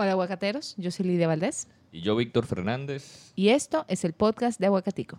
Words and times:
Hola 0.00 0.12
aguacateros, 0.12 0.76
yo 0.76 0.92
soy 0.92 1.06
Lidia 1.06 1.26
Valdés 1.26 1.66
Y 1.90 2.02
yo, 2.02 2.14
Víctor 2.14 2.46
Fernández. 2.46 3.32
y 3.34 3.48
esto 3.48 3.84
es 3.88 4.04
el 4.04 4.12
podcast 4.12 4.60
de 4.60 4.66
Aguacatico. 4.66 5.18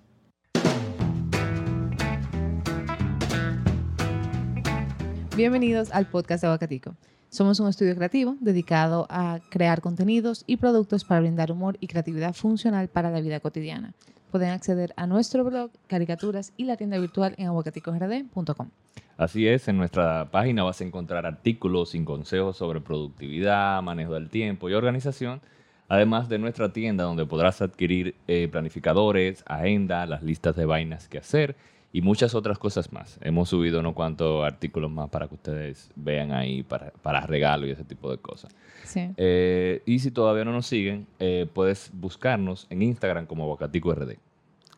Bienvenidos 5.35 5.92
al 5.92 6.07
podcast 6.07 6.43
de 6.43 6.47
Aguacatico. 6.47 6.95
Somos 7.29 7.59
un 7.59 7.69
estudio 7.69 7.95
creativo 7.95 8.38
dedicado 8.39 9.05
a 9.07 9.39
crear 9.52 9.81
contenidos 9.81 10.43
y 10.47 10.57
productos 10.57 11.05
para 11.05 11.21
brindar 11.21 11.52
humor 11.52 11.77
y 11.80 11.86
creatividad 11.86 12.34
funcional 12.34 12.88
para 12.88 13.12
la 13.12 13.21
vida 13.21 13.39
cotidiana. 13.39 13.94
Pueden 14.32 14.50
acceder 14.50 14.94
a 14.98 15.05
nuestro 15.05 15.44
blog, 15.44 15.70
caricaturas 15.86 16.54
y 16.57 16.66
la 16.66 16.76
tienda 16.76 16.98
virtual 16.98 17.36
en 17.38 17.45
aguacaticogrd.com. 17.45 18.70
Así 19.16 19.48
es, 19.48 19.68
en 19.68 19.77
nuestra 19.77 20.31
página 20.31 20.63
vas 20.63 20.81
a 20.81 20.86
encontrar 20.86 21.27
artículos 21.27 21.94
y 21.94 22.04
consejos 22.04 22.57
sobre 22.57 22.81
productividad, 22.81 23.80
manejo 23.84 24.16
del 24.16 24.30
tiempo 24.30 24.68
y 24.68 24.73
organización, 24.73 25.39
además 25.88 26.30
de 26.30 26.39
nuestra 26.39 26.73
tienda 26.73 27.04
donde 27.04 27.27
podrás 27.27 27.62
adquirir 27.62 28.16
eh, 28.27 28.48
planificadores, 28.52 29.43
agenda, 29.46 30.07
las 30.07 30.23
listas 30.23 30.55
de 30.55 30.66
vainas 30.66 31.07
que 31.07 31.20
hacer 31.20 31.55
y 31.91 32.02
muchas 32.02 32.35
otras 32.35 32.59
cosas 32.59 32.91
más. 32.93 33.17
Hemos 33.21 33.49
subido 33.49 33.79
unos 33.79 33.93
cuantos 33.93 34.45
artículos 34.45 34.91
más 34.91 35.09
para 35.09 35.27
que 35.27 35.35
ustedes 35.35 35.89
vean 35.95 36.31
ahí 36.31 36.63
para, 36.63 36.91
para 37.02 37.21
regalo 37.21 37.65
y 37.67 37.71
ese 37.71 37.84
tipo 37.84 38.12
de 38.12 38.17
cosas. 38.17 38.52
Sí. 38.85 39.09
Eh, 39.17 39.81
y 39.85 39.99
si 39.99 40.12
todavía 40.12 40.45
no 40.45 40.52
nos 40.52 40.67
siguen, 40.67 41.07
eh, 41.20 41.48
puedes 41.52 41.89
buscarnos 41.93 42.67
en 42.70 42.81
Instagram 42.84 43.25
como 43.25 43.43
Aguacatico 43.43 43.93
RD. 43.93 44.17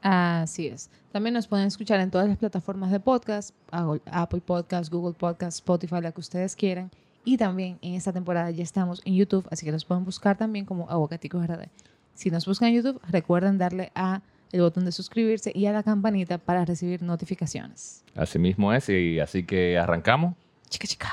Así 0.02 0.68
es. 0.68 0.90
También 1.12 1.34
nos 1.34 1.48
pueden 1.48 1.68
escuchar 1.68 2.00
en 2.00 2.10
todas 2.10 2.28
las 2.28 2.38
plataformas 2.38 2.92
de 2.92 3.00
podcast, 3.00 3.54
Apple- 3.72 4.42
Podcast, 4.42 4.92
Google 4.92 5.14
Podcast, 5.14 5.58
Spotify, 5.58 6.02
la 6.02 6.12
que 6.12 6.22
ustedes 6.22 6.56
quieran. 6.56 6.90
Y 7.24 7.38
también 7.38 7.78
en 7.84 7.94
esta 7.94 8.12
temporada 8.12 8.50
ya 8.50 8.64
estamos 8.64 9.02
en 9.06 9.14
YouTube, 9.16 9.46
así 9.52 9.64
que 9.66 9.72
nos 9.72 9.86
pueden 9.86 10.04
buscar 10.06 10.38
también 10.38 10.66
como 10.66 10.90
Aguacaticos 10.90 11.46
RD. 11.46 11.68
Si 12.16 12.32
nos 12.32 12.48
buscan 12.48 12.70
en 12.70 12.76
YouTube, 12.82 13.00
recuerden 13.10 13.58
darle 13.60 13.92
a 13.94 14.22
el 14.52 14.62
botón 14.62 14.86
de 14.86 14.92
suscribirse 14.92 15.52
y 15.54 15.66
a 15.66 15.72
la 15.72 15.84
campanita 15.84 16.38
para 16.38 16.66
recibir 16.66 17.02
notificaciones. 17.02 18.04
Así 18.16 18.40
mismo 18.40 18.74
es, 18.74 18.90
y 18.90 19.20
así 19.20 19.44
que 19.44 19.78
arrancamos. 19.78 20.36
Chica, 20.70 20.88
chica. 20.88 21.10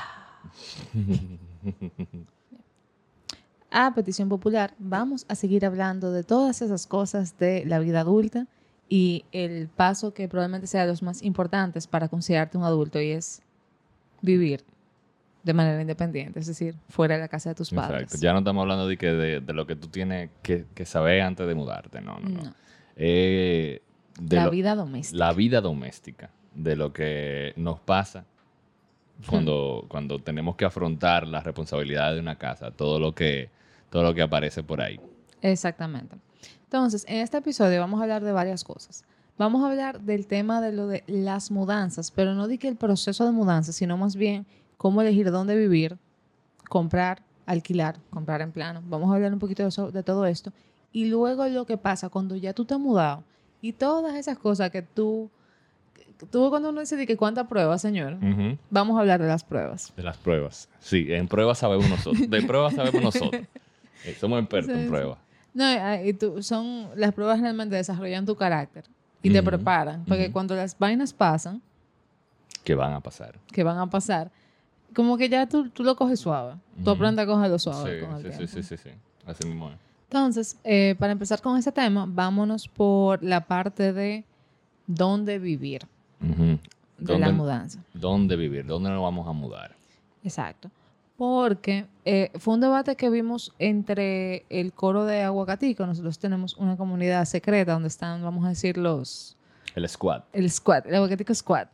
A 3.71 3.93
petición 3.93 4.29
popular, 4.29 4.73
vamos 4.79 5.25
a 5.27 5.35
seguir 5.35 5.63
hablando 5.63 6.11
de 6.11 6.23
todas 6.23 6.63
esas 6.63 6.87
cosas 6.87 7.37
de 7.37 7.65
la 7.65 7.77
vida 7.77 7.99
adulta 7.99 8.47
y 8.87 9.25
el 9.31 9.67
paso 9.67 10.11
que 10.11 10.27
probablemente 10.27 10.65
sea 10.65 10.81
de 10.81 10.87
los 10.87 11.03
más 11.03 11.21
importantes 11.21 11.85
para 11.85 12.07
considerarte 12.07 12.57
un 12.57 12.63
adulto 12.63 12.99
y 12.99 13.11
es 13.11 13.43
vivir 14.23 14.63
de 15.43 15.53
manera 15.53 15.79
independiente, 15.79 16.39
es 16.39 16.47
decir, 16.47 16.75
fuera 16.89 17.15
de 17.15 17.21
la 17.21 17.27
casa 17.27 17.49
de 17.49 17.55
tus 17.55 17.69
padres. 17.69 18.01
Exacto. 18.01 18.23
Ya 18.23 18.33
no 18.33 18.39
estamos 18.39 18.61
hablando 18.63 18.87
de, 18.87 18.97
que 18.97 19.11
de, 19.11 19.39
de 19.39 19.53
lo 19.53 19.67
que 19.67 19.75
tú 19.75 19.87
tienes 19.87 20.31
que, 20.41 20.65
que 20.73 20.85
saber 20.85 21.21
antes 21.21 21.47
de 21.47 21.53
mudarte, 21.53 22.01
no, 22.01 22.19
no, 22.19 22.29
no. 22.29 22.43
No. 22.43 22.53
Eh, 23.01 23.81
de 24.19 24.35
la 24.35 24.45
lo- 24.45 24.51
vida 24.51 24.75
doméstica. 24.75 25.17
la 25.17 25.31
vida 25.33 25.61
doméstica, 25.61 26.29
de 26.53 26.75
lo 26.75 26.91
que 26.91 27.53
nos 27.55 27.79
pasa 27.79 28.25
cuando, 29.27 29.85
cuando 29.89 30.19
tenemos 30.19 30.55
que 30.57 30.65
afrontar 30.65 31.25
la 31.25 31.39
responsabilidad 31.39 32.13
de 32.13 32.19
una 32.19 32.37
casa, 32.37 32.71
todo 32.71 32.99
lo 32.99 33.15
que, 33.15 33.49
todo 33.89 34.03
lo 34.03 34.13
que 34.13 34.21
aparece 34.21 34.63
por 34.63 34.81
ahí. 34.81 34.99
Exactamente. 35.41 36.17
Entonces, 36.65 37.05
en 37.07 37.17
este 37.21 37.37
episodio 37.37 37.79
vamos 37.79 37.99
a 38.01 38.03
hablar 38.03 38.23
de 38.23 38.33
varias 38.33 38.63
cosas. 38.65 39.05
Vamos 39.37 39.63
a 39.63 39.69
hablar 39.69 40.01
del 40.01 40.27
tema 40.27 40.59
de 40.59 40.73
lo 40.73 40.87
de 40.87 41.05
las 41.07 41.49
mudanzas, 41.51 42.11
pero 42.11 42.33
no 42.35 42.49
de 42.49 42.57
que 42.57 42.67
el 42.67 42.75
proceso 42.75 43.25
de 43.25 43.31
mudanza, 43.31 43.71
sino 43.71 43.95
más 43.97 44.17
bien 44.17 44.45
cómo 44.77 45.01
elegir 45.01 45.31
dónde 45.31 45.55
vivir, 45.55 45.97
comprar, 46.67 47.23
alquilar, 47.45 47.97
comprar 48.09 48.41
en 48.41 48.51
plano. 48.51 48.83
Vamos 48.85 49.09
a 49.11 49.15
hablar 49.15 49.31
un 49.31 49.39
poquito 49.39 49.63
de, 49.63 49.69
eso- 49.69 49.91
de 49.91 50.03
todo 50.03 50.25
esto. 50.25 50.51
Y 50.91 51.05
luego 51.05 51.47
lo 51.47 51.65
que 51.65 51.77
pasa 51.77 52.09
cuando 52.09 52.35
ya 52.35 52.53
tú 52.53 52.65
te 52.65 52.73
has 52.73 52.79
mudado 52.79 53.23
y 53.61 53.73
todas 53.73 54.15
esas 54.15 54.37
cosas 54.37 54.69
que 54.71 54.81
tú... 54.81 55.29
Tú 56.31 56.49
cuando 56.49 56.69
uno 56.69 56.81
dice 56.81 56.97
de 56.97 57.07
que 57.07 57.15
cuántas 57.15 57.47
pruebas, 57.47 57.81
señor, 57.81 58.17
vamos 58.69 58.97
a 58.97 58.99
hablar 59.01 59.21
de 59.21 59.27
las 59.27 59.43
pruebas. 59.45 59.93
De 59.95 60.03
las 60.03 60.17
pruebas. 60.17 60.67
Sí, 60.79 61.05
en 61.13 61.29
pruebas 61.29 61.59
sabemos 61.59 61.89
nosotros. 61.89 62.29
De 62.29 62.41
pruebas 62.41 62.73
sabemos 62.75 63.01
nosotros. 63.01 63.43
Eh, 64.05 64.15
somos 64.19 64.39
expertos 64.41 64.71
Sí, 64.73 64.79
en 64.79 64.83
sí. 64.85 64.89
pruebas. 64.89 65.17
No, 65.53 65.63
ah, 65.65 66.01
y 66.01 66.13
tú, 66.13 66.43
son 66.43 66.89
las 66.95 67.13
pruebas 67.13 67.39
realmente 67.39 67.75
desarrollan 67.75 68.25
tu 68.25 68.35
carácter 68.35 68.85
y 69.23 69.29
te 69.31 69.41
preparan, 69.43 70.03
porque 70.05 70.31
cuando 70.31 70.55
las 70.55 70.77
vainas 70.77 71.11
pasan, 71.13 71.61
Que 72.63 72.75
van 72.75 72.93
a 72.93 72.99
pasar. 73.01 73.39
que 73.51 73.63
van 73.63 73.77
a 73.77 73.89
pasar, 73.89 74.29
como 74.95 75.17
que 75.17 75.27
ya 75.29 75.47
tú, 75.47 75.69
tú 75.69 75.83
lo 75.83 75.95
coges 75.95 76.19
suave, 76.19 76.55
tú 76.83 76.89
aprendes 76.91 77.23
a 77.23 77.27
cogerlo 77.27 77.57
Sí, 77.59 77.63
suave 77.63 77.99
con 78.01 78.11
el 78.15 78.17
sí, 78.23 78.29
sí, 78.31 78.37
tiempo. 78.37 78.53
sí, 78.53 78.63
sí, 78.63 78.77
sí. 78.77 78.89
Así 79.25 79.47
mismo 79.47 79.69
es. 79.69 79.77
Entonces, 80.09 80.57
eh, 80.63 80.95
para 80.97 81.11
empezar 81.11 81.39
con 81.39 81.55
ese 81.57 81.71
tema, 81.71 82.05
vámonos 82.09 82.67
por 82.67 83.23
la 83.23 83.45
parte 83.45 83.93
de 83.93 84.23
dónde 84.87 85.37
vivir, 85.37 85.83
de 86.19 86.57
la 86.97 87.27
¿Dónde- 87.27 87.31
mudanza. 87.31 87.79
¿Dónde 87.93 88.35
vivir? 88.35 88.65
¿Dónde 88.65 88.89
nos 88.89 89.03
vamos 89.03 89.27
a 89.27 89.33
mudar? 89.33 89.75
Exacto. 90.23 90.71
Porque 91.15 91.85
eh, 92.05 92.31
fue 92.39 92.55
un 92.55 92.61
debate 92.61 92.95
que 92.95 93.09
vimos 93.11 93.53
entre 93.59 94.45
el 94.49 94.73
coro 94.73 95.05
de 95.05 95.21
Aguacatico. 95.21 95.85
Nosotros 95.85 96.17
tenemos 96.17 96.55
una 96.57 96.75
comunidad 96.75 97.25
secreta 97.25 97.73
donde 97.73 97.89
están, 97.89 98.23
vamos 98.23 98.43
a 98.45 98.49
decir, 98.49 98.77
los, 98.77 99.37
El 99.75 99.87
squad. 99.87 100.23
el 100.33 100.49
squad, 100.49 100.87
el 100.87 100.95
Aguacatico 100.95 101.35
Squad. 101.35 101.67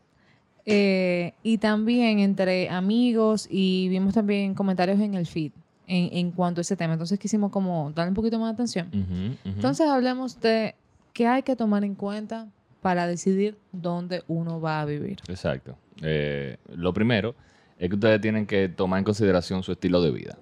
Eh, 0.66 1.34
y 1.44 1.60
también 1.60 2.20
entre 2.20 2.70
amigos 2.70 3.48
y 3.50 3.88
vimos 3.88 4.16
también 4.16 4.56
comentarios 4.56 5.00
en 5.00 5.14
el 5.14 5.26
feed 5.28 5.52
en, 5.88 6.10
en 6.18 6.32
cuanto 6.32 6.60
a 6.60 6.64
ese 6.64 6.76
tema. 6.76 6.94
Entonces 6.94 7.20
quisimos 7.20 7.52
como 7.52 7.92
darle 7.94 8.10
un 8.10 8.16
poquito 8.16 8.40
más 8.40 8.50
de 8.50 8.54
atención. 8.54 9.38
Entonces 9.44 9.88
hablemos 9.88 10.40
de 10.40 10.76
qué 11.14 11.28
hay 11.28 11.44
que 11.44 11.56
tomar 11.56 11.84
en 11.84 11.96
cuenta 11.96 12.48
para 12.82 13.08
decidir 13.08 13.58
dónde 13.72 14.24
uno 14.28 14.62
va 14.62 14.82
a 14.82 14.86
vivir. 14.86 15.20
Exacto. 15.28 15.76
Eh, 16.02 16.58
lo 16.76 16.94
primero 16.94 17.36
es 17.80 17.90
que 17.90 17.96
ustedes 17.96 18.22
tienen 18.22 18.46
que 18.46 18.70
tomar 18.70 19.00
en 19.00 19.06
consideración 19.06 19.64
su 19.64 19.72
estilo 19.72 20.02
de 20.02 20.12
vida. 20.12 20.38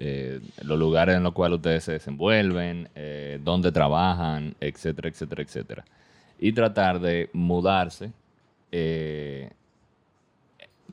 Eh, 0.00 0.40
los 0.62 0.78
lugares 0.78 1.16
en 1.16 1.24
los 1.24 1.32
cuales 1.32 1.56
ustedes 1.56 1.82
se 1.82 1.92
desenvuelven, 1.92 2.88
eh, 2.94 3.40
dónde 3.42 3.72
trabajan, 3.72 4.54
etcétera, 4.60 5.08
etcétera, 5.08 5.42
etcétera. 5.42 5.84
Y 6.38 6.52
tratar 6.52 7.00
de 7.00 7.30
mudarse 7.32 8.12
eh, 8.70 9.50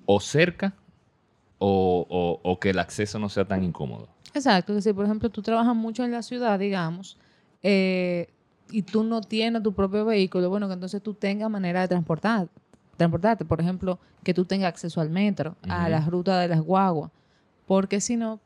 o 0.06 0.20
cerca 0.20 0.74
o, 1.60 2.06
o- 2.10 2.40
o 2.52 2.60
que 2.60 2.70
el 2.72 2.80
acceso 2.80 3.20
no 3.20 3.30
sea 3.30 3.46
tan 3.46 3.64
incómodo. 3.64 4.08
Exacto, 4.34 4.74
que 4.76 4.82
si 4.82 4.92
por 4.94 5.06
ejemplo 5.06 5.30
tú 5.30 5.42
trabajas 5.42 5.76
mucho 5.76 6.04
en 6.04 6.12
la 6.12 6.22
ciudad, 6.22 6.60
digamos, 6.60 7.18
eh, 7.64 8.28
y 8.70 8.82
tú 8.82 9.04
no 9.04 9.22
tienes 9.22 9.64
tu 9.64 9.74
propio 9.74 10.06
vehículo, 10.06 10.50
bueno, 10.50 10.68
que 10.68 10.74
entonces 10.74 11.02
tú 11.02 11.14
tengas 11.14 11.50
manera 11.50 11.82
de 11.82 11.88
transportar, 11.88 12.48
transportarte. 12.98 13.46
Por 13.46 13.62
ejemplo, 13.62 14.00
que 14.24 14.34
tú 14.34 14.44
tengas 14.46 14.70
acceso 14.70 15.00
al 15.02 15.10
metro, 15.10 15.56
a 15.70 15.88
las 15.90 16.08
rutas 16.08 16.42
de 16.42 16.48
las 16.48 16.62
guaguas. 16.62 17.12
Porque 17.68 18.02
si 18.02 18.18
no, 18.18 18.40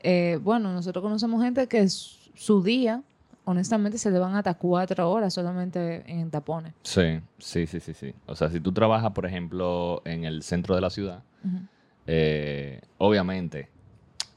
eh, 0.00 0.38
bueno, 0.42 0.72
nosotros 0.72 1.02
conocemos 1.02 1.42
gente 1.42 1.66
que 1.66 1.88
su 1.88 2.62
día, 2.62 3.02
honestamente, 3.44 3.98
se 3.98 4.10
le 4.10 4.18
van 4.18 4.34
hasta 4.36 4.54
cuatro 4.54 5.10
horas 5.10 5.32
solamente 5.34 6.04
en 6.06 6.30
tapones. 6.30 6.74
Sí, 6.82 7.20
sí, 7.38 7.66
sí, 7.66 7.80
sí, 7.80 7.94
sí. 7.94 8.14
O 8.26 8.34
sea, 8.36 8.50
si 8.50 8.60
tú 8.60 8.72
trabajas, 8.72 9.12
por 9.12 9.26
ejemplo, 9.26 10.02
en 10.04 10.24
el 10.24 10.42
centro 10.42 10.74
de 10.74 10.80
la 10.82 10.90
ciudad. 10.90 11.22
Eh, 12.10 12.80
obviamente 12.96 13.68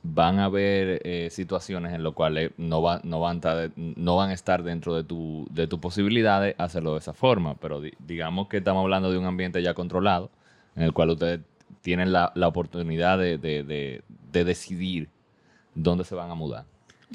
van 0.04 0.40
a 0.40 0.46
haber 0.46 1.00
eh, 1.06 1.30
situaciones 1.32 1.94
en 1.94 2.04
las 2.04 2.14
cuales 2.14 2.52
no, 2.58 2.82
va- 2.82 3.02
no, 3.04 3.20
van 3.20 3.36
a, 3.38 3.40
estar- 3.40 3.72
no 3.76 4.16
van 4.18 4.32
a 4.32 4.34
estar 4.34 4.62
dentro 4.64 4.96
de 4.96 5.04
tu, 5.04 5.48
de 5.52 5.68
tus 5.68 5.80
posibilidades 5.80 6.56
hacerlo 6.58 6.94
de 6.94 7.00
esa 7.00 7.14
forma, 7.14 7.56
pero 7.56 7.80
di- 7.80 7.94
digamos 8.00 8.48
que 8.48 8.58
estamos 8.58 8.82
hablando 8.84 9.12
de 9.12 9.18
un 9.18 9.26
ambiente 9.26 9.62
ya 9.62 9.74
controlado, 9.74 10.30
en 10.76 10.84
el 10.84 10.92
cual 10.94 11.12
ustedes 11.12 11.42
tienen 11.82 12.12
la, 12.12 12.32
la 12.36 12.48
oportunidad 12.48 13.18
de, 13.20 13.38
de- 13.38 13.64
de- 13.64 14.02
de 14.32 14.44
decidir 14.44 15.08
dónde 15.76 16.04
se 16.04 16.16
van 16.16 16.30
a 16.32 16.36
mudar. 16.36 16.66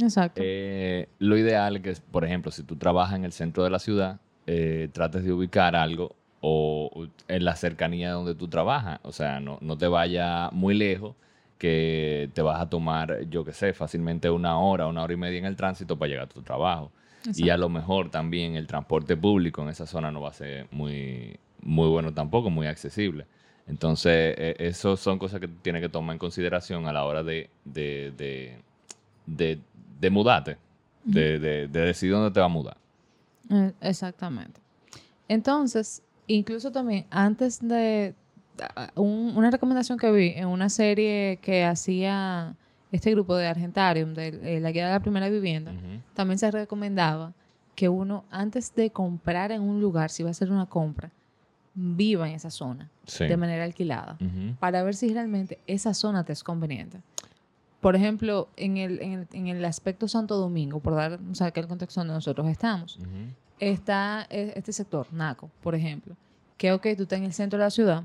Exacto. 0.01 0.41
Eh, 0.45 1.09
lo 1.19 1.37
ideal 1.37 1.77
es 1.77 1.83
que, 1.83 1.95
por 2.11 2.25
ejemplo, 2.25 2.51
si 2.53 2.63
tú 2.63 2.77
trabajas 2.77 3.17
en 3.17 3.25
el 3.25 3.33
centro 3.33 3.65
de 3.65 3.71
la 3.71 3.79
ciudad, 3.79 4.21
eh, 4.47 4.89
trates 4.93 5.25
de 5.25 5.33
ubicar 5.33 5.75
algo 5.75 6.15
o 6.49 7.09
en 7.27 7.45
la 7.45 7.57
cercanía 7.57 8.09
de 8.09 8.15
donde 8.15 8.35
tú 8.37 8.47
trabajas. 8.47 9.01
O 9.03 9.11
sea, 9.11 9.41
no, 9.41 9.59
no 9.61 9.77
te 9.77 9.89
vaya 9.89 10.49
muy 10.53 10.75
lejos 10.77 11.17
que 11.59 12.31
te 12.35 12.43
vas 12.43 12.61
a 12.61 12.69
tomar, 12.71 13.25
yo 13.29 13.45
qué 13.45 13.53
sé, 13.53 13.73
fácilmente 13.73 14.31
una 14.31 14.59
hora, 14.61 14.87
una 14.87 15.03
hora 15.03 15.13
y 15.13 15.17
media 15.17 15.39
en 15.39 15.47
el 15.47 15.57
tránsito 15.57 15.99
para 15.99 16.09
llegar 16.11 16.25
a 16.27 16.29
tu 16.29 16.43
trabajo. 16.43 16.93
Y 17.35 17.49
a 17.49 17.57
lo 17.57 17.69
mejor 17.69 18.11
también 18.11 18.55
el 18.55 18.69
transporte 18.69 19.17
público 19.17 19.61
en 19.63 19.71
esa 19.71 19.87
zona 19.87 20.13
no 20.13 20.21
va 20.21 20.29
a 20.29 20.33
ser 20.35 20.69
muy, 20.71 21.37
muy 21.63 21.89
bueno 21.89 22.13
tampoco, 22.15 22.49
muy 22.51 22.69
accesible. 22.69 23.27
Entonces, 23.67 24.35
eh, 24.39 24.55
eso 24.61 24.97
son 24.97 25.19
cosas 25.19 25.41
que 25.41 25.49
tú 25.49 25.55
tienes 25.63 25.83
que 25.83 25.89
tomar 25.89 26.15
en 26.15 26.19
consideración 26.21 26.87
a 26.87 26.93
la 26.93 27.05
hora 27.05 27.25
de, 27.25 27.51
de, 27.65 28.13
de, 28.17 28.59
de- 29.27 29.59
de 29.99 30.11
mudarte, 30.11 30.59
de, 31.05 31.41
de- 31.41 31.67
de 31.69 31.81
decidir 31.81 32.15
dónde 32.15 32.31
te 32.31 32.39
vas 32.39 32.47
a 32.47 32.53
mudar. 32.53 32.77
Eh, 33.51 33.73
Exactamente. 33.81 34.61
Entonces, 35.29 36.03
incluso 36.27 36.73
también 36.73 37.07
antes 37.11 37.61
de 37.67 38.15
un- 38.95 39.33
una 39.37 39.51
recomendación 39.51 39.99
que 39.99 40.11
vi 40.11 40.29
en 40.37 40.49
una 40.49 40.69
serie 40.69 41.39
que 41.43 41.65
hacía 41.65 42.55
este 42.93 43.11
grupo 43.11 43.37
de 43.37 43.47
Argentarium, 43.47 44.15
de 44.15 44.29
eh, 44.57 44.61
la 44.61 44.71
guía 44.73 44.87
de 44.87 44.93
la 44.93 45.01
primera 45.01 45.29
vivienda, 45.29 45.73
también 46.15 46.39
se 46.39 46.51
recomendaba 46.51 47.33
que 47.75 47.89
uno, 47.91 48.25
antes 48.31 48.75
de 48.75 48.91
comprar 48.91 49.53
en 49.53 49.61
un 49.61 49.81
lugar, 49.81 50.09
si 50.11 50.23
va 50.23 50.31
a 50.31 50.33
hacer 50.33 50.51
una 50.51 50.67
compra, 50.67 51.11
viva 51.75 52.27
en 52.29 52.35
esa 52.37 52.49
zona 52.51 52.89
Sí. 53.05 53.25
de 53.27 53.37
manera 53.37 53.65
alquilada 53.65 54.17
para 54.59 54.83
ver 54.83 54.95
si 54.95 55.13
realmente 55.13 55.59
esa 55.67 55.93
zona 55.93 56.25
te 56.25 56.33
es 56.33 56.43
conveniente. 56.43 57.01
Por 57.83 57.95
ejemplo, 57.95 58.49
en 58.57 58.79
el, 58.79 59.03
en 59.03 59.13
el, 59.13 59.27
en 59.33 59.47
el 59.49 59.63
aspecto 59.67 60.09
Santo 60.09 60.37
Domingo, 60.39 60.81
por 60.81 60.95
dar 60.95 61.21
o 61.31 61.35
sea, 61.35 61.51
que 61.51 61.61
el 61.61 61.69
contexto 61.69 62.01
donde 62.01 62.15
nosotros 62.15 62.49
estamos. 62.49 62.99
Está 63.61 64.27
eh, 64.31 64.53
este 64.57 64.73
sector, 64.73 65.07
Naco, 65.13 65.51
por 65.63 65.75
ejemplo, 65.75 66.17
que 66.57 66.73
ok, 66.73 66.87
tú 66.97 67.03
estás 67.05 67.19
en 67.19 67.25
el 67.25 67.33
centro 67.33 67.59
de 67.59 67.65
la 67.65 67.71
ciudad, 67.71 68.05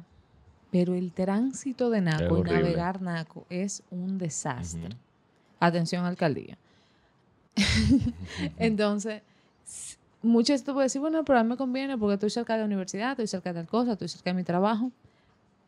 pero 0.71 0.93
el 0.93 1.11
tránsito 1.11 1.89
de 1.89 2.01
Naco 2.01 2.39
y 2.39 2.43
navegar 2.43 3.01
Naco 3.01 3.45
es 3.49 3.83
un 3.91 4.17
desastre. 4.17 4.95
Atención, 5.59 6.05
alcaldía. 6.05 6.57
Entonces, 8.57 9.21
muchas 10.21 10.55
veces 10.55 10.65
tú 10.65 10.73
puedes 10.73 10.91
decir, 10.91 11.01
bueno, 11.01 11.23
pero 11.23 11.39
a 11.39 11.43
mí 11.43 11.49
me 11.49 11.57
conviene 11.57 11.97
porque 11.97 12.15
estoy 12.15 12.29
cerca 12.29 12.53
de 12.53 12.59
la 12.59 12.65
universidad, 12.65 13.11
estoy 13.11 13.27
cerca 13.27 13.53
de 13.53 13.59
tal 13.59 13.67
cosa, 13.67 13.93
estoy 13.93 14.07
cerca 14.07 14.29
de 14.31 14.35
mi 14.35 14.43
trabajo. 14.43 14.91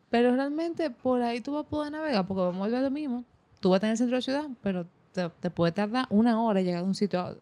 Pero 0.10 0.36
realmente 0.36 0.90
por 0.90 1.22
ahí 1.22 1.42
tú 1.42 1.54
vas 1.54 1.66
a 1.66 1.70
poder 1.70 1.92
navegar 1.92 2.26
porque 2.28 2.42
vamos 2.42 2.68
a 2.68 2.72
ver 2.72 2.82
lo 2.82 2.92
mismo. 2.92 3.24
Tú 3.60 3.70
vas 3.70 3.76
a 3.76 3.78
estar 3.78 3.88
en 3.88 3.92
el 3.92 3.98
centro 3.98 4.16
de 4.16 4.18
la 4.18 4.22
ciudad, 4.22 4.58
pero 4.62 4.86
te, 5.12 5.30
te 5.30 5.50
puede 5.50 5.72
tardar 5.72 6.06
una 6.10 6.42
hora 6.42 6.62
llegar 6.62 6.82
a 6.82 6.86
un 6.86 6.96
sitio, 6.96 7.20
a, 7.20 7.30
a, 7.30 7.36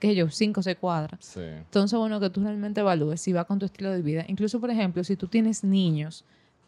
sé 0.00 0.14
yo, 0.14 0.28
cinco 0.30 0.60
o 0.60 0.62
seis 0.62 0.76
cuadras. 0.80 1.18
Sí. 1.24 1.40
Entonces, 1.40 1.98
bueno, 1.98 2.18
que 2.20 2.30
tú 2.30 2.42
realmente 2.42 2.80
evalúes 2.80 3.20
si 3.20 3.32
va 3.32 3.44
con 3.44 3.58
tu 3.58 3.66
estilo 3.66 3.90
de 3.90 4.02
vida. 4.02 4.24
Incluso, 4.28 4.60
por 4.60 4.70
ejemplo, 4.70 5.02
si 5.04 5.16
tú 5.16 5.26
tienes 5.28 5.62
niños, 5.64 6.24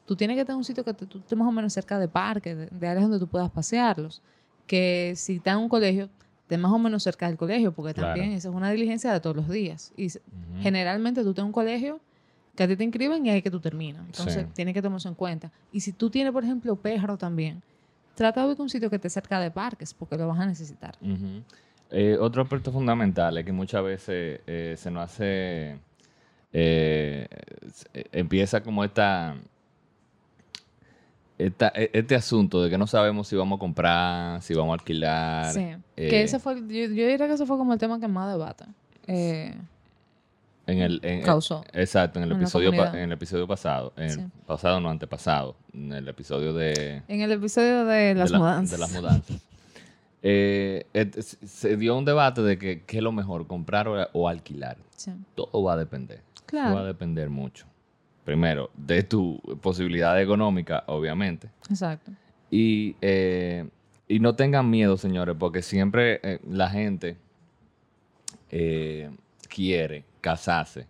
tú 0.07 0.17
tienes 0.17 0.37
que 0.37 0.51
en 0.51 0.57
un 0.59 0.65
sitio 0.65 0.85
que 0.85 0.95
te- 0.95 1.07
tú 1.07 1.19
estés 1.19 1.37
más 1.39 1.49
o 1.49 1.53
menos 1.53 1.73
cerca 1.73 1.99
de 1.99 2.09
parques, 2.09 2.57
de, 2.57 2.67
de 2.67 2.87
áreas 2.89 3.05
donde 3.05 3.19
tú 3.19 3.27
puedas 3.29 3.51
pasearlos. 3.51 4.23
Que 4.67 5.13
si 5.17 5.37
está 5.37 5.53
en 5.53 5.59
un 5.59 5.69
colegio, 5.69 6.09
estés 6.43 6.59
más 6.59 6.73
o 6.73 6.79
menos 6.79 7.03
cerca 7.03 7.27
del 7.29 7.37
colegio, 7.37 7.73
porque 7.73 7.95
Claro. 7.95 8.11
también 8.15 8.33
esa 8.33 8.49
es 8.49 8.55
una 8.55 8.71
diligencia 8.71 9.13
de 9.13 9.21
todos 9.21 9.37
los 9.37 9.49
días. 9.49 9.93
Y 9.97 10.07
s- 10.07 10.21
Ujú. 10.27 10.63
generalmente 10.63 11.23
tú 11.23 11.35
tienes 11.35 11.47
un 11.49 11.53
colegio 11.53 12.01
que 12.55 12.63
a 12.63 12.69
ti 12.69 12.77
te 12.77 12.85
inscriben 12.85 13.27
y 13.27 13.31
ahí 13.31 13.43
que 13.43 13.51
tú 13.51 13.61
terminas. 13.61 14.07
Entonces, 14.07 14.45
Sí. 14.45 14.49
tienes 14.55 14.75
que 14.75 14.81
tomarse 14.83 15.09
en 15.09 15.15
cuenta. 15.15 15.51
Y 15.73 15.81
si 15.81 15.93
tú 15.93 16.09
tienes, 16.09 16.33
por 16.33 16.45
ejemplo, 16.45 16.77
perro 16.77 17.19
también, 17.19 17.63
trata 18.15 18.43
de 18.43 18.47
buscar 18.47 18.63
un 18.63 18.71
sitio 18.71 18.89
que 18.89 18.97
esté 18.97 19.11
cerca 19.11 19.41
de 19.41 19.51
parques, 19.51 19.93
porque 19.93 20.17
lo 20.17 20.29
vas 20.29 20.39
a 20.39 20.47
necesitar. 20.47 20.97
Ujú. 21.03 21.43
Eh, 21.91 22.17
otro 22.21 22.43
aspecto 22.43 22.73
fundamental 22.73 23.37
es 23.39 23.45
que 23.45 23.53
muchas 23.53 23.85
veces 23.85 24.41
eh, 24.47 24.75
se 24.77 24.91
nos 24.91 25.05
hace, 25.05 25.79
eh, 26.53 27.27
empieza 28.13 28.63
como 28.63 28.83
esta, 28.85 29.37
esta- 31.39 31.73
e- 31.75 31.91
este 31.93 32.15
asunto 32.15 32.63
de 32.63 32.71
que 32.71 32.79
no 32.79 32.87
sabemos 32.87 33.29
si 33.29 33.37
vamos 33.37 33.59
a 33.59 33.61
comprar, 33.61 34.43
si 34.43 34.55
vamos 34.55 34.71
a 34.73 34.75
alquilar. 34.75 35.53
Sí. 35.53 35.67
que 35.97 36.23
ese 36.23 36.39
fue, 36.39 36.57
yo, 36.57 36.65
yo 36.67 36.87
diría 36.89 37.19
que 37.27 37.35
ese 37.35 37.47
fue 37.47 37.57
como 37.59 37.73
el 37.73 37.79
tema 37.79 38.01
que 38.01 38.09
más 38.09 38.31
debate. 38.33 38.65
En 39.07 40.79
el, 40.79 40.99
en- 41.03 41.23
causó. 41.23 41.63
Exacto, 41.75 42.19
en 42.19 42.25
el 42.25 42.33
en 42.33 42.39
episodio, 42.39 42.73
en 42.73 42.97
el 42.97 43.13
episodio 43.13 43.47
pasado, 43.47 43.93
en 43.97 44.11
Sí. 44.11 44.21
el 44.21 44.31
pasado 44.47 44.81
no 44.81 44.89
antepasado, 44.91 45.57
en 45.75 45.93
el 45.93 46.09
episodio 46.09 46.55
de, 46.55 47.03
En 47.07 47.21
el 47.21 47.31
episodio 47.33 47.85
de 47.85 48.15
las 48.15 48.31
de 48.31 48.33
la- 48.33 48.39
mudanzas. 48.39 48.71
de 48.71 48.79
las 48.79 48.93
mudanzas. 48.93 49.37
Eh, 50.27 50.87
se 51.45 51.77
dio 51.77 51.99
un 51.99 52.07
debate 52.07 52.41
de 52.41 52.57
que 52.57 52.83
qué 52.85 52.97
es 52.97 53.03
lo 53.03 53.13
mejor, 53.13 53.47
comprar 53.47 53.87
o, 53.89 54.09
o 54.15 54.27
alquilar. 54.27 54.79
Sí. 54.97 55.13
Todo 55.35 55.63
va 55.63 55.75
a 55.75 55.77
depender. 55.77 56.23
Claro. 56.47 56.69
Todo 56.71 56.77
va 56.77 56.85
a 56.85 56.87
depender 56.87 57.29
mucho. 57.29 57.67
Primero, 58.25 58.71
de 58.75 59.03
tu 59.03 59.39
posibilidad 59.61 60.19
económica, 60.19 60.83
obviamente. 60.87 61.51
Exacto. 61.69 62.11
Y, 62.51 62.97
eh, 63.03 63.69
y 64.09 64.19
no 64.19 64.35
tengan 64.35 64.71
miedo, 64.71 64.97
señores, 64.97 65.37
porque 65.39 65.61
siempre 65.61 66.21
eh, 66.23 66.41
la 66.49 66.71
gente 66.71 67.19
quiere 69.49 70.05
casarse 70.21 70.87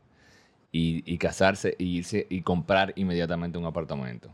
y, 0.71 1.03
y 1.13 1.19
casarse 1.19 1.75
y 1.79 1.97
irse 1.97 2.27
y 2.31 2.43
comprar 2.43 2.93
inmediatamente 2.95 3.59
un 3.59 3.65
apartamento. 3.65 4.31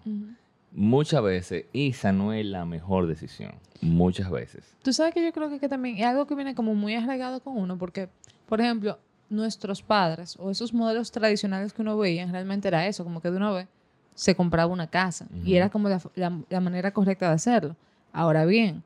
Muchas 0.73 1.23
veces 1.23 1.65
esa 1.73 2.13
no 2.13 2.33
es 2.33 2.47
la 2.47 2.65
mejor 2.65 3.07
decisión. 3.07 3.55
Muchas 3.81 4.31
veces. 4.31 4.65
Tú 4.83 4.93
sabes 4.93 5.15
que 5.15 5.25
yo 5.25 5.33
creo 5.33 5.49
que, 5.51 5.59
que 5.59 5.69
también 5.69 5.97
es 5.99 6.05
algo 6.05 6.27
que 6.27 6.35
viene 6.35 6.55
como 6.55 6.75
muy 6.75 6.95
arraigado 6.95 7.41
con 7.41 7.57
uno, 7.57 7.77
porque, 7.79 8.09
por 8.49 8.61
ejemplo, 8.61 8.99
nuestros 9.31 9.83
padres 9.83 10.37
o 10.39 10.51
esos 10.51 10.73
modelos 10.75 11.11
tradicionales 11.11 11.73
que 11.73 11.83
uno 11.83 11.97
veía, 11.97 12.27
realmente 12.31 12.69
era 12.69 12.87
eso, 12.87 13.05
como 13.05 13.21
que 13.21 13.31
de 13.31 13.37
una 13.37 13.51
vez 13.53 13.69
se 14.15 14.35
compraba 14.35 14.71
una 14.73 14.87
casa 14.89 15.27
y 15.45 15.55
era 15.55 15.71
como 15.71 15.89
la, 15.89 16.01
la- 16.15 16.41
la 16.51 16.61
manera 16.61 16.91
correcta 16.93 17.29
de 17.29 17.35
hacerlo. 17.35 17.77
Ahora 18.13 18.45
bien, 18.45 18.83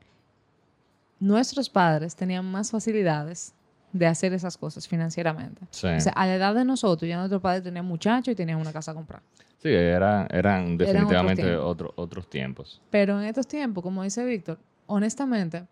nuestros 1.20 1.68
padres 1.70 2.14
tenían 2.14 2.44
más 2.50 2.70
facilidades 2.70 3.52
de 3.92 4.06
hacer 4.06 4.32
esas 4.32 4.56
cosas 4.56 4.88
financieramente. 4.88 5.62
Sí, 5.70 5.86
O 5.86 6.00
sea, 6.00 6.12
a 6.12 6.26
la 6.26 6.34
edad 6.36 6.54
de 6.54 6.64
nosotros, 6.64 7.08
ya 7.08 7.16
nuestros 7.16 7.40
padres 7.40 7.62
tenían 7.62 7.84
muchachos 7.86 8.32
y 8.32 8.34
tenían 8.34 8.58
una 8.60 8.72
casa 8.72 8.90
a 8.90 8.94
comprar. 8.94 9.22
Sí, 9.64 9.70
era- 9.70 10.26
eran 10.30 10.76
definitivamente 10.76 11.56
otro- 11.56 11.94
otros 11.96 12.28
tiempos. 12.28 12.82
Pero 12.90 13.18
en 13.18 13.24
estos 13.26 13.46
tiempos, 13.48 13.82
como 13.82 14.02
dice 14.02 14.22
Víctor, 14.26 14.58
honestamente, 14.86 15.64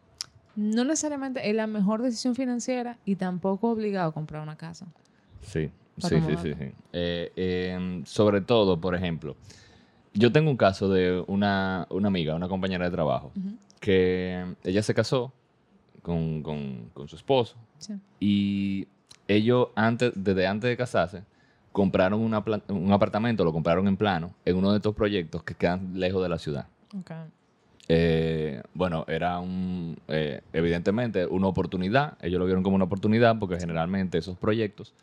no 0.56 0.82
necesariamente 0.84 1.46
es 1.46 1.54
la 1.54 1.66
mejor 1.66 2.00
decisión 2.00 2.34
financiera 2.34 2.96
y 3.04 3.16
tampoco 3.16 3.68
obligado 3.70 4.08
a 4.08 4.12
comprar 4.14 4.42
una 4.42 4.56
casa. 4.56 4.86
Sí, 5.42 5.70
sí, 5.98 6.08
sí, 6.22 6.36
sí. 6.42 6.54
sí. 6.58 6.72
Eh, 6.94 7.32
eh, 7.36 8.02
sobre 8.06 8.40
todo, 8.40 8.80
por 8.80 8.94
ejemplo, 8.94 9.36
yo 10.14 10.32
tengo 10.32 10.50
un 10.50 10.56
caso 10.56 10.88
de 10.88 11.22
una, 11.26 11.86
una 11.90 12.08
amiga, 12.08 12.34
una 12.34 12.48
compañera 12.48 12.86
de 12.86 12.90
trabajo, 12.92 13.30
que 13.78 14.54
ella 14.64 14.82
se 14.82 14.94
casó 14.94 15.34
con, 16.00 16.42
con- 16.42 16.88
con 16.94 17.08
su 17.08 17.16
esposo 17.16 17.56
Sí. 17.76 17.92
y 18.20 18.88
ellos, 19.28 19.68
antes, 19.74 20.12
desde 20.14 20.46
antes 20.46 20.70
de 20.70 20.76
casarse, 20.78 21.24
compraron 21.72 22.20
una 22.20 22.44
un 22.68 22.92
apartamento, 22.92 23.44
lo 23.44 23.52
compraron 23.52 23.88
en 23.88 23.96
plano, 23.96 24.34
en 24.44 24.56
uno 24.56 24.70
de 24.72 24.76
estos 24.76 24.94
proyectos 24.94 25.42
que 25.42 25.54
quedan 25.54 25.98
lejos 25.98 26.22
de 26.22 26.28
la 26.28 26.38
ciudad. 26.38 26.66
Eh, 27.88 28.62
bueno, 28.74 29.04
era 29.08 29.38
un, 29.40 29.98
eh, 30.08 30.40
evidentemente 30.52 31.26
una 31.26 31.48
oportunidad. 31.48 32.16
Ellos 32.22 32.38
lo 32.38 32.46
vieron 32.46 32.62
como 32.62 32.76
una 32.76 32.84
oportunidad 32.84 33.38
porque 33.38 33.58
generalmente 33.58 34.18
esos 34.18 34.36
proyectos 34.38 34.94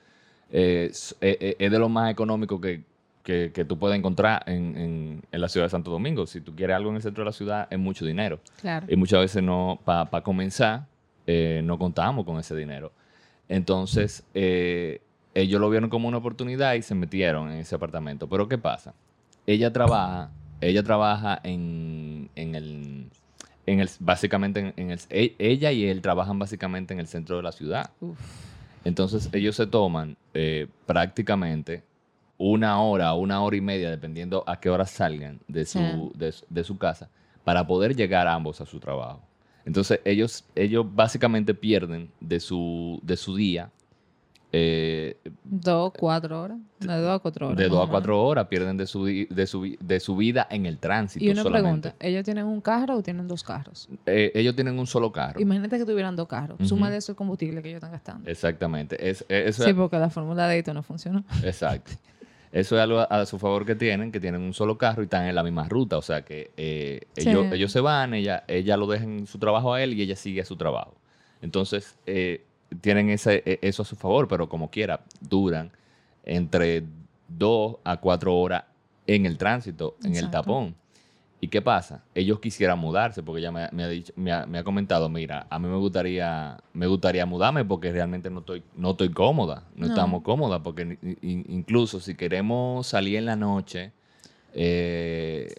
eh, 0.51 0.87
s- 0.89 1.15
eh, 1.21 1.55
es 1.59 1.71
de 1.71 1.77
lo 1.77 1.89
más 1.89 2.09
económico 2.11 2.59
que, 2.59 2.83
que- 3.23 3.51
que 3.53 3.65
tú 3.65 3.77
puedes 3.77 3.97
encontrar 3.97 4.43
en, 4.47 4.75
en- 4.77 5.21
en 5.31 5.41
la 5.41 5.47
ciudad 5.49 5.65
de 5.67 5.69
Santo 5.69 5.91
Domingo. 5.91 6.25
Si 6.25 6.41
tú 6.41 6.55
quieres 6.55 6.75
algo 6.75 6.89
en 6.89 6.95
el 6.95 7.01
centro 7.03 7.23
de 7.23 7.25
la 7.29 7.33
ciudad, 7.33 7.67
es 7.69 7.77
mucho 7.77 8.05
dinero. 8.05 8.39
Claro. 8.61 8.87
Y 8.89 8.95
muchas 8.95 9.19
veces 9.19 9.43
no, 9.43 9.79
para 9.85 10.21
comenzar, 10.21 10.87
eh, 11.27 11.61
no 11.63 11.77
contamos 11.77 12.25
con 12.25 12.39
ese 12.39 12.55
dinero. 12.55 12.91
Entonces, 13.47 14.23
eh, 14.33 15.01
ellos 15.35 15.59
lo 15.61 15.69
vieron 15.69 15.89
como 15.89 16.07
una 16.07 16.17
oportunidad 16.17 16.73
y 16.73 16.81
se 16.81 16.95
metieron 16.95 17.51
en 17.51 17.59
ese 17.59 17.75
apartamento. 17.75 18.27
Pero 18.27 18.47
¿qué 18.47 18.57
pasa? 18.57 18.93
Ella 19.47 19.71
trabaja, 19.73 20.31
ella 20.61 20.83
trabaja 20.83 21.39
en, 21.43 22.29
en 22.35 22.55
el, 22.55 23.05
en 23.65 23.79
el, 23.79 23.89
básicamente 23.99 24.59
en, 24.59 24.73
en 24.77 24.91
el, 24.91 24.99
e- 25.09 25.35
ella 25.39 25.71
y 25.71 25.85
él 25.85 26.01
trabajan 26.01 26.37
básicamente 26.39 26.93
en 26.93 26.99
el 26.99 27.07
centro 27.07 27.37
de 27.37 27.43
la 27.43 27.51
ciudad. 27.51 27.91
Uf. 28.01 28.17
Entonces 28.85 29.29
ellos 29.33 29.55
se 29.55 29.67
toman 29.67 30.17
eh, 30.33 30.67
prácticamente 30.85 31.83
una 32.37 32.81
hora, 32.81 33.13
una 33.13 33.41
hora 33.41 33.55
y 33.57 33.61
media, 33.61 33.89
dependiendo 33.89 34.43
a 34.47 34.59
qué 34.59 34.69
hora 34.69 34.85
salgan 34.85 35.39
de 35.47 35.65
su, 35.65 35.79
Sí. 36.13 36.19
de, 36.19 36.31
su- 36.31 36.45
de 36.49 36.63
su 36.63 36.77
casa, 36.77 37.09
para 37.43 37.65
poder 37.67 37.95
llegar 37.95 38.27
ambos 38.27 38.61
a 38.61 38.65
su 38.65 38.79
trabajo. 38.79 39.21
Entonces 39.65 39.99
ellos, 40.05 40.45
ellos 40.55 40.85
básicamente 40.95 41.53
pierden 41.53 42.09
de 42.21 42.39
su, 42.39 42.99
de 43.03 43.17
su 43.17 43.35
día, 43.35 43.69
eh, 44.51 45.17
Dos, 45.43 45.91
cuatro 45.97 46.41
horas. 46.41 46.57
De 46.79 46.87
dos 46.97 47.15
a 47.15 47.19
cuatro 47.19 47.47
horas. 47.47 47.57
de 47.57 47.67
dos 47.69 47.87
a 47.87 47.91
cuatro 47.91 48.23
horas, 48.23 48.47
pierden 48.47 48.77
de 48.77 48.87
su, 48.87 49.05
de 49.05 49.47
su, 49.47 49.75
de 49.79 49.99
su 49.99 50.15
vida 50.15 50.47
en 50.49 50.65
el 50.65 50.77
tránsito. 50.79 51.23
Y 51.25 51.29
una 51.29 51.43
solamente. 51.43 51.89
pregunta, 51.89 52.05
¿ellos 52.07 52.23
tienen 52.23 52.45
un 52.45 52.61
carro 52.61 52.95
o 52.97 53.03
tienen 53.03 53.27
dos 53.27 53.43
carros? 53.43 53.89
Eh, 54.05 54.31
ellos 54.33 54.55
tienen 54.55 54.79
un 54.79 54.87
solo 54.87 55.11
carro. 55.11 55.39
Imagínate 55.39 55.77
que 55.77 55.85
tuvieran 55.85 56.15
dos 56.15 56.27
carros. 56.27 56.55
Ujú. 56.59 56.67
Súmale 56.69 56.97
eso 56.97 57.11
el 57.11 57.15
combustible 57.15 57.61
que 57.61 57.69
ellos 57.69 57.77
están 57.77 57.91
gastando. 57.91 58.29
Exactamente. 58.29 58.95
Es, 59.09 59.25
es- 59.29 59.49
eso 59.49 59.63
Sí, 59.65 59.73
porque 59.73 59.97
la 59.99 60.09
fórmula 60.09 60.47
de 60.47 60.55
Eito 60.55 60.73
no 60.73 60.81
funcionó. 60.83 61.23
Exacto. 61.43 61.91
Eso 62.51 62.75
es 62.77 62.81
algo 62.81 62.99
a, 62.99 63.03
a 63.03 63.25
su 63.27 63.37
favor 63.37 63.63
que 63.63 63.75
tienen, 63.75 64.11
que 64.11 64.19
tienen 64.19 64.41
un 64.41 64.53
solo 64.55 64.75
carro 64.77 65.03
y 65.03 65.05
están 65.05 65.25
en 65.27 65.35
la 65.35 65.43
misma 65.43 65.67
ruta. 65.69 65.97
O 65.97 66.01
sea 66.01 66.23
que 66.23 66.49
eh, 66.57 67.01
Sí. 67.15 67.29
ellos, 67.29 67.45
ellos 67.51 67.71
se 67.71 67.79
van, 67.81 68.15
ella, 68.15 68.43
ella 68.47 68.75
lo 68.77 68.87
deja 68.87 69.03
en 69.03 69.27
su 69.27 69.37
trabajo 69.37 69.73
a 69.75 69.83
él 69.83 69.93
y 69.93 70.01
ella 70.01 70.15
sigue 70.15 70.41
a 70.41 70.45
su 70.45 70.55
trabajo. 70.55 70.95
Entonces, 71.43 71.95
eh, 72.07 72.43
tienen 72.81 73.09
ese, 73.09 73.43
e- 73.45 73.59
eso 73.61 73.83
a 73.83 73.85
su 73.85 73.95
favor, 73.95 74.27
pero 74.27 74.47
como 74.49 74.69
quiera, 74.69 75.01
duran 75.21 75.71
entre 76.23 76.83
dos 77.27 77.77
a 77.83 77.97
cuatro 77.97 78.35
horas 78.37 78.63
en 79.07 79.25
el 79.25 79.37
tránsito, 79.37 79.95
en 80.03 80.15
el 80.15 80.29
tapón. 80.29 80.75
¿Y 81.41 81.47
qué 81.47 81.61
pasa? 81.61 82.03
Ellos 82.13 82.39
quisieran 82.41 82.77
mudarse 82.79 83.23
porque 83.23 83.39
ella 83.39 83.51
me, 83.51 83.69
me 83.71 83.83
ha, 83.83 83.87
dicho, 83.87 84.11
me, 84.17 84.31
ha, 84.31 84.45
me 84.45 84.59
ha 84.59 84.63
comentado, 84.63 85.07
mira, 85.07 85.47
a 85.49 85.57
mí 85.57 85.69
me 85.69 85.77
gustaría, 85.77 86.57
me 86.73 86.85
gustaría 86.85 87.25
mudarme 87.25 87.63
porque 87.63 87.93
realmente 87.93 88.29
no 88.29 88.39
estoy, 88.41 88.61
no 88.75 88.91
estoy 88.91 89.09
cómoda, 89.09 89.63
no, 89.73 89.85
No. 89.85 89.93
estamos 89.93 90.21
cómodas, 90.21 90.59
porque 90.61 90.97
incluso 91.21 92.01
si 92.01 92.15
queremos 92.15 92.87
salir 92.87 93.15
en 93.17 93.25
la 93.25 93.37
noche, 93.37 93.93
eh, 94.53 95.55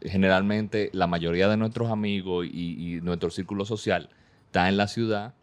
generalmente 0.00 0.88
la 0.94 1.06
mayoría 1.06 1.46
de 1.48 1.56
nuestros 1.58 1.90
amigos 1.90 2.46
y, 2.50 2.96
y 2.96 3.00
nuestro 3.02 3.30
círculo 3.30 3.64
social 3.66 4.08
está 4.46 4.68
en 4.70 4.76
la 4.78 4.88
ciudad. 4.88 5.34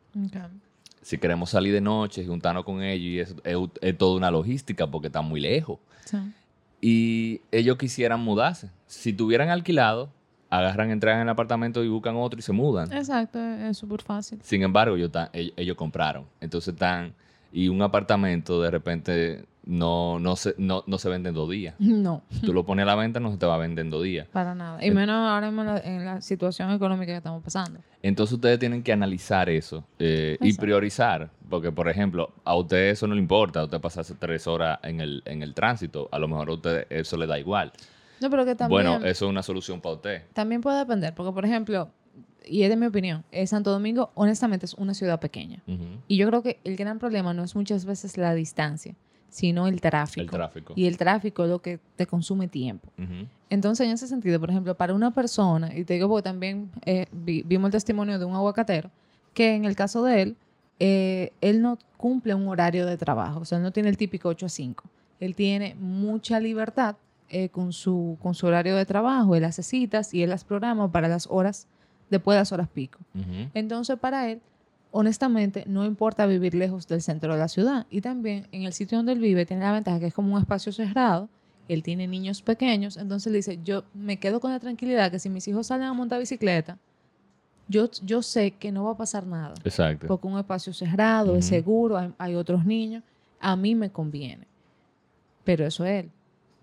Si 1.02 1.18
queremos 1.18 1.50
salir 1.50 1.74
de 1.74 1.82
noche 1.82 2.22
y 2.22 2.28
juntarnos 2.28 2.66
con 2.66 2.84
ellos, 2.84 3.06
y 3.06 3.20
eso 3.20 3.36
es, 3.44 3.58
es 3.82 3.98
toda 3.98 4.18
una 4.18 4.32
logística 4.32 4.88
porque 4.88 5.08
están 5.08 5.26
muy 5.26 5.40
lejos. 5.40 5.80
Sí. 6.06 6.18
Y 6.82 7.42
ellos 7.52 7.78
quisieran 7.78 8.20
mudarse. 8.20 8.70
Si 8.88 9.14
tuvieran 9.14 9.50
alquilado, 9.50 10.12
agarran, 10.50 10.92
entran 10.92 11.18
en 11.18 11.22
el 11.24 11.30
apartamento 11.30 11.84
y 11.84 11.88
buscan 11.88 12.16
otro 12.16 12.40
y 12.40 12.42
se 12.42 12.52
mudan. 12.52 12.92
Exacto, 12.92 13.40
es 13.40 13.78
súper 13.78 14.02
fácil. 14.02 14.40
Sin 14.44 14.64
embargo, 14.64 14.96
ellos, 14.96 15.12
ellos, 15.34 15.54
ellos 15.56 15.76
compraron. 15.76 16.26
Entonces 16.42 16.74
están... 16.74 17.14
Y 17.52 17.68
un 17.68 17.82
apartamento 17.82 18.62
de 18.62 18.70
repente 18.70 19.46
no, 19.70 20.18
no, 20.18 20.36
se, 20.36 20.56
no, 20.58 20.84
no 20.88 20.98
se 20.98 21.10
vende 21.10 21.30
en 21.30 21.36
dos 21.36 21.48
días. 21.48 21.76
No, 21.78 22.24
Si 22.32 22.42
tú 22.42 22.54
lo 22.54 22.66
pones 22.66 22.84
a 22.84 22.86
la 22.88 22.96
venta, 22.96 23.20
no 23.20 23.32
se 23.32 23.38
te 23.38 23.46
va 23.46 23.54
a 23.54 23.58
vender 23.60 23.86
en 23.86 23.92
dos 23.92 24.04
días. 24.04 24.28
para 24.34 24.56
nada. 24.56 24.84
Y 24.84 24.90
menos 24.90 25.16
ahora 25.16 25.48
en 25.50 25.56
la, 25.56 25.78
en 25.78 26.06
la 26.06 26.22
situación 26.22 26.72
económica 26.72 27.12
que 27.12 27.18
estamos 27.18 27.44
pasando. 27.44 27.80
Entonces 28.02 28.34
ustedes 28.34 28.58
tienen 28.58 28.82
que 28.82 28.92
analizar 28.92 29.48
eso 29.48 29.84
eh, 30.00 30.38
y 30.42 30.54
priorizar. 30.54 31.30
Porque, 31.50 31.72
por 31.72 31.88
ejemplo, 31.88 32.32
a 32.44 32.56
usted 32.56 32.90
eso 32.90 33.06
no 33.06 33.14
le 33.14 33.22
importa. 33.22 33.62
A 33.62 33.66
usted 33.66 33.80
pasarse 33.80 34.16
tres 34.16 34.48
horas 34.48 34.80
en 34.82 35.02
el, 35.02 35.22
en 35.26 35.44
el 35.44 35.54
tránsito. 35.54 36.10
A 36.12 36.18
lo 36.18 36.28
mejor 36.28 36.50
a 36.50 36.54
usted 36.54 36.88
eso 36.90 37.16
le 37.18 37.28
da 37.28 37.38
igual. 37.38 37.72
No, 38.22 38.30
pero 38.32 38.46
que 38.46 38.56
también... 38.56 38.88
Bueno, 38.88 39.06
eso 39.06 39.26
es 39.26 39.30
una 39.30 39.44
solución 39.44 39.82
para 39.82 39.96
usted. 39.96 40.24
También 40.34 40.62
puede 40.62 40.80
depender, 40.80 41.14
porque 41.14 41.32
por 41.32 41.46
ejemplo, 41.46 41.90
y 42.44 42.64
es 42.64 42.70
de 42.70 42.76
mi 42.76 42.88
opinión, 42.88 43.24
eh, 43.32 43.46
Santo 43.46 43.72
Domingo 43.72 44.12
honestamente 44.16 44.66
es 44.66 44.74
una 44.74 44.94
ciudad 44.96 45.20
pequeña. 45.20 45.62
Y 46.08 46.18
yo 46.18 46.28
creo 46.28 46.42
que 46.42 46.60
el 46.64 46.76
gran 46.76 46.98
problema 46.98 47.34
no 47.34 47.44
es 47.44 47.56
muchas 47.56 47.86
veces 47.86 48.18
la 48.18 48.34
distancia, 48.34 48.96
sino 49.30 49.68
el 49.68 49.80
tráfico. 49.82 50.22
El 50.22 50.30
tráfico. 50.30 50.74
Y 50.76 50.86
el 50.88 50.98
tráfico 50.98 51.44
es 51.44 51.50
lo 51.50 51.60
que 51.62 51.80
te 51.96 52.06
consume 52.08 52.48
tiempo. 52.48 52.90
Entonces, 53.50 53.86
en 53.88 53.94
ese 53.94 54.08
sentido, 54.08 54.40
por 54.40 54.50
ejemplo, 54.50 54.76
para 54.76 54.94
una 54.94 55.12
persona, 55.12 55.76
y 55.76 55.84
te 55.84 55.96
digo 55.96 56.08
porque 56.08 56.24
también 56.24 56.70
eh, 56.86 57.06
vi- 57.12 57.44
vimos 57.44 57.68
el 57.68 57.72
testimonio 57.74 58.20
de 58.20 58.26
un 58.26 58.36
aguacatero, 58.36 58.92
que 59.34 59.56
en 59.56 59.66
el 59.66 59.76
caso 59.76 60.04
de 60.04 60.22
él, 60.22 60.36
eh, 60.80 61.32
él 61.42 61.62
no 61.62 61.78
cumple 61.98 62.34
un 62.36 62.48
horario 62.48 62.86
de 62.86 62.96
trabajo, 62.98 63.42
o 63.42 63.46
sea, 63.46 63.58
él 63.58 63.64
no 63.64 63.72
tiene 63.72 63.90
el 63.90 63.98
típico 63.98 64.30
8 64.30 64.46
a 64.46 64.50
5. 64.50 64.84
Él 65.20 65.36
tiene 65.36 65.76
mucha 65.76 66.40
libertad 66.40 66.96
eh, 67.30 67.50
con, 67.50 67.74
su, 67.74 68.18
con 68.22 68.34
su 68.34 68.48
horario 68.48 68.76
de 68.76 68.86
trabajo, 68.86 69.36
él 69.36 69.44
hace 69.44 69.62
citas 69.64 70.14
y 70.14 70.24
él 70.24 70.30
las 70.30 70.44
programa 70.44 70.92
para 70.92 71.08
las 71.08 71.28
horas, 71.30 71.68
después 72.10 72.36
de 72.36 72.40
las 72.42 72.52
horas 72.52 72.68
pico. 72.70 73.00
Entonces, 73.54 73.98
para 74.00 74.30
él, 74.32 74.42
honestamente, 74.92 75.64
no 75.68 75.86
importa 75.86 76.26
vivir 76.26 76.56
lejos 76.56 76.88
del 76.88 77.02
centro 77.02 77.34
de 77.34 77.40
la 77.40 77.48
ciudad. 77.48 77.86
Y 77.90 78.02
también 78.02 78.48
en 78.52 78.64
el 78.64 78.74
sitio 78.74 78.98
donde 78.98 79.14
él 79.14 79.20
vive 79.20 79.46
tiene 79.46 79.64
la 79.64 79.72
ventaja 79.74 80.00
que 80.00 80.08
es 80.08 80.14
como 80.14 80.36
un 80.36 80.42
espacio 80.42 80.72
cerrado. 80.72 81.30
Él 81.68 81.84
tiene 81.84 82.08
niños 82.08 82.42
pequeños, 82.42 82.98
entonces 82.98 83.32
dice, 83.32 83.60
yo 83.64 83.84
me 83.94 84.18
quedo 84.18 84.40
con 84.40 84.52
la 84.52 84.60
tranquilidad 84.60 85.12
que 85.12 85.20
si 85.20 85.30
mis 85.30 85.48
hijos 85.48 85.68
salen 85.68 85.88
a 85.88 85.94
montar 85.94 86.20
bicicleta, 86.20 86.80
yo, 87.68 87.88
yo 88.04 88.24
sé 88.24 88.52
que 88.52 88.72
no 88.72 88.86
va 88.86 88.92
a 88.94 88.98
pasar 88.98 89.28
nada. 89.28 89.54
Exacto. 89.64 90.08
Porque 90.08 90.26
un 90.26 90.40
espacio 90.40 90.74
cerrado, 90.74 91.36
es 91.36 91.46
seguro, 91.46 91.96
hay, 91.98 92.12
hay 92.18 92.34
otros 92.34 92.66
niños, 92.66 93.04
a 93.40 93.56
mí 93.56 93.76
me 93.76 93.92
conviene. 93.92 94.48
Pero 95.44 95.68
eso 95.68 95.86
es 95.86 96.06
él. 96.06 96.12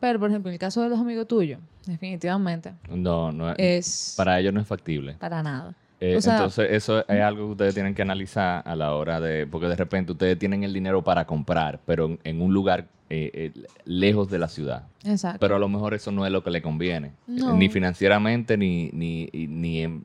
Pero, 0.01 0.19
por 0.19 0.29
ejemplo, 0.29 0.51
en 0.51 0.55
el 0.55 0.59
caso 0.59 0.83
de 0.83 0.89
los 0.89 0.99
amigos 0.99 1.29
tuyos, 1.29 1.61
definitivamente, 1.87 2.75
No, 2.91 3.31
no 3.31 3.51
es, 3.53 3.57
es 3.59 4.15
para 4.17 4.41
ellos 4.41 4.53
no 4.53 4.61
es 4.61 4.67
factible. 4.67 5.15
para 5.15 5.41
nada. 5.45 5.73
Eh, 6.01 6.17
O 6.17 6.21
sea- 6.21 6.35
entonces, 6.35 6.69
eso 6.73 7.01
es 7.09 7.21
algo 7.23 7.47
que 7.47 7.53
ustedes 7.53 7.75
tienen 7.75 7.95
que 7.95 8.03
analizar 8.03 8.63
a 8.67 8.77
la 8.77 8.95
hora 8.95 9.21
de. 9.21 9.47
Porque 9.47 9.67
de 9.67 9.77
repente 9.77 10.13
ustedes 10.13 10.39
tienen 10.39 10.63
el 10.63 10.73
dinero 10.73 11.03
para 11.03 11.25
comprar, 11.27 11.81
pero 11.87 12.05
en, 12.07 12.19
en 12.25 12.43
un 12.43 12.53
lugar 12.53 12.87
eh, 13.09 13.31
eh, 13.33 13.53
lejos 13.85 14.29
de 14.29 14.39
la 14.39 14.49
ciudad. 14.49 14.85
Exacto. 15.05 15.39
Pero 15.41 15.57
a 15.57 15.59
lo 15.59 15.69
mejor 15.69 15.95
eso 15.95 16.11
no 16.13 16.27
es 16.27 16.33
lo 16.33 16.43
que 16.43 16.51
le 16.51 16.61
conviene. 16.61 17.13
No. 17.27 17.55
Ni 17.55 17.69
financieramente, 17.69 18.57
ni, 18.59 18.91
ni, 18.93 19.29
ni 19.33 19.83
en, 19.83 20.05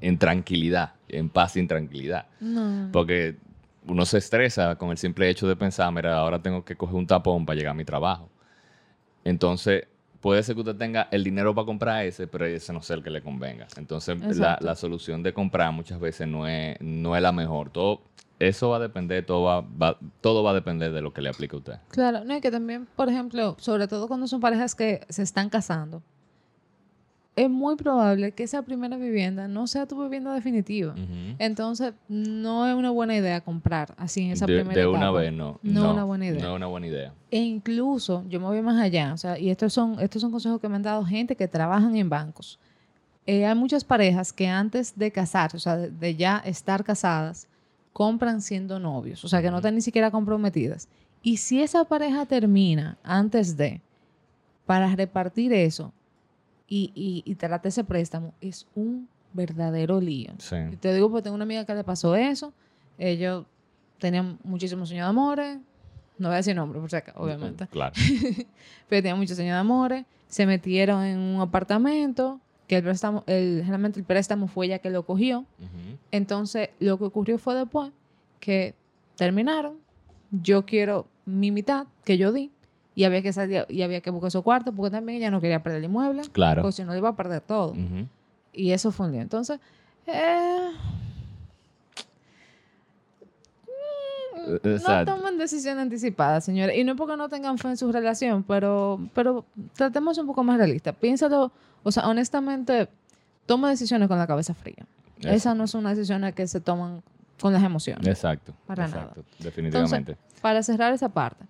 en 0.00 0.18
tranquilidad, 0.18 0.94
en 1.08 1.28
paz 1.28 1.56
y 1.56 1.60
en 1.60 1.68
tranquilidad. 1.68 2.26
no. 2.40 2.88
Porque 2.92 3.36
uno 3.88 4.04
se 4.04 4.18
estresa 4.18 4.74
con 4.74 4.90
el 4.90 4.98
simple 4.98 5.28
hecho 5.30 5.46
de 5.46 5.54
pensar, 5.54 5.92
mira, 5.92 6.16
ahora 6.18 6.40
tengo 6.42 6.64
que 6.64 6.74
coger 6.74 6.96
un 6.96 7.06
tapón 7.06 7.46
para 7.46 7.56
llegar 7.56 7.70
a 7.70 7.74
mi 7.74 7.84
trabajo. 7.84 8.28
Entonces, 9.24 9.84
puede 10.26 10.42
ser 10.42 10.56
que 10.56 10.62
usted 10.62 10.74
tenga 10.74 11.06
el 11.12 11.22
dinero 11.22 11.54
para 11.54 11.66
comprar 11.66 12.04
ese, 12.04 12.26
pero 12.26 12.46
ese 12.46 12.72
no 12.72 12.82
sea 12.82 12.96
el 12.96 13.04
que 13.04 13.10
le 13.10 13.22
convenga. 13.22 13.68
Entonces, 13.76 14.18
la, 14.36 14.58
la 14.60 14.74
solución 14.74 15.22
de 15.22 15.32
comprar 15.32 15.70
muchas 15.72 16.00
veces 16.00 16.26
no 16.26 16.48
es, 16.48 16.76
no 16.80 17.14
es 17.14 17.22
la 17.22 17.30
mejor. 17.30 17.70
Todo, 17.70 18.00
eso 18.40 18.70
va 18.70 18.78
a 18.78 18.80
depender, 18.80 19.24
todo 19.24 19.44
va, 19.44 19.60
va- 19.60 19.98
todo 20.20 20.42
va 20.42 20.50
a 20.50 20.54
depender 20.54 20.92
de 20.92 21.00
lo 21.00 21.12
que 21.12 21.20
le 21.22 21.28
aplique 21.28 21.54
a 21.54 21.58
usted. 21.60 21.74
Claro, 21.90 22.24
no, 22.24 22.36
y 22.36 22.40
que 22.40 22.50
también, 22.50 22.88
por 22.96 23.08
ejemplo, 23.08 23.54
sobre 23.60 23.86
todo 23.86 24.08
cuando 24.08 24.26
son 24.26 24.40
parejas 24.40 24.74
que 24.74 25.06
se 25.08 25.22
están 25.22 25.48
casando, 25.48 26.02
es 27.36 27.50
muy 27.50 27.76
probable 27.76 28.32
que 28.32 28.42
esa 28.44 28.62
primera 28.62 28.96
vivienda 28.96 29.46
no 29.46 29.66
sea 29.66 29.86
tu 29.86 30.02
vivienda 30.02 30.32
definitiva. 30.32 30.94
Entonces, 31.38 31.92
no 32.08 32.66
es 32.66 32.74
una 32.74 32.90
buena 32.90 33.14
idea 33.14 33.42
comprar 33.42 33.94
así 33.98 34.22
en 34.22 34.30
esa 34.30 34.46
de 34.46 34.56
primera 34.56 34.80
de 34.80 34.86
una 34.86 34.98
etapa. 34.98 35.18
vez, 35.18 35.32
no. 35.34 35.60
No 35.62 35.84
es 35.84 35.92
una 35.92 36.04
buena 36.04 36.26
idea. 36.26 36.42
No 36.42 36.50
es 36.52 36.56
una 36.56 36.66
buena 36.66 36.86
idea. 36.86 37.12
E 37.30 37.38
incluso, 37.38 38.24
yo 38.26 38.40
me 38.40 38.46
voy 38.46 38.62
más 38.62 38.80
allá, 38.80 39.12
o 39.12 39.18
sea, 39.18 39.38
y 39.38 39.50
estos 39.50 39.74
son, 39.74 40.00
estos 40.00 40.22
son 40.22 40.30
consejos 40.30 40.58
que 40.60 40.68
me 40.70 40.76
han 40.76 40.82
dado 40.82 41.04
gente 41.04 41.36
que 41.36 41.46
trabajan 41.46 41.94
en 41.94 42.08
bancos. 42.08 42.58
Eh, 43.26 43.44
hay 43.44 43.54
muchas 43.54 43.84
parejas 43.84 44.32
que 44.32 44.48
antes 44.48 44.96
de 44.96 45.12
casarse, 45.12 45.58
o 45.58 45.60
sea, 45.60 45.76
de, 45.76 45.90
de 45.90 46.16
ya 46.16 46.38
estar 46.38 46.84
casadas, 46.84 47.48
compran 47.92 48.40
siendo 48.40 48.78
novios, 48.78 49.22
o 49.26 49.28
sea, 49.28 49.42
que 49.42 49.50
no 49.50 49.58
están 49.58 49.74
ni 49.74 49.82
siquiera 49.82 50.10
comprometidas. 50.10 50.88
Y 51.22 51.36
si 51.36 51.60
esa 51.60 51.84
pareja 51.84 52.24
termina 52.24 52.96
antes 53.02 53.58
de, 53.58 53.82
para 54.64 54.94
repartir 54.96 55.52
eso 55.52 55.92
y, 56.68 56.92
y, 56.94 57.22
y 57.30 57.34
tratar 57.36 57.66
ese 57.66 57.84
préstamo, 57.84 58.34
es 58.40 58.66
un 58.74 59.08
verdadero 59.32 60.00
lío. 60.00 60.32
Sí. 60.38 60.56
Y 60.72 60.76
te 60.76 60.92
digo 60.94 61.10
porque 61.10 61.22
tengo 61.24 61.34
una 61.34 61.44
amiga 61.44 61.64
que 61.64 61.74
le 61.74 61.84
pasó 61.84 62.16
eso. 62.16 62.52
Ellos 62.98 63.44
tenían 63.98 64.38
muchísimos 64.42 64.88
sueños 64.88 65.04
de 65.06 65.10
amores. 65.10 65.58
No 66.18 66.28
voy 66.28 66.34
a 66.34 66.36
decir 66.38 66.56
nombre, 66.56 66.80
por 66.80 66.88
si 66.90 66.96
acaso, 66.96 67.20
obviamente. 67.20 67.66
Claro. 67.68 67.92
Pero 68.88 69.02
tenían 69.02 69.18
muchos 69.18 69.36
sueños 69.36 69.54
de 69.54 69.58
amores. 69.60 70.04
Se 70.28 70.46
metieron 70.46 71.04
en 71.04 71.18
un 71.18 71.40
apartamento. 71.40 72.40
Que 72.66 72.78
el 72.78 72.82
préstamo, 72.82 73.22
el, 73.28 73.58
generalmente 73.60 74.00
el 74.00 74.04
préstamo 74.04 74.48
fue 74.48 74.66
ella 74.66 74.80
que 74.80 74.90
lo 74.90 75.04
cogió. 75.04 75.44
Entonces, 76.10 76.70
lo 76.80 76.98
que 76.98 77.04
ocurrió 77.04 77.38
fue 77.38 77.54
después 77.54 77.92
que 78.40 78.74
terminaron. 79.14 79.78
Yo 80.32 80.66
quiero 80.66 81.06
mi 81.26 81.52
mitad 81.52 81.86
que 82.04 82.18
yo 82.18 82.32
di. 82.32 82.50
Y 82.96 83.04
había 83.04 83.22
que 83.22 83.32
salir, 83.32 83.64
y 83.68 83.82
había 83.82 84.00
que 84.00 84.10
buscar 84.10 84.32
su 84.32 84.42
cuarto 84.42 84.72
porque 84.72 84.90
también 84.90 85.18
ella 85.18 85.30
no 85.30 85.40
quería 85.40 85.62
perder 85.62 85.78
el 85.78 85.84
inmueble. 85.84 86.22
Claro. 86.32 86.62
Porque 86.62 86.72
si 86.72 86.82
no, 86.82 86.96
iba 86.96 87.10
a 87.10 87.14
perder 87.14 87.42
todo. 87.42 87.74
Y 88.52 88.72
eso 88.72 88.90
fue 88.90 89.06
un. 89.06 89.14
Entonces, 89.14 89.60
eh, 90.08 90.70
Eh, 94.46 94.78
no 94.86 95.04
tomen 95.04 95.38
decisiones 95.38 95.82
anticipadas, 95.82 96.44
señores. 96.44 96.76
Y 96.76 96.84
no 96.84 96.92
es 96.92 96.98
porque 96.98 97.16
no 97.16 97.28
tengan 97.28 97.58
fe 97.58 97.68
en 97.68 97.76
su 97.76 97.90
relación, 97.90 98.44
pero, 98.44 99.00
pero 99.14 99.44
tratemos 99.74 100.18
un 100.18 100.26
poco 100.26 100.44
más 100.44 100.58
realistas. 100.58 100.94
Piénsalo, 100.94 101.50
o 101.82 101.92
sea, 101.92 102.08
honestamente, 102.08 102.88
toma 103.46 103.70
decisiones 103.70 104.08
con 104.08 104.18
la 104.18 104.26
cabeza 104.26 104.54
fría. 104.54 104.86
Eso. 105.18 105.30
Esas 105.30 105.56
no 105.56 105.66
son 105.66 105.84
decisiones 105.84 106.34
que 106.34 106.46
se 106.46 106.60
toman 106.60 107.02
con 107.40 107.52
las 107.52 107.62
emociones. 107.62 108.06
Exacto. 108.06 108.52
Para 108.66 108.84
exacto, 108.86 109.20
nada. 109.20 109.28
Definitivamente. 109.40 110.16
Para 110.40 110.62
cerrar 110.62 110.92
esa 110.92 111.08
parte, 111.08 111.44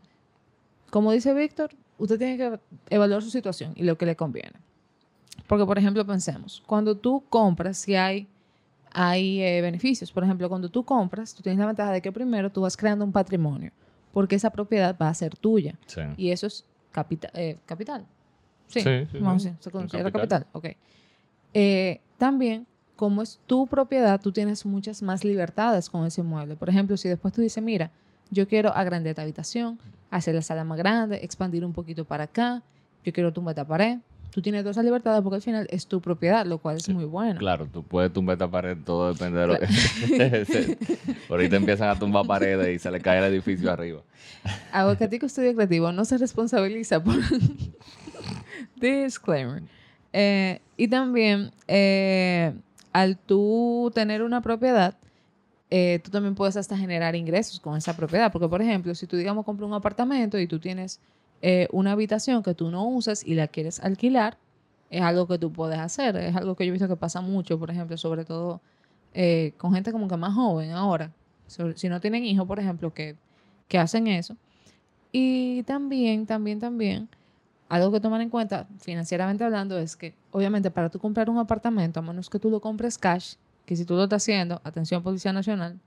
como 0.90 1.12
dice 1.12 1.34
Víctor, 1.34 1.70
usted 1.98 2.18
tiene 2.18 2.36
que 2.36 2.60
evaluar 2.90 3.22
su 3.22 3.30
situación 3.30 3.72
y 3.76 3.82
lo 3.84 3.96
que 3.98 4.06
le 4.06 4.16
conviene. 4.16 4.52
Porque, 5.46 5.64
por 5.64 5.78
ejemplo, 5.78 6.04
pensemos, 6.06 6.62
cuando 6.66 6.96
tú 6.96 7.24
compras, 7.28 7.76
si 7.78 7.94
hay, 7.94 8.26
hay 8.92 9.40
eh, 9.42 9.60
beneficios. 9.60 10.10
Por 10.10 10.24
ejemplo, 10.24 10.48
cuando 10.48 10.68
tú 10.68 10.84
compras, 10.84 11.34
tú 11.34 11.42
tienes 11.42 11.58
la 11.58 11.66
ventaja 11.66 11.92
de 11.92 12.00
que 12.02 12.10
primero 12.10 12.50
tú 12.50 12.62
vas 12.62 12.76
creando 12.76 13.04
un 13.04 13.12
patrimonio, 13.12 13.70
porque 14.12 14.34
esa 14.36 14.50
propiedad 14.50 14.96
va 15.00 15.08
a 15.08 15.14
ser 15.14 15.36
tuya. 15.36 15.78
sí. 15.86 16.00
Y 16.16 16.30
eso 16.30 16.46
es 16.46 16.64
eh, 17.34 17.58
capital. 17.66 18.06
Sí, 18.68 18.80
Sí, 18.80 19.06
sí, 19.12 19.18
vamos 19.18 19.44
a 19.44 19.50
decir, 19.50 19.62
se 19.62 19.70
considera 19.70 20.10
capital. 20.10 20.44
capital. 20.44 20.72
Ok. 20.72 20.76
Eh, 21.54 22.00
también, 22.18 22.66
como 22.96 23.22
es 23.22 23.38
tu 23.46 23.66
propiedad, 23.66 24.20
tú 24.20 24.32
tienes 24.32 24.64
muchas 24.66 25.02
más 25.02 25.22
libertades 25.24 25.88
con 25.90 26.04
ese 26.06 26.22
inmueble. 26.22 26.56
Por 26.56 26.68
ejemplo, 26.70 26.96
si 26.96 27.08
después 27.08 27.32
tú 27.34 27.42
dices, 27.42 27.62
mira, 27.62 27.92
yo 28.30 28.46
quiero 28.48 28.74
agrandar 28.74 29.10
esta 29.10 29.22
habitación, 29.22 29.78
hacer 30.10 30.34
la 30.34 30.42
sala 30.42 30.64
más 30.64 30.78
grande, 30.78 31.20
expandir 31.22 31.64
un 31.64 31.72
poquito 31.72 32.04
para 32.04 32.24
acá, 32.24 32.62
yo 33.04 33.12
quiero 33.12 33.32
tumbar 33.32 33.52
esta 33.52 33.66
pared. 33.66 33.98
Tú 34.30 34.42
tienes 34.42 34.62
todas 34.62 34.74
esas 34.76 34.84
libertades 34.84 35.22
porque 35.22 35.36
al 35.36 35.42
final 35.42 35.66
es 35.70 35.86
tu 35.86 36.00
propiedad, 36.02 36.44
lo 36.44 36.58
cual 36.58 36.76
es 36.76 36.82
Sí, 36.82 36.92
muy 36.92 37.04
bueno. 37.06 37.38
Claro, 37.38 37.66
tú 37.72 37.82
puedes 37.82 38.12
tumbar 38.12 38.34
esta 38.34 38.48
pared, 38.50 38.76
todo 38.84 39.12
depende 39.14 39.40
de 39.40 39.46
lo 39.46 39.58
que... 39.58 39.66
Se- 39.66 40.78
Ahorita 41.30 41.56
empiezan 41.56 41.88
a 41.88 41.98
tumbar 41.98 42.26
paredes 42.26 42.68
y 42.76 42.78
se 42.78 42.90
le 42.90 43.00
cae 43.00 43.18
el 43.18 43.24
edificio 43.32 43.72
arriba. 43.72 44.02
Aguacatico 44.72 45.24
Estudio 45.26 45.54
Creativo 45.54 45.90
no 45.92 46.04
se 46.04 46.18
responsabiliza 46.18 47.02
por... 47.02 47.14
Disclaimer. 48.76 49.62
Eh, 50.12 50.60
y 50.76 50.88
también, 50.88 51.50
eh, 51.68 52.52
al 52.92 53.16
tú 53.16 53.90
tener 53.94 54.22
una 54.22 54.40
propiedad, 54.40 54.96
eh, 55.70 56.00
tú 56.02 56.10
también 56.10 56.34
puedes 56.34 56.56
hasta 56.56 56.76
generar 56.76 57.16
ingresos 57.16 57.60
con 57.60 57.76
esa 57.76 57.96
propiedad. 57.96 58.32
Porque, 58.32 58.48
por 58.48 58.62
ejemplo, 58.62 58.94
si 58.94 59.06
tú, 59.06 59.16
digamos, 59.16 59.44
compras 59.44 59.68
un 59.68 59.74
apartamento 59.74 60.38
y 60.38 60.46
tú 60.46 60.58
tienes 60.58 61.00
eh, 61.42 61.68
una 61.72 61.92
habitación 61.92 62.42
que 62.42 62.54
tú 62.54 62.70
no 62.70 62.86
usas 62.86 63.24
y 63.24 63.34
la 63.34 63.48
quieres 63.48 63.80
alquilar, 63.80 64.38
es 64.90 65.02
algo 65.02 65.26
que 65.26 65.38
tú 65.38 65.52
puedes 65.52 65.78
hacer. 65.78 66.16
Es 66.16 66.36
algo 66.36 66.54
que 66.54 66.64
yo 66.64 66.70
he 66.70 66.72
visto 66.72 66.88
que 66.88 66.96
pasa 66.96 67.20
mucho, 67.20 67.58
por 67.58 67.70
ejemplo, 67.70 67.96
sobre 67.96 68.24
todo 68.24 68.60
eh, 69.14 69.52
con 69.56 69.72
gente 69.72 69.92
como 69.92 70.08
que 70.08 70.16
más 70.16 70.34
joven 70.34 70.72
ahora. 70.72 71.12
Si 71.46 71.88
no 71.88 72.00
tienen 72.00 72.24
hijos, 72.24 72.46
por 72.46 72.58
ejemplo, 72.58 72.92
que, 72.92 73.16
que 73.68 73.78
hacen 73.78 74.08
eso. 74.08 74.36
Y 75.12 75.62
también, 75.62 76.26
también, 76.26 76.58
también, 76.58 77.08
algo 77.68 77.90
que 77.90 78.00
tomar 78.00 78.20
en 78.20 78.30
cuenta, 78.30 78.66
financieramente 78.80 79.44
hablando, 79.44 79.78
es 79.78 79.96
que 79.96 80.14
obviamente 80.30 80.70
para 80.70 80.90
tú 80.90 80.98
comprar 80.98 81.30
un 81.30 81.38
apartamento, 81.38 82.00
a 82.00 82.02
menos 82.02 82.28
que 82.28 82.38
tú 82.38 82.50
lo 82.50 82.60
compres 82.60 82.98
cash, 82.98 83.34
que 83.66 83.76
si 83.76 83.84
tú 83.84 83.94
lo 83.94 84.04
estás 84.04 84.22
haciendo, 84.22 84.60
atención 84.64 85.02
Policía 85.02 85.32
Nacional, 85.32 85.78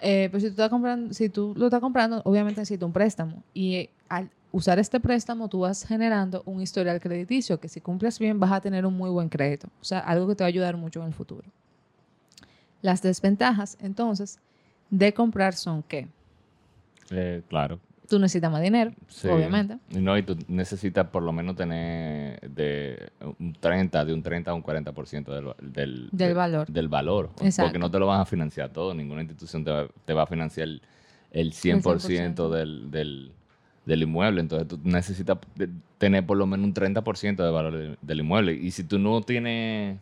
eh, 0.00 0.28
pues 0.30 0.42
si 0.42 0.48
tú, 0.48 0.52
estás 0.52 0.68
comprando, 0.68 1.14
si 1.14 1.28
tú 1.28 1.54
lo 1.56 1.66
estás 1.66 1.80
comprando, 1.80 2.20
obviamente 2.24 2.60
necesitas 2.60 2.86
un 2.86 2.92
préstamo. 2.92 3.42
Y 3.54 3.74
eh, 3.76 3.90
al 4.08 4.30
usar 4.52 4.78
este 4.78 5.00
préstamo, 5.00 5.48
tú 5.48 5.60
vas 5.60 5.84
generando 5.84 6.42
un 6.44 6.60
historial 6.60 7.00
crediticio 7.00 7.60
que 7.60 7.68
si 7.68 7.80
cumples 7.80 8.18
bien 8.18 8.38
vas 8.40 8.52
a 8.52 8.60
tener 8.60 8.84
un 8.84 8.96
muy 8.96 9.10
buen 9.10 9.28
crédito. 9.28 9.68
O 9.80 9.84
sea, 9.84 10.00
algo 10.00 10.26
que 10.28 10.34
te 10.34 10.44
va 10.44 10.46
a 10.46 10.48
ayudar 10.48 10.76
mucho 10.76 11.00
en 11.00 11.06
el 11.06 11.14
futuro. 11.14 11.48
Las 12.82 13.02
desventajas, 13.02 13.76
entonces, 13.80 14.38
de 14.90 15.12
comprar 15.12 15.54
son 15.54 15.82
que 15.82 16.08
Eh, 17.10 17.42
claro. 17.48 17.80
Tú 18.08 18.18
necesitas 18.18 18.50
más 18.50 18.62
dinero, 18.62 18.92
Sí. 19.08 19.28
obviamente. 19.28 19.78
No, 19.90 20.16
y 20.16 20.22
tú 20.22 20.36
necesitas 20.48 21.06
por 21.08 21.22
lo 21.22 21.32
menos 21.32 21.56
tener 21.56 22.40
de 22.50 23.10
un 23.38 23.52
30, 23.52 24.04
de 24.04 24.14
un 24.14 24.22
30 24.22 24.50
a 24.50 24.54
un 24.54 24.62
40% 24.62 25.24
del, 25.32 25.72
del, 25.72 26.08
Del 26.10 26.28
de- 26.28 26.34
valor. 26.34 26.66
Del 26.68 26.88
valor. 26.88 27.30
Exacto. 27.42 27.68
Porque 27.68 27.78
no 27.78 27.90
te 27.90 27.98
lo 27.98 28.06
van 28.06 28.20
a 28.20 28.24
financiar 28.24 28.70
todo. 28.70 28.94
Ninguna 28.94 29.20
institución 29.22 29.64
te 29.64 29.70
va, 29.70 29.86
te 30.04 30.14
va 30.14 30.22
a 30.22 30.26
financiar 30.26 30.68
el, 30.68 30.82
el 31.32 31.52
100%, 31.52 31.82
100%. 31.82 32.48
Del, 32.50 32.90
del, 32.90 33.32
del 33.84 34.02
inmueble. 34.02 34.40
Entonces 34.40 34.68
tú 34.68 34.78
necesitas 34.84 35.38
tener 35.98 36.24
por 36.26 36.36
lo 36.36 36.46
menos 36.46 36.64
un 36.66 36.74
30% 36.74 37.36
de 37.44 37.50
valor 37.50 37.76
del, 37.76 37.98
del 38.00 38.20
inmueble. 38.20 38.54
Y 38.54 38.70
si 38.70 38.84
tú 38.84 38.98
no 38.98 39.20
tienes, 39.22 39.98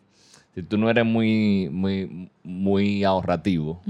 si 0.55 0.63
tú 0.63 0.79
no 0.79 0.89
eres 0.91 1.05
muy, 1.05 1.69
muy, 1.73 2.29
muy 2.45 3.05
ahorrativo, 3.05 3.81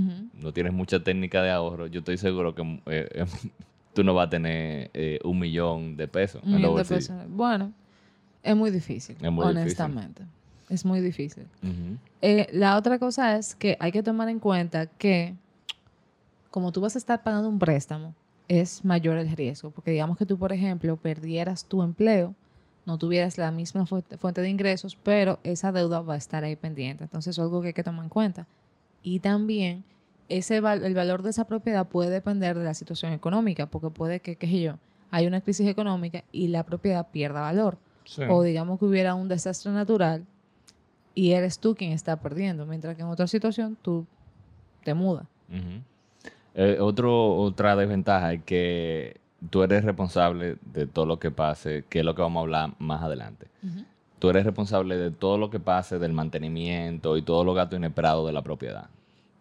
no 0.41 0.53
tienes 0.53 0.73
mucha 0.73 1.01
técnica 1.03 1.43
de 1.43 1.51
ahorro, 1.51 1.87
yo 1.87 1.99
estoy 2.01 2.17
seguro 2.19 2.55
que 2.55 2.81
eh, 2.87 3.25
tú 3.97 4.05
no 4.05 4.13
vas 4.13 4.27
a 4.27 4.31
tener 4.31 4.91
eh, 4.93 5.19
un 5.25 5.39
millón 5.39 5.97
de 5.97 6.07
pesos 6.07 6.43
Un 6.45 6.57
millón 6.57 6.77
de 6.77 6.85
pesos. 6.85 7.17
Bueno, 7.31 7.73
es 8.43 8.55
muy 8.55 8.71
difícil, 8.71 9.17
Es 9.17 9.33
muy 9.33 9.47
difícil. 9.47 9.59
honestamente. 9.63 10.23
Es 10.69 10.85
muy 10.85 11.01
difícil. 11.01 11.47
Eh, 12.21 12.47
la 12.53 12.77
otra 12.77 12.99
cosa 12.99 13.37
es 13.39 13.55
que 13.55 13.79
hay 13.81 13.93
que 13.93 14.03
tomar 14.03 14.29
en 14.29 14.39
cuenta 14.39 14.85
que 14.87 15.35
como 16.51 16.73
tú 16.73 16.83
vas 16.83 16.95
a 16.95 16.99
estar 16.99 17.23
pagando 17.23 17.49
un 17.49 17.59
préstamo, 17.59 18.15
es 18.49 18.85
mayor 18.85 19.17
el 19.17 19.35
riesgo. 19.35 19.71
Porque 19.71 19.93
digamos 19.93 20.19
que 20.19 20.27
tú, 20.27 20.37
por 20.37 20.53
ejemplo, 20.53 20.97
perdieras 20.97 21.65
tu 21.65 21.83
empleo, 21.83 22.35
no 22.85 22.99
tuvieras 22.99 23.39
la 23.39 23.51
misma 23.51 23.87
fuente 23.87 24.19
fuente 24.19 24.43
de 24.43 24.51
ingresos, 24.51 24.95
pero 25.03 25.39
esa 25.43 25.73
deuda 25.73 26.01
va 26.01 26.15
a 26.15 26.19
estar 26.19 26.45
ahí 26.45 26.57
pendiente. 26.57 27.05
Entonces, 27.05 27.37
es 27.37 27.39
algo 27.39 27.63
que 27.63 27.69
hay 27.69 27.73
que 27.75 27.83
tomar 27.83 28.05
en 28.05 28.11
cuenta. 28.11 28.47
Y 29.03 29.21
también 29.21 29.85
ese 30.29 30.61
val- 30.61 30.85
el 30.85 30.95
valor 30.95 31.23
de 31.23 31.31
esa 31.31 31.47
propiedad 31.47 31.87
puede 31.89 32.11
depender 32.11 32.59
de 32.59 32.65
la 32.65 32.75
situación 32.75 33.13
económica, 33.13 33.67
porque 33.67 33.91
puede 33.91 34.21
que, 34.21 34.37
qué 34.37 34.47
sé 34.47 34.61
yo, 34.61 34.75
hay 35.11 35.27
una 35.27 35.41
crisis 35.41 35.67
económica 35.69 36.25
y 36.33 36.49
la 36.49 36.65
propiedad 36.65 37.07
pierda 37.11 37.41
valor. 37.41 37.79
Sí. 38.05 38.23
O 38.29 38.43
digamos 38.43 38.79
que 38.79 38.85
hubiera 38.85 39.15
un 39.15 39.29
desastre 39.29 39.73
natural 39.73 40.25
y 41.15 41.33
eres 41.33 41.59
tú 41.59 41.75
quien 41.75 41.93
está 41.93 42.21
perdiendo, 42.21 42.67
mientras 42.67 42.95
que 42.97 43.03
en 43.03 43.09
otra 43.09 43.27
situación 43.27 43.77
tú 43.83 44.07
te 44.85 44.95
mudas. 44.95 45.27
Eh, 46.55 46.79
otro, 46.81 47.37
otra 47.37 47.77
desventaja 47.77 48.33
es 48.35 48.43
que 48.45 49.17
tú 49.51 49.63
eres 49.63 49.85
responsable 49.85 50.57
de 50.73 50.87
todo 50.87 51.07
lo 51.07 51.19
que 51.19 51.31
pase, 51.31 51.85
que 51.89 52.01
es 52.01 52.05
lo 52.05 52.15
que 52.15 52.23
vamos 52.23 52.41
a 52.41 52.43
hablar 52.43 52.71
más 52.79 53.03
adelante. 53.03 53.47
Tú 54.19 54.31
eres 54.31 54.45
responsable 54.45 54.97
de 54.97 55.11
todo 55.11 55.37
lo 55.37 55.51
que 55.51 55.61
pase, 55.61 55.99
del 55.99 56.13
mantenimiento 56.13 57.17
y 57.17 57.23
todos 57.23 57.45
los 57.45 57.55
gastos 57.55 57.79
inesperados 57.79 58.27
de 58.27 58.33
la 58.33 58.43
propiedad. 58.43 58.89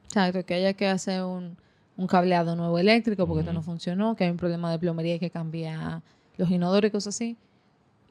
Exacto, 0.07 0.45
que 0.45 0.53
haya 0.53 0.73
que 0.73 0.87
hacer 0.87 1.23
un, 1.23 1.57
un 1.97 2.07
cableado 2.07 2.55
nuevo 2.55 2.79
eléctrico 2.79 3.27
porque 3.27 3.41
esto 3.41 3.53
no 3.53 3.61
funcionó, 3.61 4.15
que 4.15 4.23
hay 4.25 4.29
un 4.31 4.37
problema 4.37 4.71
de 4.71 4.79
plomería 4.79 5.15
y 5.15 5.19
que 5.19 5.29
cambia 5.29 6.01
los 6.37 6.49
inodoros 6.49 6.87
y 6.89 6.91
cosas 6.91 7.15
así. 7.15 7.37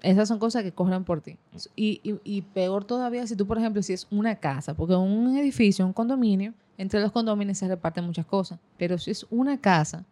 Esas 0.03 0.29
son 0.29 0.39
cosas 0.39 0.63
que 0.63 0.73
corren 0.73 1.05
por 1.05 1.23
ti. 1.23 1.39
Y, 1.77 2.01
y- 2.03 2.21
y 2.25 2.43
peor 2.43 2.85
todavía 2.85 3.27
si 3.27 3.37
tú, 3.37 3.47
por 3.47 3.57
ejemplo, 3.59 3.83
si 3.83 3.95
es 3.95 4.07
una 4.11 4.37
casa, 4.37 4.75
porque 4.75 4.95
un 4.95 5.35
edificio, 5.39 5.87
un 5.87 5.95
condominio, 5.95 6.53
entre 6.77 7.01
los 7.01 7.11
condominios 7.13 7.57
se 7.59 7.69
reparten 7.69 8.05
muchas 8.05 8.27
cosas, 8.27 8.59
pero 8.77 8.99
si 8.99 9.11
es 9.13 9.27
una 9.31 9.59
casa, 9.59 10.05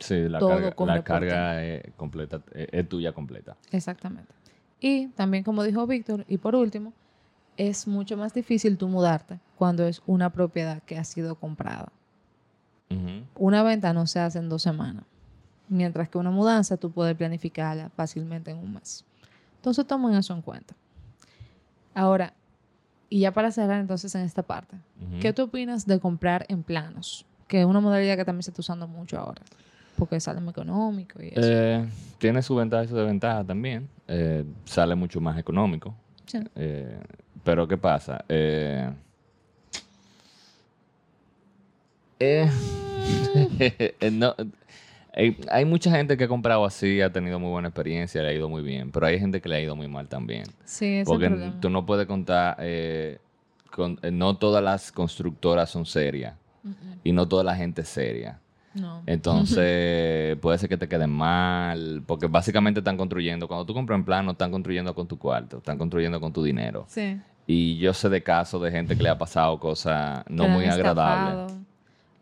Sí, 0.00 0.28
la 0.28 0.38
Todo 0.38 0.50
carga, 0.50 0.70
corre 0.72 0.86
la 0.88 0.94
por 0.98 1.04
carga 1.04 1.64
es, 1.64 1.82
completa, 1.96 2.40
es, 2.54 2.68
es 2.70 2.88
tuya 2.88 3.12
completa. 3.12 3.56
Exactamente. 3.72 4.32
Y 4.78 5.08
también, 5.08 5.42
como 5.42 5.64
dijo 5.64 5.84
Víctor, 5.88 6.24
y 6.28 6.38
por 6.38 6.54
último, 6.54 6.92
es 7.58 7.86
mucho 7.86 8.16
más 8.16 8.32
difícil 8.32 8.78
tú 8.78 8.88
mudarte 8.88 9.40
cuando 9.56 9.86
es 9.86 10.00
una 10.06 10.30
propiedad 10.30 10.82
que 10.84 10.96
ha 10.96 11.04
sido 11.04 11.34
comprada. 11.34 11.92
Una 13.34 13.62
venta 13.62 13.92
no 13.92 14.06
se 14.06 14.18
hace 14.18 14.38
en 14.38 14.48
dos 14.48 14.62
semanas, 14.62 15.04
mientras 15.68 16.08
que 16.08 16.16
una 16.16 16.30
mudanza 16.30 16.78
tú 16.78 16.90
puedes 16.90 17.14
planificarla 17.14 17.90
fácilmente 17.90 18.50
en 18.50 18.56
un 18.56 18.72
mes. 18.72 19.04
Entonces 19.56 19.86
tomen 19.86 20.14
eso 20.14 20.32
en 20.32 20.40
cuenta. 20.40 20.74
Ahora, 21.94 22.32
y 23.10 23.20
ya 23.20 23.32
para 23.32 23.50
cerrar 23.50 23.80
entonces 23.80 24.14
en 24.14 24.22
esta 24.22 24.42
parte. 24.42 24.78
¿qué 25.20 25.34
tú 25.34 25.42
opinas 25.42 25.86
de 25.86 26.00
comprar 26.00 26.46
en 26.48 26.62
planos? 26.62 27.26
Que 27.46 27.60
es 27.60 27.66
una 27.66 27.80
modalidad 27.80 28.16
que 28.16 28.24
también 28.24 28.42
se 28.42 28.52
está 28.52 28.60
usando 28.60 28.88
mucho 28.88 29.18
ahora, 29.18 29.42
porque 29.98 30.18
sale 30.18 30.40
muy 30.40 30.50
económico 30.52 31.22
y 31.22 31.28
eso. 31.28 31.40
Eh, 31.42 31.86
tiene 32.18 32.40
su 32.40 32.54
ventaja 32.54 32.84
y 32.84 32.88
su 32.88 32.96
desventaja 32.96 33.44
también. 33.44 33.88
Eh, 34.06 34.44
sale 34.64 34.94
mucho 34.94 35.20
más 35.20 35.38
económico. 35.38 35.94
Sí. 36.28 36.38
Eh, 36.54 37.00
pero 37.42 37.66
¿qué 37.66 37.76
pasa? 37.76 38.24
Eh, 38.28 38.88
eh, 42.20 42.48
eh, 44.00 44.10
no, 44.12 44.34
hay, 45.12 45.36
hay 45.50 45.64
mucha 45.64 45.90
gente 45.90 46.16
que 46.16 46.24
ha 46.24 46.28
comprado 46.28 46.64
así, 46.64 47.00
ha 47.00 47.12
tenido 47.12 47.38
muy 47.38 47.50
buena 47.50 47.68
experiencia, 47.68 48.22
le 48.22 48.28
ha 48.28 48.32
ido 48.32 48.48
muy 48.48 48.62
bien, 48.62 48.90
pero 48.90 49.06
hay 49.06 49.18
gente 49.18 49.40
que 49.40 49.48
le 49.48 49.56
ha 49.56 49.60
ido 49.60 49.74
muy 49.76 49.88
mal 49.88 50.08
también. 50.08 50.44
Sí, 50.64 50.98
es 50.98 51.08
Porque 51.08 51.28
tú 51.60 51.70
no 51.70 51.86
puedes 51.86 52.06
contar, 52.06 52.56
eh, 52.60 53.18
con- 53.70 53.98
eh, 54.02 54.10
no 54.10 54.36
todas 54.36 54.62
las 54.62 54.92
constructoras 54.92 55.70
son 55.70 55.86
serias 55.86 56.34
y 57.04 57.12
no 57.12 57.26
toda 57.26 57.42
la 57.44 57.56
gente 57.56 57.82
es 57.82 57.88
seria. 57.88 58.40
No. 58.74 59.02
Entonces, 59.06 60.36
puede 60.38 60.58
ser 60.58 60.68
que 60.68 60.76
te 60.76 60.88
queden 60.88 61.10
mal, 61.10 62.02
porque 62.06 62.26
básicamente 62.26 62.80
están 62.80 62.96
construyendo, 62.96 63.48
cuando 63.48 63.64
tú 63.64 63.74
compras 63.74 63.98
en 63.98 64.04
plan, 64.04 64.24
no 64.24 64.32
están 64.32 64.50
construyendo 64.50 64.94
con 64.94 65.06
tu 65.06 65.18
cuarto, 65.18 65.58
están 65.58 65.78
construyendo 65.78 66.20
con 66.20 66.32
tu 66.32 66.42
dinero. 66.42 66.84
Sí. 66.88 67.18
Y 67.46 67.78
yo 67.78 67.94
sé 67.94 68.08
de 68.08 68.22
casos 68.22 68.60
de 68.62 68.70
gente 68.70 68.96
que 68.96 69.02
le 69.02 69.08
ha 69.08 69.18
pasado 69.18 69.58
cosas 69.58 70.22
no 70.28 70.44
que 70.44 70.50
muy 70.50 70.64
agradables. 70.66 71.54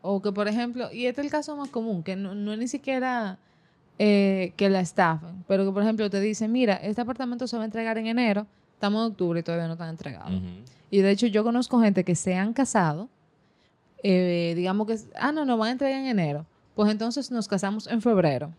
O 0.01 0.23
que, 0.23 0.31
por 0.31 0.47
ejemplo, 0.47 0.89
y 0.93 1.07
este 1.07 1.21
es 1.21 1.25
el 1.27 1.31
caso 1.33 1.57
más 1.57 1.69
común, 1.69 2.05
que 2.05 2.15
no, 2.15 2.35
no 2.35 2.53
es 2.53 2.59
ni 2.61 2.69
siquiera 2.69 3.39
eh, 3.99 4.53
que 4.57 4.71
la 4.71 4.81
estafen, 4.81 5.43
pero 5.49 5.65
que, 5.65 5.73
por 5.73 5.83
ejemplo, 5.83 6.09
te 6.09 6.21
dicen, 6.21 6.53
mira, 6.53 6.75
este 6.75 7.01
apartamento 7.01 7.49
se 7.49 7.57
va 7.57 7.65
a 7.65 7.67
entregar 7.67 7.99
en 7.99 8.07
enero, 8.07 8.47
estamos 8.75 9.05
en 9.05 9.13
octubre 9.13 9.41
y 9.41 9.43
todavía 9.43 9.67
no 9.67 9.73
están 9.73 9.89
entregados. 9.89 10.33
Y 10.91 10.99
de 11.01 11.11
hecho, 11.11 11.27
yo 11.27 11.43
conozco 11.43 11.81
gente 11.81 12.05
que 12.05 12.15
se 12.15 12.37
han 12.37 12.53
casado, 12.53 13.09
eh, 14.09 14.55
digamos 14.55 14.87
que, 14.87 14.97
ah, 15.19 15.33
no, 15.33 15.45
nos 15.45 15.59
van 15.59 15.69
a 15.69 15.73
entregar 15.73 16.01
en 16.01 16.07
enero. 16.07 16.47
Pues 16.75 16.91
entonces 16.91 17.31
nos 17.31 17.49
casamos 17.49 17.87
en 17.87 18.01
febrero. 18.01 18.53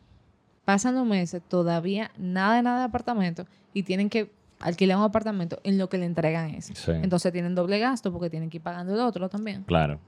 Pasan 0.66 0.96
los 0.96 1.06
meses, 1.06 1.42
todavía 1.48 2.12
nada 2.18 2.58
de 2.58 2.64
nada 2.64 2.80
de 2.80 2.86
apartamento 2.86 3.46
y 3.74 3.84
tienen 3.84 4.10
que 4.10 4.30
alquilar 4.60 4.98
un 4.98 5.04
apartamento 5.04 5.60
en 5.64 5.78
lo 5.78 5.88
que 5.88 5.98
le 5.98 6.06
entregan. 6.06 6.62
Sí. 6.62 6.74
Entonces 6.88 7.32
tienen 7.32 7.56
doble 7.56 7.80
gasto 7.80 8.12
porque 8.12 8.30
tienen 8.30 8.50
que 8.50 8.58
ir 8.58 8.64
pagando 8.64 8.94
el 8.94 9.00
otro 9.00 9.30
también. 9.30 9.64
Claro, 9.64 10.00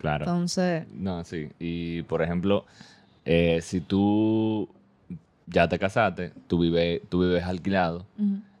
claro. 0.00 0.26
Entonces, 0.26 0.86
No, 0.92 1.24
sí. 1.24 1.48
Y 1.58 2.02
por 2.02 2.20
ejemplo, 2.20 2.66
eh, 3.24 3.60
si 3.62 3.80
tú 3.80 4.68
ya 5.46 5.66
te 5.68 5.78
casaste, 5.78 6.32
tú 6.46 6.58
vives, 6.58 7.00
tú 7.08 7.20
vives 7.20 7.44
alquilado, 7.44 8.04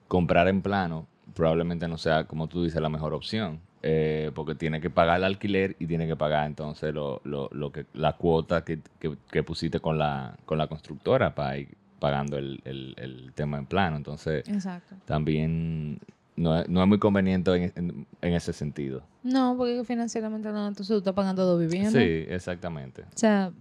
comprar 0.06 0.48
en 0.48 0.62
plano 0.62 1.06
probablemente 1.34 1.86
no 1.86 1.98
sea, 1.98 2.24
como 2.24 2.48
tú 2.48 2.64
dices, 2.64 2.82
la 2.82 2.88
mejor 2.88 3.14
opción. 3.14 3.60
Eh, 3.82 4.30
porque 4.34 4.54
tiene 4.54 4.80
que 4.80 4.90
pagar 4.90 5.18
el 5.18 5.24
alquiler 5.24 5.76
y 5.78 5.86
tiene 5.86 6.06
que 6.06 6.16
pagar 6.16 6.46
entonces 6.46 6.92
lo, 6.92 7.20
lo, 7.24 7.48
lo 7.52 7.70
que, 7.70 7.86
la 7.94 8.14
cuota 8.14 8.64
que, 8.64 8.80
que- 8.98 9.16
que 9.30 9.42
pusiste 9.42 9.78
con 9.80 9.98
la, 9.98 10.36
con 10.46 10.58
la 10.58 10.66
constructora 10.66 11.34
para 11.34 11.58
ir 11.58 11.76
pagando 12.00 12.38
el, 12.38 12.60
el- 12.64 12.94
el 12.98 13.32
tema 13.34 13.58
en 13.58 13.66
plano. 13.66 13.96
Entonces, 13.96 14.48
exacto. 14.48 14.96
también 15.04 15.98
no 16.36 16.58
es, 16.60 16.68
no 16.68 16.80
es 16.82 16.88
muy 16.88 16.98
conveniente 16.98 17.52
en, 17.54 17.72
en- 17.76 18.06
en 18.20 18.34
ese 18.34 18.52
sentido. 18.52 19.02
No, 19.22 19.54
porque 19.56 19.82
financieramente 19.84 20.50
no, 20.50 20.66
entonces 20.68 20.88
tú 20.88 20.98
estás 20.98 21.14
pagando 21.14 21.44
dos 21.44 21.60
viviendas. 21.60 21.92
Sí, 21.92 22.24
exactamente. 22.28 23.02
O 23.02 23.16
sea, 23.18 23.52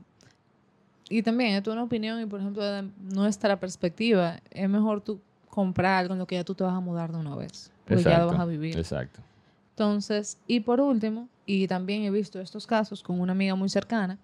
y 1.09 1.21
también 1.23 1.55
es 1.55 1.67
una 1.67 1.83
opinión 1.83 2.21
y 2.21 2.25
por 2.25 2.39
ejemplo 2.41 2.63
de 2.63 2.89
nuestra 2.99 3.59
perspectiva, 3.59 4.39
es 4.51 4.69
mejor 4.69 5.01
tú 5.01 5.21
comprar 5.49 5.99
algo 5.99 6.13
en 6.13 6.19
lo 6.19 6.27
que 6.27 6.35
ya 6.35 6.43
tú 6.43 6.53
te 6.53 6.63
vas 6.63 6.73
a 6.75 6.79
mudar 6.79 7.11
de 7.11 7.17
una 7.17 7.35
vez. 7.35 7.71
Porque 7.85 8.03
ya 8.03 8.19
lo 8.19 8.27
vas 8.27 8.39
a 8.39 8.45
vivir. 8.45 8.77
Exacto. 8.77 9.21
Entonces, 9.77 10.39
y 10.47 10.61
por 10.61 10.81
último, 10.81 11.29
y 11.45 11.67
también 11.67 12.01
he 12.01 12.09
visto 12.09 12.39
estos 12.41 12.65
casos 12.65 13.03
con 13.03 13.19
una 13.19 13.33
amiga 13.33 13.53
muy 13.53 13.69
cercana, 13.69 14.17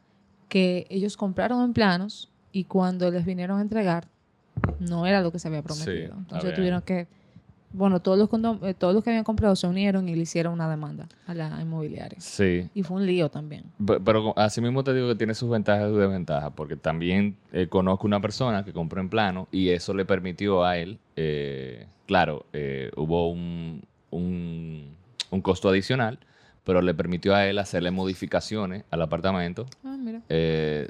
que 0.49 0.87
ellos 0.89 1.15
compraron 1.15 1.63
en 1.63 1.73
planos 1.73 2.31
y 2.51 2.63
cuando 2.63 3.11
les 3.11 3.23
vinieron 3.23 3.59
a 3.59 3.61
entregar, 3.61 4.07
no 4.79 5.05
era 5.05 5.21
lo 5.21 5.31
que 5.31 5.37
se 5.37 5.49
había 5.49 5.61
prometido. 5.61 6.15
Entonces 6.17 6.43
bien. 6.45 6.55
tuvieron 6.55 6.81
que, 6.81 7.07
bueno, 7.71 7.99
todos 7.99 8.17
los, 8.17 8.63
eh, 8.63 8.73
todos 8.73 8.95
los 8.95 9.03
que 9.03 9.11
habían 9.11 9.23
comprado 9.23 9.55
se 9.55 9.67
unieron 9.67 10.09
y 10.09 10.15
le 10.15 10.23
hicieron 10.23 10.53
una 10.53 10.67
demanda 10.67 11.07
a 11.27 11.35
la 11.35 11.61
inmobiliaria. 11.61 12.19
Sí. 12.19 12.67
Y 12.73 12.81
fue 12.81 12.97
un 12.97 13.05
lío 13.05 13.29
también. 13.29 13.65
Pe- 13.85 13.99
Pero 13.99 14.33
así 14.35 14.59
mismo 14.59 14.83
te 14.83 14.91
digo 14.91 15.07
que 15.09 15.15
tiene 15.15 15.35
sus 15.35 15.51
ventajas 15.51 15.85
y 15.85 15.89
sus 15.91 15.99
desventajas, 15.99 16.51
porque 16.55 16.77
también 16.77 17.37
eh, 17.51 17.67
conozco 17.67 18.07
una 18.07 18.19
persona 18.19 18.65
que 18.65 18.73
compró 18.73 18.99
en 19.01 19.09
plano 19.09 19.47
y 19.51 19.69
eso 19.69 19.93
le 19.93 20.03
permitió 20.03 20.63
a 20.65 20.77
él, 20.79 20.97
eh, 21.15 21.85
claro, 22.07 22.47
eh, 22.53 22.89
hubo 22.95 23.29
un, 23.29 23.83
un, 24.09 24.95
un 25.33 25.41
costo 25.41 25.69
adicional, 25.69 26.19
pero 26.63 26.81
le 26.81 26.93
permitió 26.93 27.35
a 27.35 27.45
él 27.47 27.59
hacerle 27.59 27.91
modificaciones 27.91 28.85
al 28.89 29.01
apartamento 29.01 29.65
Ah, 29.83 29.97
mira. 29.99 30.21
eh, 30.29 30.87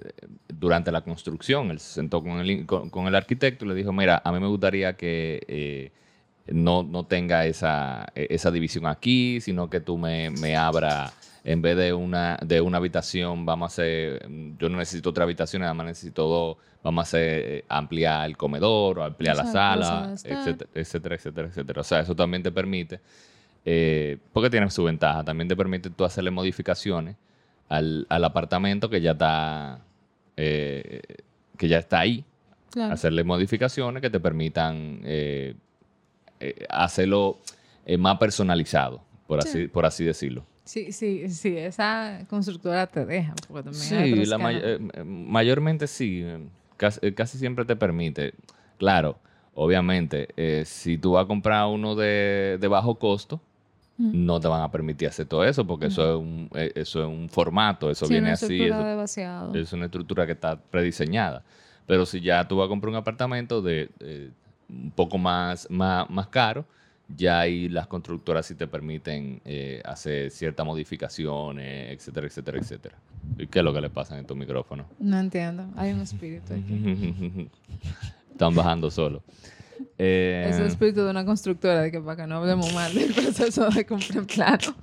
durante 0.48 0.92
la 0.92 1.02
construcción. 1.02 1.72
Él 1.72 1.80
se 1.80 1.94
sentó 1.96 2.22
con 2.22 2.40
el, 2.40 2.66
con, 2.66 2.90
con 2.90 3.08
el 3.08 3.16
arquitecto 3.16 3.66
y 3.66 3.70
le 3.70 3.76
dijo, 3.76 3.92
mira, 3.92 4.22
a 4.24 4.32
mí 4.32 4.40
me 4.40 4.48
gustaría 4.48 4.96
que 4.96 5.42
eh, 5.48 5.92
no, 6.48 6.84
no 6.84 7.06
tenga 7.06 7.46
esa, 7.46 8.06
e- 8.14 8.28
esa 8.30 8.52
división 8.52 8.86
aquí, 8.86 9.40
sino 9.42 9.70
que 9.70 9.80
tú 9.80 9.98
me, 9.98 10.30
me 10.30 10.56
abra, 10.56 11.12
en 11.44 11.62
vez 11.62 11.76
de 11.78 11.94
una, 11.94 12.38
de 12.46 12.62
una 12.62 12.78
habitación, 12.78 13.46
vamos 13.46 13.66
a 13.66 13.74
hacer, 13.74 14.28
yo 14.60 14.70
no 14.70 14.78
necesito 14.78 15.10
otra 15.10 15.24
habitación, 15.24 15.62
nada 15.62 15.74
más 15.74 15.86
necesito 15.88 16.28
dos, 16.28 16.58
vamos 16.84 17.02
a 17.02 17.04
hacer, 17.04 17.44
eh, 17.46 17.66
ampliar 17.70 18.28
el 18.28 18.38
comedor 18.38 19.00
o 19.00 19.04
ampliar 19.04 19.36
la 19.38 19.44
Exacto, 19.44 19.80
la 19.80 19.86
sala, 19.86 20.14
etcétera, 20.14 20.70
etcétera, 20.76 21.16
etcétera, 21.16 21.48
etcétera. 21.48 21.82
O 21.82 21.84
sea, 21.84 22.00
eso 22.02 22.16
también 22.16 22.44
te 22.44 22.52
permite, 22.52 23.00
eh, 23.66 24.18
porque 24.34 24.50
tiene 24.50 24.70
su 24.70 24.84
ventaja, 24.84 25.24
también 25.24 25.48
te 25.48 25.56
permite 25.56 25.90
tú 25.90 26.04
hacerle 26.04 26.32
modificaciones 26.32 27.16
al, 27.70 28.06
al 28.10 28.24
apartamento 28.26 28.90
que 28.90 29.00
ya 29.02 29.12
está 29.12 29.80
eh, 30.38 31.02
que 31.58 31.68
ya 31.68 31.78
está 31.80 32.00
ahí 32.02 32.24
Claro. 32.72 32.94
hacerle 32.94 33.24
modificaciones 33.24 34.02
que 34.02 34.10
te 34.10 34.20
permitan 34.20 35.00
eh, 35.04 35.54
eh, 36.40 36.66
hacerlo 36.70 37.40
eh, 37.86 37.98
más 37.98 38.18
personalizado 38.18 39.02
por 39.28 39.42
Sí. 39.44 39.48
así 39.50 39.68
por 39.68 39.86
así 39.86 40.04
decirlo 40.04 40.46
Sí, 40.66 40.92
sí, 40.94 41.30
sí, 41.30 41.58
esa 41.58 42.26
constructora 42.30 42.88
te 42.88 43.06
deja. 43.06 43.34
Porque 43.50 43.64
también 43.70 43.74
sí 44.16 44.26
la 44.26 44.38
may- 44.38 44.60
eh, 44.64 44.80
mayormente 45.04 45.88
sí 45.88 46.26
casi, 46.78 47.12
casi 47.12 47.38
siempre 47.38 47.64
te 47.66 47.76
permite 47.76 48.34
claro 48.80 49.20
obviamente 49.54 50.30
si 50.66 50.98
tú 50.98 51.12
vas 51.12 51.26
a 51.26 51.28
comprar 51.28 51.68
uno 51.68 51.96
de, 51.96 52.58
de 52.60 52.68
bajo 52.68 52.96
costo. 52.96 53.40
No 54.12 54.40
te 54.40 54.48
van 54.48 54.62
a 54.62 54.72
permitir 54.72 55.08
hacer 55.08 55.26
todo 55.28 55.44
eso 55.44 55.66
porque 55.66 55.86
eso 55.88 56.14
es 56.16 56.20
un 56.20 56.50
eh, 56.56 56.72
eso 56.76 57.02
es 57.02 57.08
un 57.08 57.30
formato 57.30 57.90
eso 57.90 58.06
Sí, 58.06 58.14
viene 58.14 58.28
una 58.28 58.34
así 58.34 58.46
estructura 58.46 58.80
eso- 58.80 58.88
de 58.90 58.96
vaciado. 58.96 59.54
Es 59.56 59.74
una 59.74 59.86
estructura 59.86 60.26
que 60.26 60.32
está 60.34 60.58
prediseñada. 60.60 61.44
Pero 61.86 62.06
si 62.06 62.22
ya 62.22 62.48
tú 62.48 62.58
vas 62.58 62.66
a 62.66 62.70
comprar 62.70 62.90
un 62.90 62.96
apartamento 62.96 63.62
de 63.62 63.90
eh, 64.00 64.30
un 64.70 64.92
poco 64.92 65.18
más, 65.18 65.70
más, 65.70 66.10
más 66.10 66.28
caro, 66.28 66.66
ya 67.16 67.42
ahí 67.42 67.68
las 67.70 67.88
constructoras 67.88 68.46
sí 68.46 68.56
te 68.56 68.66
permiten 68.68 69.42
eh, 69.46 69.82
hacer 69.86 70.32
ciertas 70.32 70.66
modificaciones, 70.66 71.92
etcétera, 71.92 72.28
etcétera, 72.28 72.58
etcétera. 72.58 72.96
¿Y 73.38 73.48
qué 73.48 73.60
es 73.60 73.66
lo 73.66 73.74
que 73.74 73.82
le 73.82 73.90
pasa 73.90 74.16
en 74.16 74.22
estos 74.22 74.36
micrófonos? 74.38 74.86
No 75.00 75.20
entiendo. 75.20 75.66
Hay 75.76 75.92
un 75.92 76.00
espíritu 76.02 76.54
aquí. 76.54 77.50
Están 78.32 78.56
bajando 78.56 78.90
solo. 78.90 79.22
Eh, 79.98 80.48
Es 80.50 80.58
el 80.58 80.68
espíritu 80.68 81.04
de 81.04 81.10
una 81.12 81.26
constructora, 81.26 81.82
de 81.82 81.92
que 81.92 82.00
para 82.02 82.16
que 82.24 82.28
no 82.28 82.38
hablemos 82.38 82.74
mal 82.74 82.94
del 82.94 83.14
proceso 83.14 83.70
de 83.70 83.86
compra 83.86 84.20
en 84.20 84.26
plano. 84.26 84.76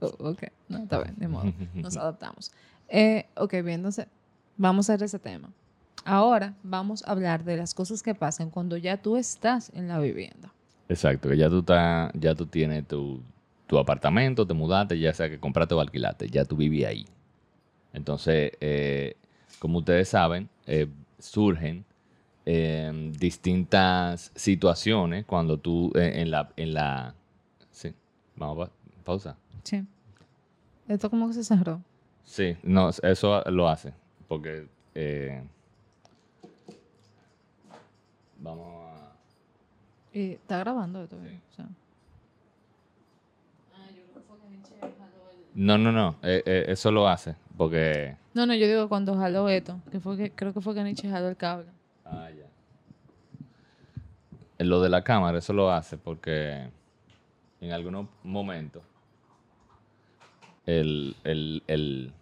Oh, 0.00 0.30
ok, 0.30 0.42
no, 0.68 0.78
está 0.78 1.00
bien, 1.02 1.14
de 1.16 1.28
modo. 1.28 1.52
Nos 1.74 1.96
adaptamos. 1.96 2.50
Eh, 2.88 3.26
ok, 3.36 3.52
bien, 3.52 3.68
entonces 3.70 4.06
vamos 4.56 4.90
a 4.90 4.94
ver 4.94 5.04
ese 5.04 5.18
tema. 5.18 5.50
Ahora 6.04 6.54
vamos 6.64 7.04
a 7.06 7.12
hablar 7.12 7.44
de 7.44 7.56
las 7.56 7.72
cosas 7.74 8.02
que 8.02 8.14
pasan 8.14 8.50
cuando 8.50 8.76
ya 8.76 8.96
tú 8.96 9.16
estás 9.16 9.70
en 9.74 9.86
la 9.88 10.00
vivienda. 10.00 10.52
Exacto, 10.88 11.28
que 11.28 11.36
ya 11.36 11.48
tú, 11.48 11.60
estás- 11.60 12.10
ya 12.14 12.34
tú 12.34 12.46
tienes 12.46 12.86
tu, 12.88 13.22
tu 13.68 13.78
apartamento, 13.78 14.44
te 14.46 14.54
mudaste, 14.54 14.98
ya 14.98 15.14
sea 15.14 15.30
que 15.30 15.38
compraste 15.38 15.74
o 15.74 15.80
alquilaste, 15.80 16.28
ya 16.28 16.44
tú 16.44 16.56
vivías 16.56 16.90
ahí. 16.90 17.06
Entonces, 17.92 18.52
eh, 18.60 19.16
como 19.60 19.78
ustedes 19.78 20.08
saben, 20.08 20.48
eh, 20.66 20.88
surgen 21.20 21.84
eh, 22.44 23.12
distintas 23.18 24.32
situaciones 24.34 25.24
cuando 25.24 25.58
tú 25.58 25.92
eh, 25.94 26.20
en 26.20 26.30
la... 26.30 26.50
En 26.56 26.74
la 26.74 27.14
sí, 27.70 27.94
vamos 28.36 28.68
a 28.68 29.04
pausa. 29.04 29.36
Sí. 29.62 29.84
Esto 30.88 31.10
como 31.10 31.28
que 31.28 31.34
se 31.34 31.44
cerró. 31.44 31.80
Sí, 32.24 32.56
no, 32.62 32.88
eso 32.90 33.42
lo 33.50 33.68
hace, 33.68 33.92
porque... 34.28 34.66
eh, 34.94 35.42
vamos 38.38 38.66
a... 38.66 39.12
Y 40.12 40.32
está 40.32 40.58
grabando 40.58 41.02
esto. 41.02 41.16
o 41.16 41.54
sea. 41.56 41.66
No, 45.54 45.76
no, 45.76 45.92
no, 45.92 46.16
eh, 46.22 46.42
eh, 46.46 46.64
eso 46.68 46.90
lo 46.90 47.06
hace, 47.06 47.34
porque... 47.58 48.16
No, 48.32 48.46
no, 48.46 48.54
yo 48.54 48.66
digo 48.66 48.88
cuando 48.88 49.14
jaló 49.14 49.50
esto, 49.50 49.78
que 49.90 50.00
fue 50.00 50.16
que 50.16 50.30
creo 50.30 50.54
que 50.54 50.62
fue 50.62 50.74
que 50.74 50.82
Nietzsche 50.82 51.10
jaló 51.10 51.28
el 51.28 51.36
cable. 51.36 51.66
Ah, 52.12 52.28
ya. 52.30 52.46
En 54.58 54.68
Lo 54.68 54.80
de 54.80 54.88
la 54.88 55.02
cámara, 55.02 55.38
eso 55.38 55.52
lo 55.52 55.70
hace 55.72 55.96
porque 55.96 56.68
en 57.60 57.72
algunos 57.72 58.06
momentos 58.22 58.82
el, 60.66 61.16
el- 61.24 61.62
el- 61.66 62.12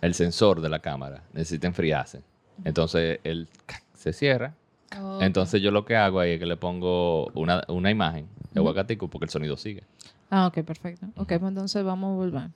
el 0.00 0.14
sensor 0.14 0.60
de 0.60 0.68
la 0.68 0.78
cámara 0.80 1.22
necesita 1.32 1.66
enfriarse. 1.66 2.22
Entonces 2.64 3.20
él 3.24 3.48
se 3.94 4.12
cierra. 4.12 4.54
Oh, 4.96 5.18
Entonces 5.20 5.60
yo 5.60 5.70
lo 5.70 5.84
que 5.84 5.96
hago 5.96 6.20
ahí 6.20 6.32
es 6.32 6.38
que 6.38 6.46
le 6.46 6.56
pongo 6.56 7.26
una, 7.34 7.62
una 7.68 7.90
imagen 7.90 8.28
de 8.52 8.60
aguacatico 8.60 9.08
porque 9.08 9.24
el 9.24 9.30
sonido 9.30 9.56
sigue. 9.56 9.82
Ah, 10.30 10.46
ok, 10.46 10.62
perfecto. 10.62 11.06
Ok, 11.16 11.28
pues 11.28 11.42
entonces 11.42 11.82
vamos 11.84 12.12
a 12.12 12.16
volver. 12.16 12.50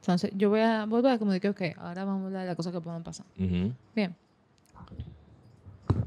Entonces, 0.00 0.30
yo 0.34 0.50
voy 0.50 0.60
a 0.60 0.84
volver 0.84 1.18
como 1.18 1.32
de 1.32 1.40
que, 1.40 1.48
ok, 1.48 1.62
ahora 1.78 2.04
vamos 2.04 2.24
a 2.24 2.26
hablar 2.26 2.42
de 2.42 2.48
las 2.48 2.56
cosas 2.56 2.72
que 2.74 2.80
pueden 2.80 3.02
pasar. 3.02 3.24
Ujú. 3.38 3.72
Bien. 3.94 4.14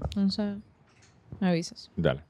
Entonces, 0.06 0.58
me 1.40 1.50
avisas. 1.50 1.90
Dale. 1.96 2.22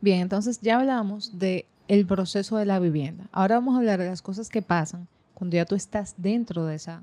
Bien, 0.00 0.20
entonces 0.20 0.60
ya 0.60 0.78
hablamos 0.78 1.38
de 1.38 1.66
el 1.88 2.06
proceso 2.06 2.56
de 2.56 2.66
la 2.66 2.78
vivienda. 2.78 3.24
Ahora 3.32 3.56
vamos 3.56 3.74
a 3.74 3.78
hablar 3.78 3.98
de 3.98 4.06
las 4.06 4.22
cosas 4.22 4.48
que 4.48 4.62
pasan 4.62 5.08
cuando 5.34 5.56
ya 5.56 5.64
tú 5.64 5.74
estás 5.74 6.14
dentro 6.18 6.66
de 6.66 6.76
esa 6.76 7.02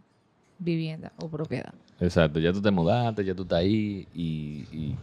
vivienda 0.59 1.11
o 1.17 1.27
propiedad. 1.27 1.73
Exacto, 1.99 2.39
ya 2.39 2.53
tú 2.53 2.61
te 2.61 2.71
mudaste, 2.71 3.23
ya 3.25 3.33
tú 3.35 3.43
estás 3.43 3.59
ahí 3.59 4.07
y, 4.13 4.65
y- 4.71 4.95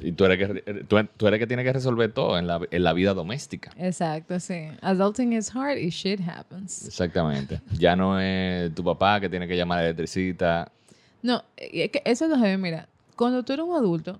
y 0.00 0.12
tú, 0.12 0.24
eres 0.24 0.38
que, 0.62 0.62
tú, 0.84 0.96
tú 1.16 1.26
eres 1.26 1.38
que 1.38 1.46
tiene 1.46 1.62
que 1.62 1.72
resolver 1.72 2.10
todo 2.12 2.38
en 2.38 2.46
la, 2.46 2.60
en 2.70 2.82
la 2.82 2.92
vida 2.94 3.12
doméstica. 3.14 3.70
Exacto, 3.76 4.40
sí. 4.40 4.68
Adulting 4.80 5.34
is 5.34 5.54
hard 5.54 5.76
y 5.78 5.90
shit 5.90 6.20
happens. 6.26 6.86
Exactamente. 6.86 7.60
Ya 7.78 7.94
no 7.94 8.18
es 8.18 8.74
tu 8.74 8.82
papá 8.82 9.20
que 9.20 9.28
tiene 9.28 9.46
que 9.46 9.56
llamar 9.56 9.78
a 9.78 9.82
la 9.82 9.86
electricista. 9.88 10.72
No, 11.22 11.44
que 11.56 12.02
eso 12.06 12.24
es 12.24 12.30
lo 12.30 12.42
que 12.42 12.56
mira, 12.56 12.88
cuando 13.16 13.42
tú 13.42 13.52
eres 13.52 13.64
un 13.66 13.74
adulto, 13.74 14.18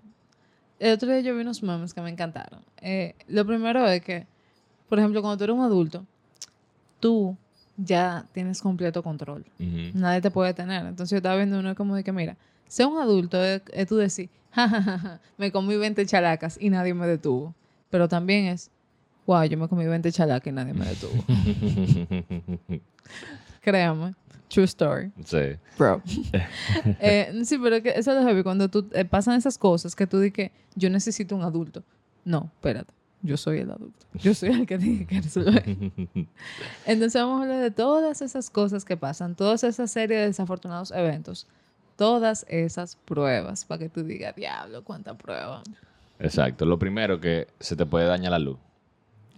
el 0.78 0.94
otro 0.94 1.08
día 1.08 1.20
yo 1.20 1.34
vi 1.34 1.42
unos 1.42 1.62
memes 1.62 1.94
que 1.94 2.00
me 2.00 2.10
encantaron. 2.10 2.60
Eh, 2.80 3.14
lo 3.28 3.46
primero 3.46 3.86
es 3.86 4.02
que, 4.02 4.26
por 4.88 4.98
ejemplo, 4.98 5.22
cuando 5.22 5.38
tú 5.38 5.44
eres 5.44 5.56
un 5.56 5.62
adulto, 5.62 6.04
tú 7.00 7.36
ya 7.76 8.26
tienes 8.32 8.60
completo 8.60 9.02
control. 9.02 9.44
Ujú. 9.58 9.98
Nadie 9.98 10.20
te 10.20 10.30
puede 10.30 10.54
tener. 10.54 10.84
Entonces 10.86 11.10
yo 11.10 11.16
estaba 11.18 11.36
viendo 11.36 11.58
uno 11.58 11.74
como 11.74 11.94
de 11.96 12.04
que, 12.04 12.12
mira, 12.12 12.36
ser 12.68 12.86
un 12.86 12.98
adulto 12.98 13.42
es, 13.42 13.62
es 13.72 13.86
tú 13.88 13.96
decir, 13.96 14.28
"Ja, 14.52 14.68
ja, 14.68 14.82
ja, 14.82 14.98
ja, 14.98 15.20
me 15.38 15.50
comí 15.52 15.76
20 15.76 16.04
chalacas 16.06 16.58
y 16.60 16.68
nadie 16.70 16.94
me 16.94 17.06
detuvo. 17.06 17.54
Pero 17.90 18.08
también 18.08 18.46
es, 18.46 18.70
wow, 19.26 19.44
yo 19.44 19.56
me 19.58 19.68
comí 19.68 19.86
20 19.86 20.10
chalacas 20.12 20.46
y 20.48 20.52
nadie 20.52 20.74
me 20.74 20.84
detuvo. 20.86 21.12
Créame. 23.62 24.14
True 24.48 24.64
story. 24.64 25.10
sí. 25.24 25.56
Bro. 25.78 26.02
Eh, 27.00 27.42
sí, 27.44 27.56
pero 27.58 27.76
es 27.76 27.82
que 27.82 27.88
eso 27.90 28.10
es 28.12 28.16
lo 28.18 28.22
heavy. 28.22 28.42
Cuando 28.42 28.68
tú, 28.68 28.86
eh, 28.92 29.04
pasan 29.06 29.36
esas 29.38 29.56
cosas 29.56 29.94
que 29.96 30.06
tú 30.06 30.20
dices 30.20 30.34
que 30.34 30.52
yo 30.74 30.90
necesito 30.90 31.34
un 31.34 31.42
adulto. 31.42 31.82
No, 32.24 32.50
espérate. 32.54 32.92
Yo 33.22 33.36
soy 33.36 33.60
el 33.60 33.70
adulto. 33.70 34.04
Yo 34.14 34.34
soy 34.34 34.50
el 34.50 34.66
que 34.66 34.78
tiene 34.78 35.06
que 35.06 35.20
resolver. 35.20 35.64
Entonces 36.86 37.22
vamos 37.22 37.40
a 37.40 37.42
hablar 37.44 37.60
de 37.62 37.70
todas 37.70 38.20
esas 38.20 38.50
cosas 38.50 38.84
que 38.84 38.96
pasan, 38.96 39.36
todas 39.36 39.64
esas 39.64 39.90
serie 39.90 40.18
de 40.18 40.26
desafortunados 40.26 40.90
eventos, 40.90 41.46
todas 41.96 42.44
esas 42.48 42.96
pruebas, 42.96 43.64
para 43.64 43.78
que 43.78 43.88
tú 43.88 44.02
digas, 44.02 44.34
diablo, 44.34 44.82
cuánta 44.82 45.14
prueba. 45.14 45.62
Exacto. 46.18 46.66
Lo 46.66 46.78
primero 46.78 47.20
que 47.20 47.46
se 47.60 47.76
te 47.76 47.86
puede 47.86 48.06
dañar 48.06 48.32
la 48.32 48.38
luz. 48.40 48.58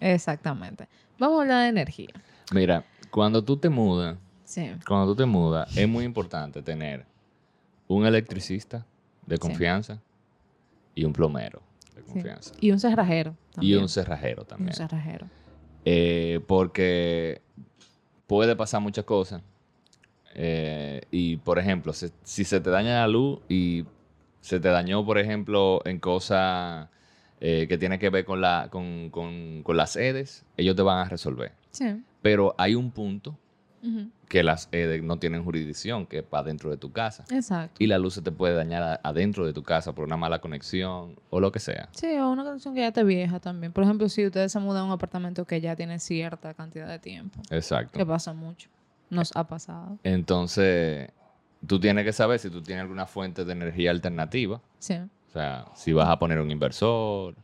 Exactamente. 0.01 0.89
Vamos 1.19 1.39
a 1.39 1.43
hablar 1.43 1.63
de 1.63 1.69
energía. 1.69 2.11
Mira, 2.53 2.85
cuando 3.14 3.44
tú 3.44 3.57
te 3.57 3.68
mudas, 3.68 4.16
Sí. 4.44 4.72
cuando 4.88 5.07
tú 5.12 5.14
te 5.14 5.24
mudas, 5.24 5.77
es 5.77 5.88
muy 5.88 6.05
importante 6.05 6.62
tener 6.62 7.07
un 7.87 8.05
electricista 8.07 8.85
de 9.24 9.38
confianza 9.38 10.00
y 10.96 11.05
un 11.05 11.12
plomero 11.12 11.62
de 11.94 12.03
confianza. 12.03 12.53
Y 12.61 12.72
un 12.72 12.81
cerrajero. 12.81 13.37
Y 13.53 13.55
También. 13.55 13.83
un 13.83 13.88
cerrajero 13.88 14.42
Un 14.42 14.48
también. 14.48 14.72
cerrajero. 14.74 15.27
Eh, 15.85 16.40
porque 16.48 17.40
puede 18.27 18.57
pasar 18.57 18.81
muchas 18.81 19.05
cosas. 19.05 19.42
Eh, 20.35 21.03
y, 21.12 21.37
por 21.37 21.61
ejemplo, 21.61 21.92
se- 21.92 22.11
si 22.24 22.42
se 22.44 22.59
te 22.61 22.70
daña 22.70 23.00
la 23.03 23.07
luz 23.09 23.38
y 23.48 23.85
se 24.40 24.59
te 24.59 24.68
dañó, 24.70 25.05
por 25.07 25.18
ejemplo, 25.18 25.81
en 25.85 26.00
cosas 26.00 26.88
eh, 27.40 27.66
que 27.68 27.79
tienen 27.79 27.98
que 28.00 28.11
ver 28.11 28.24
con, 28.24 28.40
la, 28.40 28.68
con, 28.70 29.11
con, 29.11 29.62
con 29.62 29.77
las 29.77 29.94
EDES, 29.96 30.44
ellos 30.57 30.74
te 30.74 30.83
van 30.83 30.98
a 30.98 31.09
resolver. 31.09 31.53
Sí. 31.70 32.03
Pero 32.25 32.55
hay 32.57 32.75
un 32.75 32.91
punto 32.91 33.37
que 34.31 34.43
las 34.43 34.71
EDES 34.73 35.03
no 35.03 35.19
tienen 35.19 35.45
jurisdicción, 35.45 36.07
que 36.07 36.21
es 36.21 36.25
para 36.25 36.45
dentro 36.45 36.71
de 36.71 36.79
tu 36.79 36.91
casa. 36.91 37.23
Exacto. 37.31 37.77
Y 37.85 37.87
la 37.87 37.99
luz 37.99 38.15
se 38.15 38.23
te 38.23 38.33
puede 38.33 38.55
dañar 38.55 38.99
adentro 39.05 39.45
de 39.45 39.53
tu 39.53 39.63
casa 39.63 39.95
por 39.95 40.07
una 40.07 40.17
mala 40.17 40.39
conexión 40.39 41.17
o 41.29 41.39
lo 41.39 41.53
que 41.53 41.59
sea. 41.61 41.91
Sí, 41.93 42.17
o 42.17 42.31
una 42.31 42.45
canción 42.45 42.75
que 42.75 42.81
ya 42.81 42.93
te 42.93 43.05
vieja 43.05 43.41
también. 43.41 43.75
Por 43.75 43.85
ejemplo, 43.85 44.09
si 44.09 44.25
ustedes 44.25 44.53
se 44.53 44.59
mudan 44.59 44.85
a 44.85 44.87
un 44.87 44.93
apartamento 44.93 45.45
que 45.45 45.61
ya 45.61 45.77
tiene 45.77 45.99
cierta 45.99 46.55
cantidad 46.55 46.89
de 46.89 46.99
tiempo, 46.99 47.39
Exacto. 47.51 47.99
que 47.99 48.07
pasa 48.07 48.33
mucho. 48.33 48.71
Nos 49.11 49.37
ha 49.37 49.47
pasado. 49.47 49.99
Entonces, 50.03 51.11
tú 51.67 51.79
tienes 51.79 52.07
que 52.07 52.13
saber 52.15 52.39
si 52.39 52.49
tú 52.49 52.63
tienes 52.63 52.85
alguna 52.85 53.05
fuente 53.05 53.45
de 53.45 53.53
energía 53.53 53.91
alternativa. 53.91 54.63
Sí. 54.79 54.95
O 54.95 55.31
sea, 55.31 55.67
si 55.75 55.93
vas 55.93 56.09
a 56.09 56.19
poner 56.19 56.41
un 56.41 56.51
inversor, 56.51 57.35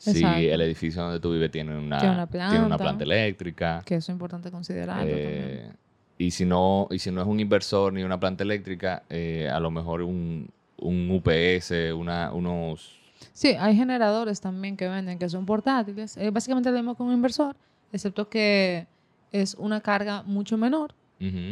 si 0.00 0.24
el 0.24 0.60
edificio 0.62 1.02
donde 1.02 1.20
tú 1.20 1.32
vives 1.32 1.50
tiene 1.50 1.76
una, 1.76 1.98
Tiene 1.98 2.14
una 2.14 2.26
tiene 2.26 2.64
una 2.64 2.78
planta. 2.78 3.04
eléctrica. 3.04 3.82
Que 3.84 3.96
eso 3.96 4.10
es 4.10 4.14
importante 4.14 4.50
considerarlo 4.50 5.04
eh, 5.06 5.70
y 6.16 6.30
si 6.30 6.44
no 6.44 6.88
y 6.90 6.98
si 6.98 7.10
no 7.10 7.20
es 7.20 7.26
un 7.26 7.38
inversor 7.40 7.92
ni 7.92 8.02
una 8.02 8.18
planta 8.18 8.42
eléctrica, 8.44 9.02
eh, 9.10 9.48
a 9.52 9.60
lo 9.60 9.70
mejor 9.70 10.02
un, 10.02 10.48
un 10.78 11.10
UPS, 11.10 11.72
una, 11.94 12.32
unos... 12.32 12.98
Sí, 13.32 13.48
hay 13.58 13.76
generadores 13.76 14.40
también 14.40 14.76
que 14.76 14.88
venden 14.88 15.18
que 15.18 15.28
son 15.28 15.44
portátiles. 15.46 16.16
Es 16.16 16.32
básicamente 16.32 16.70
lo 16.70 16.76
mismo 16.76 16.94
que 16.96 17.02
un 17.02 17.12
inversor, 17.12 17.54
excepto 17.92 18.28
que 18.28 18.86
es 19.32 19.54
una 19.54 19.80
carga 19.80 20.22
mucho 20.22 20.56
menor 20.56 20.94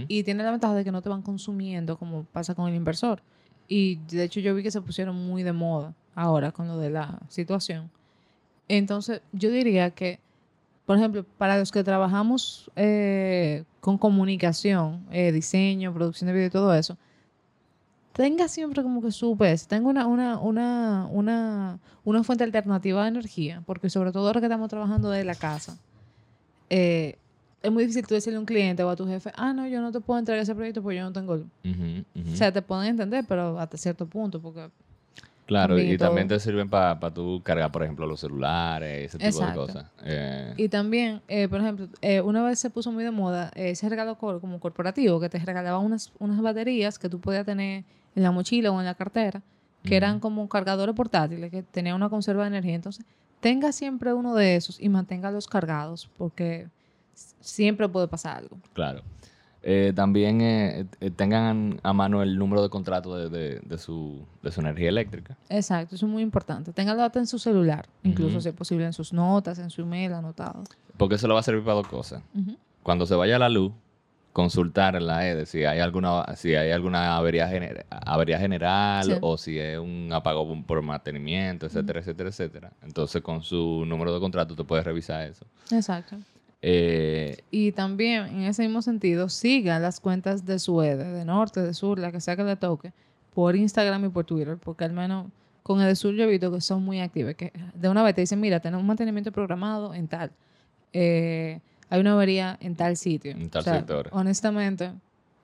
y 0.09 0.23
tiene 0.23 0.43
la 0.43 0.51
ventaja 0.51 0.75
de 0.75 0.83
que 0.83 0.91
no 0.91 1.03
te 1.03 1.11
van 1.11 1.21
consumiendo 1.21 1.99
como 1.99 2.25
pasa 2.25 2.55
con 2.55 2.71
el 2.71 2.75
inversor. 2.75 3.21
Y 3.69 3.97
de 4.11 4.25
hecho 4.25 4.41
yo 4.41 4.55
vi 4.55 4.63
que 4.63 4.71
se 4.71 4.81
pusieron 4.81 5.15
muy 5.15 5.43
de 5.43 5.53
moda 5.53 5.93
ahora 6.15 6.53
con 6.53 6.69
lo 6.69 6.79
de 6.79 6.89
la 6.89 7.19
situación. 7.29 7.91
Entonces 8.69 9.23
yo 9.33 9.51
diría 9.51 9.91
que, 9.91 10.21
por 10.87 10.99
ejemplo, 10.99 11.25
para 11.39 11.59
los 11.59 11.73
que 11.73 11.83
trabajamos 11.83 12.71
eh, 12.77 13.65
con 13.81 13.99
comunicación, 13.99 15.07
eh, 15.11 15.33
diseño, 15.33 15.93
producción 15.93 16.29
de 16.29 16.35
video 16.35 16.49
y 16.49 16.51
todo 16.51 16.75
eso, 16.75 16.97
tenga 18.13 18.49
siempre 18.49 18.83
como 18.83 19.01
que 19.01 19.13
su 19.13 19.31
UPS, 19.31 19.69
tenga 19.69 19.89
una, 19.89 20.07
una, 20.07 20.39
una, 20.39 21.07
una, 21.11 21.79
una 22.05 22.25
fuente 22.25 22.45
alternativa 22.45 23.03
de 23.03 23.09
energía, 23.09 23.63
porque 23.65 23.89
sobre 23.91 24.13
todo 24.13 24.27
ahora 24.27 24.41
que 24.41 24.47
estamos 24.47 24.69
trabajando 24.69 25.11
desde 25.11 25.25
la 25.25 25.35
casa, 25.35 25.79
eh, 26.69 27.17
es 27.63 27.73
muy 27.73 27.85
difícil 27.85 28.07
tú 28.07 28.15
decirle 28.15 28.37
a 28.37 28.41
un 28.41 28.47
cliente 28.47 28.83
o 28.83 28.91
a 28.91 28.97
tu 28.97 29.07
jefe, 29.07 29.33
ah, 29.37 29.53
no, 29.53 29.67
yo 29.67 29.81
no 29.81 29.93
te 29.93 30.01
puedo 30.01 30.19
entregar 30.19 30.43
ese 30.43 30.55
proyecto 30.55 30.83
porque 30.83 30.97
yo 30.97 31.05
no 31.05 31.13
tengo. 31.13 31.35
O 31.35 32.37
sea, 32.37 32.53
te 32.53 32.63
pueden 32.63 32.87
entender, 32.87 33.25
pero 33.29 33.59
hasta 33.59 33.77
cierto 33.77 34.07
punto, 34.07 34.41
porque... 34.41 34.69
Claro, 35.49 35.79
y 35.81 35.97
también 35.97 36.29
te 36.29 36.39
sirven 36.39 36.69
para 36.69 37.01
tú 37.11 37.41
cargar, 37.43 37.73
por 37.73 37.83
ejemplo, 37.83 38.07
los 38.07 38.21
celulares, 38.21 39.07
ese 39.07 39.17
tipo 39.17 39.29
Exacto. 39.31 39.61
de 39.63 39.67
cosas. 39.73 39.87
Eh, 40.05 40.53
Y 40.59 40.69
también, 40.69 41.23
eh, 41.27 41.49
por 41.49 41.61
ejemplo, 41.63 41.89
eh, 42.03 42.21
una 42.21 42.43
vez 42.45 42.59
se 42.59 42.69
puso 42.69 42.93
muy 42.93 43.03
de 43.03 43.11
moda 43.11 43.51
eh, 43.55 43.71
ese 43.71 43.89
regalo 43.89 44.19
cor- 44.19 44.43
como 44.43 44.61
corporativo, 44.61 45.19
que 45.19 45.31
te 45.31 45.39
regalaban 45.39 45.87
unas, 45.87 46.13
unas 46.19 46.39
baterías 46.43 46.99
que 46.99 47.09
tú 47.09 47.19
podías 47.19 47.47
tener 47.47 47.85
en 48.15 48.23
la 48.23 48.31
mochila 48.31 48.71
o 48.71 48.79
en 48.79 48.85
la 48.85 48.95
cartera, 48.95 49.41
que 49.85 49.97
eran 49.97 50.21
como 50.21 50.47
cargadores 50.51 50.95
portátiles, 50.95 51.51
que 51.51 51.63
tenían 51.63 51.97
una 51.97 52.11
conserva 52.11 52.43
de 52.43 52.49
energía. 52.49 52.75
Entonces, 52.75 53.07
tenga 53.41 53.73
siempre 53.73 54.13
uno 54.13 54.35
de 54.35 54.55
esos 54.55 54.79
y 54.79 54.91
manténgalos 54.91 55.47
cargados, 55.47 56.11
porque 56.19 56.69
siempre 57.41 57.89
puede 57.89 58.07
pasar 58.07 58.37
algo. 58.37 58.59
Claro. 58.75 59.01
Eh, 59.63 59.93
también 59.95 60.41
eh, 60.41 60.87
eh, 61.01 61.11
tengan 61.11 61.81
a 61.83 61.93
mano 61.93 62.23
el 62.23 62.39
número 62.39 62.63
de 62.63 62.69
contrato 62.69 63.17
de, 63.17 63.29
de- 63.29 63.61
de 63.61 63.79
su, 63.79 64.25
de 64.43 64.53
su 64.53 64.61
energía 64.61 64.89
eléctrica. 64.89 65.37
Exacto, 65.49 65.97
eso 65.97 66.07
es 66.07 66.13
muy 66.13 66.23
importante. 66.23 66.73
Téngalo 66.73 67.03
hasta 67.03 67.19
en 67.19 67.27
su 67.27 67.39
celular, 67.39 67.87
incluso 68.05 68.41
si 68.41 68.49
es 68.49 68.55
posible 68.55 68.87
en 68.87 68.93
sus 68.93 69.13
notas, 69.13 69.59
en 69.59 69.71
su 69.71 69.83
email 69.83 70.13
anotado. 70.15 70.63
Porque 70.97 71.17
eso 71.17 71.27
le 71.27 71.35
va 71.35 71.41
a 71.41 71.43
servir 71.43 71.65
para 71.65 71.75
dos 71.75 71.89
cosas. 71.89 72.23
Cuando 72.85 73.05
se 73.05 73.15
vaya 73.17 73.39
la 73.39 73.49
luz, 73.49 73.73
consultar 74.33 74.95
en 74.95 75.07
la 75.09 75.27
EDE 75.29 75.47
si 75.47 75.65
hay 75.65 75.81
alguna, 75.81 76.25
si 76.37 76.55
hay 76.55 76.71
alguna 76.71 77.17
avería, 77.17 77.51
gener- 77.51 77.85
avería 77.91 78.39
general 78.39 79.05
Sí. 79.05 79.13
o 79.21 79.37
si 79.37 79.59
es 79.59 79.79
un 79.79 80.11
apagón 80.13 80.63
por 80.63 80.81
mantenimiento, 80.83 81.67
etcétera, 81.67 81.99
etcétera, 82.01 82.29
etcétera. 82.29 82.73
Entonces, 82.83 83.21
con 83.23 83.43
su 83.43 83.85
número 83.87 84.15
de 84.15 84.21
contrato, 84.21 84.55
tú 84.55 84.65
puedes 84.65 84.85
revisar 84.85 85.27
eso. 85.27 85.45
Exacto. 85.73 86.17
Eh, 86.63 87.39
Y 87.51 87.73
también, 87.73 88.27
en 88.27 88.43
ese 88.43 88.63
mismo 88.63 88.83
sentido, 88.83 89.29
siga 89.29 89.79
las 89.79 90.01
cuentas 90.01 90.45
de 90.45 90.59
su 90.59 90.83
EDE, 90.83 91.05
de 91.13 91.25
norte, 91.25 91.61
de 91.61 91.73
sur, 91.75 91.99
la 91.99 92.11
que 92.13 92.21
sea 92.21 92.37
que 92.37 92.45
le 92.45 92.57
toque, 92.57 92.93
por 93.35 93.55
Instagram 93.55 94.07
y 94.07 94.09
por 94.09 94.25
Twitter, 94.25 94.57
porque 94.57 94.85
al 94.85 94.93
menos 94.93 95.27
con 95.63 95.81
el 95.81 95.87
de 95.87 95.97
sur 95.97 96.15
yo 96.15 96.25
he 96.25 96.27
visto 96.27 96.51
que 96.51 96.61
son 96.61 96.83
muy 96.83 97.01
activos, 97.01 97.35
que 97.35 97.53
de 97.75 97.89
una 97.89 98.03
vez 98.03 98.15
te 98.15 98.23
dicen, 98.23 98.41
mira, 98.41 98.59
tenemos 98.59 98.81
un 98.81 98.87
mantenimiento 98.87 99.31
programado 99.31 99.95
en 99.95 100.09
tal, 100.09 100.33
eh, 100.93 101.61
hay 101.91 102.01
una 102.01 102.15
avería 102.15 102.57
en 102.61 102.75
tal 102.75 102.97
sitio. 102.97 103.33
En 103.33 103.51
tal 103.51 103.63
sector. 103.65 104.09
Honestamente, 104.13 104.93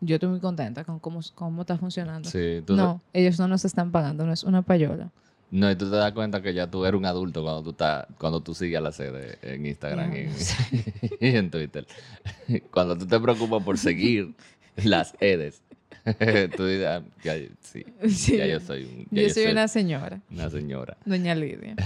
yo 0.00 0.16
estoy 0.16 0.28
muy 0.28 0.40
contenta 0.40 0.84
con 0.84 0.98
cómo, 0.98 1.20
cómo 1.34 1.62
está 1.62 1.78
funcionando. 1.78 2.28
sí, 2.28 2.62
no, 2.68 3.00
ellos 3.12 3.38
no 3.38 3.48
nos 3.48 3.64
están 3.64 3.90
pagando, 3.92 4.26
no 4.26 4.32
es 4.32 4.44
una 4.44 4.62
payola. 4.62 5.10
No, 5.54 5.70
y 5.70 5.76
tú 5.76 5.88
te 5.88 5.94
das 5.94 6.10
cuenta 6.12 6.42
que 6.42 6.52
ya 6.52 6.68
tú 6.68 6.84
eres 6.84 6.98
un 6.98 7.06
adulto 7.06 7.42
cuando 7.44 7.62
tú 7.62 7.70
estás, 7.70 8.06
cuando 8.18 8.40
tú 8.40 8.54
sigues 8.54 8.76
a 8.78 8.80
la 8.80 8.90
sede 8.90 9.38
en 9.42 9.64
Instagram 9.64 10.12
y, 10.12 10.26
y 11.20 11.36
en 11.36 11.48
Twitter. 11.48 11.86
Cuando 12.72 12.98
tú 12.98 13.06
te 13.06 13.20
preocupas 13.20 13.62
por 13.62 13.78
seguir 13.78 14.34
las 14.76 15.14
EDES, 15.20 15.62
tú 16.56 16.66
dices, 16.66 16.86
"Ah, 16.86 17.02
ya, 17.22 17.34
sí, 17.60 17.84
Sí. 18.08 18.36
ya 18.36 18.46
yo 18.46 18.58
soy, 18.58 18.82
un- 18.84 19.06
ya 19.12 19.22
Yo 19.22 19.30
soy 19.30 19.44
una 19.46 19.68
señora, 19.68 20.20
una 20.28 20.50
señora. 20.50 20.96
doña 21.04 21.36
Lidia. 21.36 21.76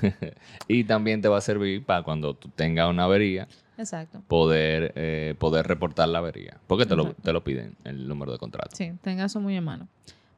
Y 0.66 0.84
también 0.84 1.20
te 1.20 1.28
va 1.28 1.36
a 1.36 1.42
servir 1.42 1.84
para 1.84 2.02
cuando 2.02 2.32
tú 2.34 2.48
tengas 2.48 2.88
una 2.88 3.04
avería, 3.04 3.48
Exacto. 3.76 4.22
poder, 4.28 4.92
eh, 4.96 5.34
poder 5.38 5.66
reportar 5.66 6.08
la 6.08 6.20
avería. 6.20 6.56
Porque 6.66 6.86
te 6.86 6.96
lo, 6.96 7.12
te 7.12 7.32
lo 7.34 7.44
piden, 7.44 7.76
el 7.84 8.08
número 8.08 8.32
de 8.32 8.38
contrato. 8.38 8.74
Sí, 8.76 8.92
tenga 9.02 9.26
eso 9.26 9.40
muy 9.40 9.56
en 9.56 9.64
mano. 9.64 9.88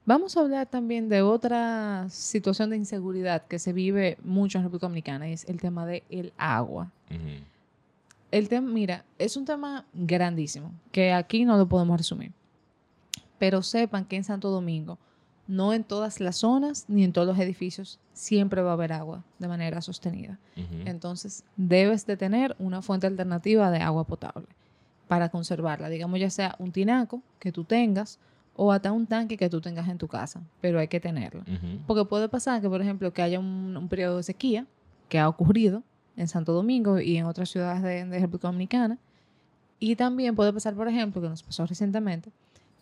Vamos 0.05 0.37
a 0.37 0.41
hablar 0.41 0.67
también 0.67 1.09
de 1.09 1.23
otra 1.23 2.07
situación 2.09 2.71
de 2.71 2.77
inseguridad 2.77 3.47
que 3.47 3.61
se 3.61 3.73
vive 3.73 4.19
mucho 4.25 4.59
en 4.59 4.65
República 4.65 4.87
Dominicana 4.87 5.29
y 5.29 5.33
es 5.33 5.45
el 5.45 5.61
tema 5.61 5.87
del 5.87 6.03
el 6.11 6.33
agua. 6.37 6.91
El 8.33 8.49
tema, 8.49 8.69
mira, 8.69 9.05
es 9.19 9.37
un 9.37 9.45
tema 9.45 9.85
grandísimo 9.93 10.73
que 10.91 11.13
aquí 11.13 11.45
no 11.45 11.57
lo 11.57 11.69
podemos 11.69 11.99
resumir. 11.99 12.33
Pero 13.39 13.63
sepan 13.63 14.05
que 14.05 14.17
en 14.17 14.25
Santo 14.25 14.51
Domingo, 14.51 14.99
no 15.47 15.73
en 15.73 15.85
todas 15.85 16.19
las 16.19 16.37
zonas 16.37 16.87
ni 16.89 17.05
en 17.05 17.13
todos 17.13 17.29
los 17.29 17.39
edificios, 17.39 18.01
siempre 18.13 18.63
va 18.63 18.71
a 18.71 18.75
haber 18.75 18.93
agua 18.93 19.23
de 19.39 19.49
manera 19.49 19.83
sostenida. 19.83 20.39
Entonces, 20.85 21.45
debes 21.57 22.07
de 22.07 22.17
tener 22.17 22.57
una 22.59 22.83
fuente 22.83 23.07
alternativa 23.07 23.71
de 23.71 23.79
agua 23.79 24.05
potable 24.05 24.47
para 25.07 25.29
conservarla. 25.29 25.89
Digamos, 25.89 26.19
ya 26.19 26.31
sea 26.31 26.57
un 26.59 26.73
tinaco 26.73 27.23
que 27.39 27.53
tú 27.53 27.65
tengas 27.65 28.19
o 28.55 28.71
hasta 28.73 28.93
un 28.93 29.07
tanque 29.07 29.37
que 29.37 29.49
tú 29.49 29.61
tengas 29.61 29.89
en 29.89 29.99
tu 29.99 30.09
casa, 30.09 30.43
pero 30.61 30.79
hay 30.79 30.89
que 30.89 31.01
tenerlo. 31.01 31.43
Porque 31.87 32.05
puede 32.05 32.29
pasar 32.29 32.61
que, 32.61 32.69
por 32.69 32.81
ejemplo, 32.83 33.13
que 33.13 33.23
haya 33.23 33.39
un, 33.41 33.77
un 33.77 33.89
periodo 33.89 34.19
de 34.19 34.23
sequía 34.23 34.67
que 35.09 35.19
ha 35.19 35.29
ocurrido 35.29 35.83
en 36.17 36.29
Santo 36.29 36.53
Domingo 36.53 37.01
y 37.01 37.17
en 37.17 37.25
otras 37.27 37.49
ciudades 37.49 37.83
de, 37.83 38.05
de 38.05 38.19
República 38.19 38.49
Dominicana. 38.49 38.99
Y 39.79 39.97
también 39.97 40.37
puede 40.37 40.53
pasar, 40.53 40.75
por 40.75 40.87
ejemplo, 40.89 41.21
que 41.23 41.29
nos 41.29 41.43
pasó 41.43 41.67
recientemente, 41.67 42.31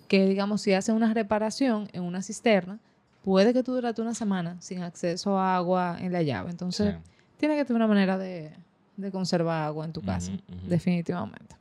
que 0.09 0.26
digamos, 0.26 0.61
si 0.62 0.72
hacen 0.74 0.94
una 0.96 1.14
reparación 1.14 1.88
en 1.92 2.02
una 2.02 2.20
cisterna, 2.22 2.78
puede 3.22 3.52
que 3.52 3.62
tú 3.62 3.72
durate 3.74 4.02
una 4.02 4.14
semana 4.14 4.56
sin 4.61 4.83
acceso 4.83 5.38
a 5.38 5.56
agua 5.56 5.96
en 6.00 6.12
la 6.12 6.22
llave. 6.22 6.50
Entonces, 6.50 6.94
Sí. 6.94 7.00
tiene 7.38 7.54
que 7.56 7.64
tener 7.64 7.76
una 7.76 7.87
manera 7.87 8.18
de, 8.18 8.50
de 8.96 9.11
conservar 9.12 9.62
agua 9.62 9.85
en 9.85 9.92
tu 9.92 10.02
casa, 10.02 10.33
definitivamente. 10.68 11.54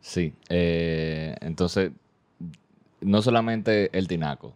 Sí, 0.00 0.32
eh, 0.48 1.36
entonces, 1.40 1.92
no 3.00 3.22
solamente 3.22 3.96
el 3.96 4.08
tinaco, 4.08 4.54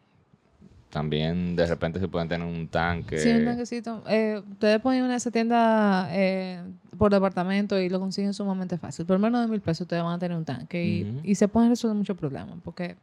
también 0.94 1.56
de 1.56 1.66
repente 1.66 1.98
se 1.98 2.06
pueden 2.06 2.28
tener 2.28 2.46
un 2.46 2.68
tanque. 2.68 3.18
Sí, 3.18 3.28
un 3.30 3.44
tanquecito. 3.44 4.04
Eh, 4.08 4.40
ustedes 4.48 4.80
pueden 4.80 4.98
ir 4.98 5.02
a 5.02 5.04
una 5.06 5.14
de 5.14 5.18
esas 5.18 5.32
tiendas 5.32 6.08
eh, 6.12 6.62
por 6.96 7.12
departamento 7.12 7.80
y 7.80 7.88
lo 7.88 7.98
consiguen 7.98 8.32
sumamente 8.32 8.78
fácil. 8.78 9.04
Por 9.04 9.18
menos 9.18 9.40
de 9.40 9.48
mil 9.48 9.60
pesos 9.60 9.82
ustedes 9.82 10.04
van 10.04 10.14
a 10.14 10.18
tener 10.20 10.38
un 10.38 10.44
tanque 10.44 11.04
y, 11.24 11.34
se 11.34 11.48
pueden 11.48 11.70
resolver 11.70 11.96
muchos 11.96 12.16
problemas. 12.16 12.58
Porque 12.62 12.94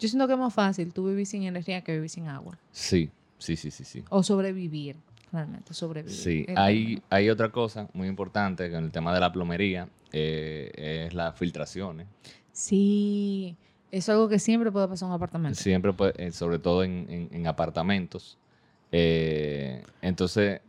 yo 0.00 0.08
siento 0.08 0.26
que 0.26 0.32
es 0.32 0.38
más 0.40 0.52
fácil 0.52 0.92
tú 0.92 1.06
vivir 1.06 1.24
sin 1.24 1.44
energía 1.44 1.82
que 1.82 1.92
vivir 1.92 2.10
sin 2.10 2.26
agua. 2.26 2.58
Sí, 2.72 3.10
sí, 3.38 3.54
sí, 3.54 3.70
sí, 3.70 3.84
sí. 3.84 4.02
O 4.08 4.24
sobrevivir, 4.24 4.96
realmente, 5.30 5.72
sobrevivir. 5.72 6.18
Sí, 6.18 6.44
El 6.48 6.58
hay, 6.58 7.00
hay 7.10 7.30
otra 7.30 7.50
cosa 7.50 7.86
muy 7.92 8.08
importante 8.08 8.72
con 8.72 8.82
el 8.82 8.90
tema 8.90 9.14
de 9.14 9.20
la 9.20 9.30
plomería, 9.30 9.88
eh, 10.10 11.06
es 11.06 11.14
las 11.14 11.38
filtraciones. 11.38 12.08
Sí, 12.50 13.56
es 13.90 14.08
algo 14.08 14.28
que 14.28 14.38
siempre 14.38 14.70
puede 14.70 14.88
pasar 14.88 15.06
en 15.06 15.10
un 15.10 15.16
apartamento. 15.16 15.58
Siempre, 15.58 15.92
pues, 15.92 16.12
eh, 16.16 16.30
sobre 16.32 16.58
todo 16.58 16.84
en, 16.84 17.06
en- 17.08 17.28
en 17.32 17.46
apartamentos. 17.46 18.38
Eh, 18.92 19.82
entonces, 20.02 20.60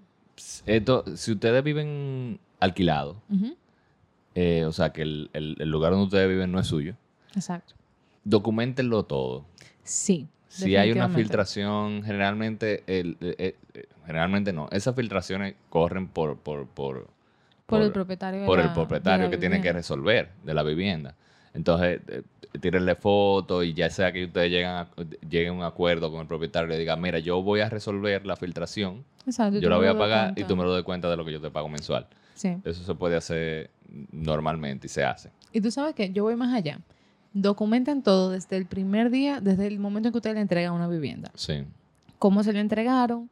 esto, 0.66 1.04
si 1.16 1.32
ustedes 1.32 1.64
viven 1.64 2.40
alquilados, 2.60 3.18
eh, 4.36 4.66
o 4.66 4.72
sea, 4.72 4.92
que 4.92 5.02
el, 5.02 5.30
el- 5.34 5.58
el 5.60 5.70
lugar 5.70 5.92
donde 5.92 6.06
ustedes 6.06 6.30
viven 6.30 6.52
no 6.52 6.60
es 6.60 6.68
suyo, 6.68 6.96
Exacto. 7.36 7.74
documentenlo 8.24 9.04
todo. 9.04 9.46
Sí, 9.84 10.28
Si 10.48 10.76
hay 10.76 10.92
una 10.92 11.10
filtración, 11.10 12.04
generalmente, 12.04 12.84
el, 12.88 13.18
generalmente 14.06 14.52
no. 14.54 14.68
Esas 14.72 14.96
filtraciones 14.96 15.56
corren 15.70 16.08
por, 16.08 16.38
por, 16.38 16.68
por, 16.68 17.08
Por 17.66 17.82
el 17.82 17.92
propietario 17.92 18.46
por 18.46 18.60
el 18.60 18.72
propietario 18.74 19.30
que 19.30 19.38
tiene 19.38 19.62
que 19.62 19.72
resolver 19.74 20.32
de 20.44 20.54
la 20.54 20.64
vivienda. 20.64 21.16
Entonces, 21.54 22.02
eh, 22.08 22.24
tírenle 22.60 22.96
fotos 22.96 23.66
y 23.66 23.74
ya 23.74 23.90
sea 23.90 24.12
que 24.12 24.26
ustedes 24.26 24.52
llegan 24.52 24.76
a, 24.76 24.90
lleguen 25.30 25.50
a 25.50 25.54
un 25.54 25.64
acuerdo 25.64 26.12
con 26.12 26.22
el 26.22 26.28
propietario 26.28 26.68
y 26.68 26.72
le 26.72 26.80
digan, 26.80 27.00
mira, 27.02 27.20
yo 27.20 27.42
voy 27.42 27.62
a 27.62 27.70
resolver 27.70 28.26
la 28.26 28.36
filtración, 28.36 29.04
Exacto, 29.26 29.60
yo 29.60 29.70
la 29.70 29.78
voy 29.78 29.88
a 29.88 29.94
lo 29.94 30.00
pagar 30.00 30.34
y 30.38 30.44
tú 30.44 30.56
me 30.56 30.64
lo 30.64 30.72
doy 30.72 30.84
cuenta 30.84 31.10
de 31.10 31.16
lo 31.16 31.24
que 31.24 31.32
yo 31.32 31.42
te 31.42 31.50
pago 31.50 31.70
mensual. 31.70 32.08
Sí. 32.34 32.58
Eso 32.64 32.84
se 32.84 32.96
puede 32.96 33.16
hacer 33.16 33.70
normalmente 34.12 34.88
y 34.88 34.90
se 34.90 35.04
hace. 35.04 35.32
Y 35.52 35.62
tú 35.62 35.70
sabes 35.70 35.94
que 35.94 36.12
yo 36.12 36.24
voy 36.24 36.36
más 36.36 36.54
allá. 36.54 36.80
Documenten 37.34 38.02
todo 38.02 38.32
desde 38.32 38.58
el 38.58 38.66
primer 38.66 39.10
día, 39.10 39.40
desde 39.40 39.68
el 39.68 39.80
momento 39.80 40.10
en 40.10 40.14
que 40.14 40.18
usted 40.18 40.34
le 40.34 40.42
entrega 40.42 40.72
una 40.72 40.88
vivienda. 40.88 41.32
Sí. 41.36 41.64
Cómo 42.20 42.44
se 42.44 42.52
le 42.52 42.60
entregaron, 42.60 43.30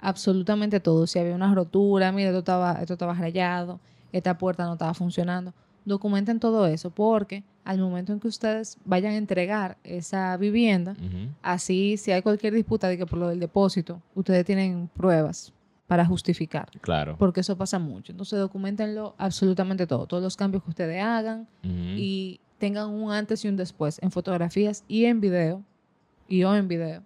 absolutamente 0.00 0.80
todo. 0.80 1.06
Si 1.06 1.18
había 1.18 1.34
una 1.34 1.54
rotura, 1.54 2.12
mira, 2.12 2.30
esto 2.30 2.38
estaba, 2.38 2.72
esto 2.80 2.94
estaba 2.94 3.14
rayado, 3.14 3.80
esta 4.12 4.38
puerta 4.38 4.64
no 4.64 4.74
estaba 4.74 4.94
funcionando. 4.94 5.52
Documenten 5.84 6.40
todo 6.40 6.66
eso 6.66 6.90
porque 6.90 7.42
al 7.64 7.78
momento 7.78 8.12
en 8.12 8.20
que 8.20 8.28
ustedes 8.28 8.78
vayan 8.84 9.12
a 9.12 9.16
entregar 9.16 9.78
esa 9.84 10.36
vivienda, 10.36 10.96
así 11.42 11.96
si 11.96 12.12
hay 12.12 12.22
cualquier 12.22 12.52
disputa 12.54 12.88
de 12.88 12.98
que 12.98 13.06
por 13.06 13.18
lo 13.18 13.28
del 13.28 13.40
depósito, 13.40 14.02
ustedes 14.14 14.44
tienen 14.44 14.88
pruebas 14.94 15.52
para 15.86 16.04
justificar. 16.04 16.68
Claro. 16.80 17.16
Porque 17.18 17.40
eso 17.40 17.56
pasa 17.56 17.78
mucho. 17.78 18.12
Entonces 18.12 18.38
documentenlo 18.38 19.14
absolutamente 19.18 19.86
todo, 19.86 20.06
todos 20.06 20.22
los 20.22 20.36
cambios 20.36 20.62
que 20.62 20.70
ustedes 20.70 21.02
hagan, 21.02 21.46
y 21.62 22.40
tengan 22.58 22.90
un 22.90 23.12
antes 23.12 23.44
y 23.44 23.48
un 23.48 23.56
después 23.56 24.00
en 24.02 24.10
fotografías 24.10 24.84
y 24.88 25.06
en 25.06 25.20
video, 25.20 25.62
y 26.28 26.44
o 26.44 26.54
en 26.54 26.68
video, 26.68 27.02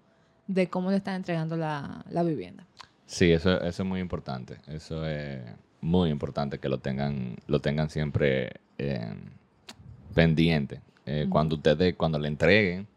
de 0.47 0.69
cómo 0.69 0.91
le 0.91 0.97
están 0.97 1.17
entregando 1.17 1.57
la, 1.57 2.05
la 2.11 2.23
vivienda. 2.23 2.65
Sí, 3.07 3.33
eso, 3.33 3.61
eso 3.61 3.83
es 3.83 3.89
muy 3.89 4.01
importante. 4.01 4.59
Eso 4.67 5.07
es 5.07 5.41
muy 5.81 6.11
importante 6.11 6.59
que 6.59 6.69
lo 6.69 6.79
tengan, 6.79 7.37
lo 7.47 7.61
tengan 7.61 7.91
siempre 7.91 8.61
eh, 8.79 9.15
pendiente. 10.19 10.81
Eh, 11.07 11.27
Cuando 11.31 11.55
ustedes, 11.55 11.95
cuando 11.95 12.19
le 12.19 12.27
entreguen 12.27 12.89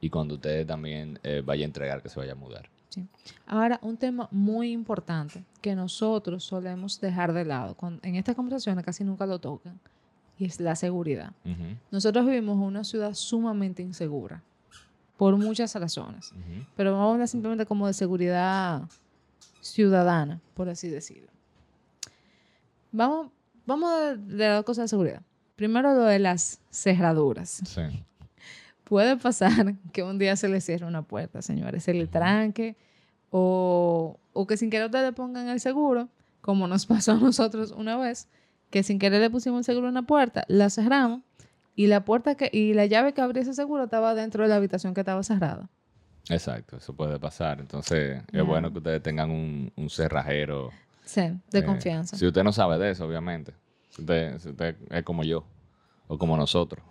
y 0.00 0.08
cuando 0.08 0.36
ustedes 0.36 0.66
también 0.66 1.18
eh, 1.22 1.42
vayan 1.44 1.64
a 1.64 1.66
entregar 1.66 2.02
que 2.02 2.08
se 2.08 2.18
vaya 2.18 2.32
a 2.32 2.36
mudar. 2.36 2.70
¿sí? 2.88 3.06
Ahora, 3.46 3.78
un 3.82 3.98
tema 3.98 4.28
muy 4.30 4.72
importante 4.72 5.44
que 5.60 5.74
nosotros 5.74 6.42
solemos 6.42 6.98
dejar 7.02 7.34
de 7.34 7.44
lado, 7.44 7.76
en 8.02 8.14
estas 8.16 8.34
conversaciones 8.34 8.82
casi 8.82 9.04
nunca 9.04 9.26
lo 9.26 9.38
tocan, 9.38 9.78
y 10.38 10.46
es 10.46 10.58
la 10.58 10.74
seguridad. 10.74 11.32
Nosotros 11.90 12.24
vivimos 12.24 12.56
en 12.56 12.62
una 12.62 12.82
ciudad 12.82 13.12
sumamente 13.12 13.82
insegura, 13.82 14.42
por 15.18 15.36
muchas 15.36 15.74
razones, 15.74 16.32
pero 16.76 16.92
vamos 16.92 17.08
a 17.08 17.12
hablar 17.12 17.28
simplemente 17.28 17.66
como 17.66 17.86
de 17.86 17.92
seguridad 17.92 18.82
ciudadana, 19.60 20.40
por 20.54 20.70
así 20.70 20.88
decirlo. 20.88 21.28
Vamos, 22.90 23.28
vamos 23.66 23.90
de, 24.00 24.16
de 24.36 24.48
las 24.48 24.64
cosas 24.64 24.84
de 24.84 24.88
seguridad. 24.88 25.22
Primero 25.56 25.94
lo 25.94 26.04
de 26.04 26.18
las 26.18 26.60
cerraduras. 26.70 27.62
Sí. 27.64 28.04
Puede 28.84 29.16
pasar 29.16 29.74
que 29.92 30.02
un 30.02 30.18
día 30.18 30.36
se 30.36 30.48
le 30.48 30.60
cierre 30.60 30.86
una 30.86 31.02
puerta, 31.02 31.42
señores, 31.42 31.84
se 31.84 31.94
le 31.94 32.06
tranque 32.06 32.76
o, 33.30 34.18
o 34.32 34.46
que 34.46 34.56
sin 34.56 34.70
querer 34.70 34.86
ustedes 34.86 35.06
le 35.06 35.12
pongan 35.12 35.48
el 35.48 35.60
seguro, 35.60 36.08
como 36.40 36.68
nos 36.68 36.86
pasó 36.86 37.12
a 37.12 37.16
nosotros 37.16 37.72
una 37.72 37.96
vez, 37.96 38.28
que 38.70 38.82
sin 38.82 38.98
querer 38.98 39.20
le 39.20 39.30
pusimos 39.30 39.60
el 39.60 39.64
seguro 39.64 39.86
a 39.86 39.90
una 39.90 40.02
puerta, 40.02 40.44
la 40.48 40.70
cerramos 40.70 41.22
y 41.76 41.86
la 41.86 42.04
puerta 42.04 42.36
que 42.36 42.50
y 42.52 42.74
la 42.74 42.86
llave 42.86 43.12
que 43.12 43.20
abría 43.20 43.42
ese 43.42 43.54
seguro 43.54 43.84
estaba 43.84 44.14
dentro 44.14 44.42
de 44.42 44.48
la 44.48 44.56
habitación 44.56 44.94
que 44.94 45.00
estaba 45.00 45.22
cerrada. 45.22 45.68
Exacto, 46.28 46.76
eso 46.76 46.94
puede 46.94 47.18
pasar. 47.18 47.60
Entonces, 47.60 48.22
es 48.32 48.46
bueno 48.46 48.72
que 48.72 48.78
ustedes 48.78 49.02
tengan 49.02 49.30
un, 49.30 49.72
un 49.76 49.90
cerrajero. 49.90 50.70
Sí, 51.04 51.20
de 51.50 51.58
eh, 51.58 51.64
confianza. 51.64 52.16
Si 52.16 52.26
usted 52.26 52.42
no 52.42 52.52
sabe 52.52 52.78
de 52.78 52.90
eso, 52.92 53.06
obviamente. 53.06 53.52
Si 53.94 54.00
usted, 54.02 54.38
si 54.38 54.48
usted 54.50 54.76
es 54.90 55.02
como 55.04 55.22
yo 55.24 55.44
o 56.08 56.18
como 56.18 56.36
nosotros. 56.36 56.84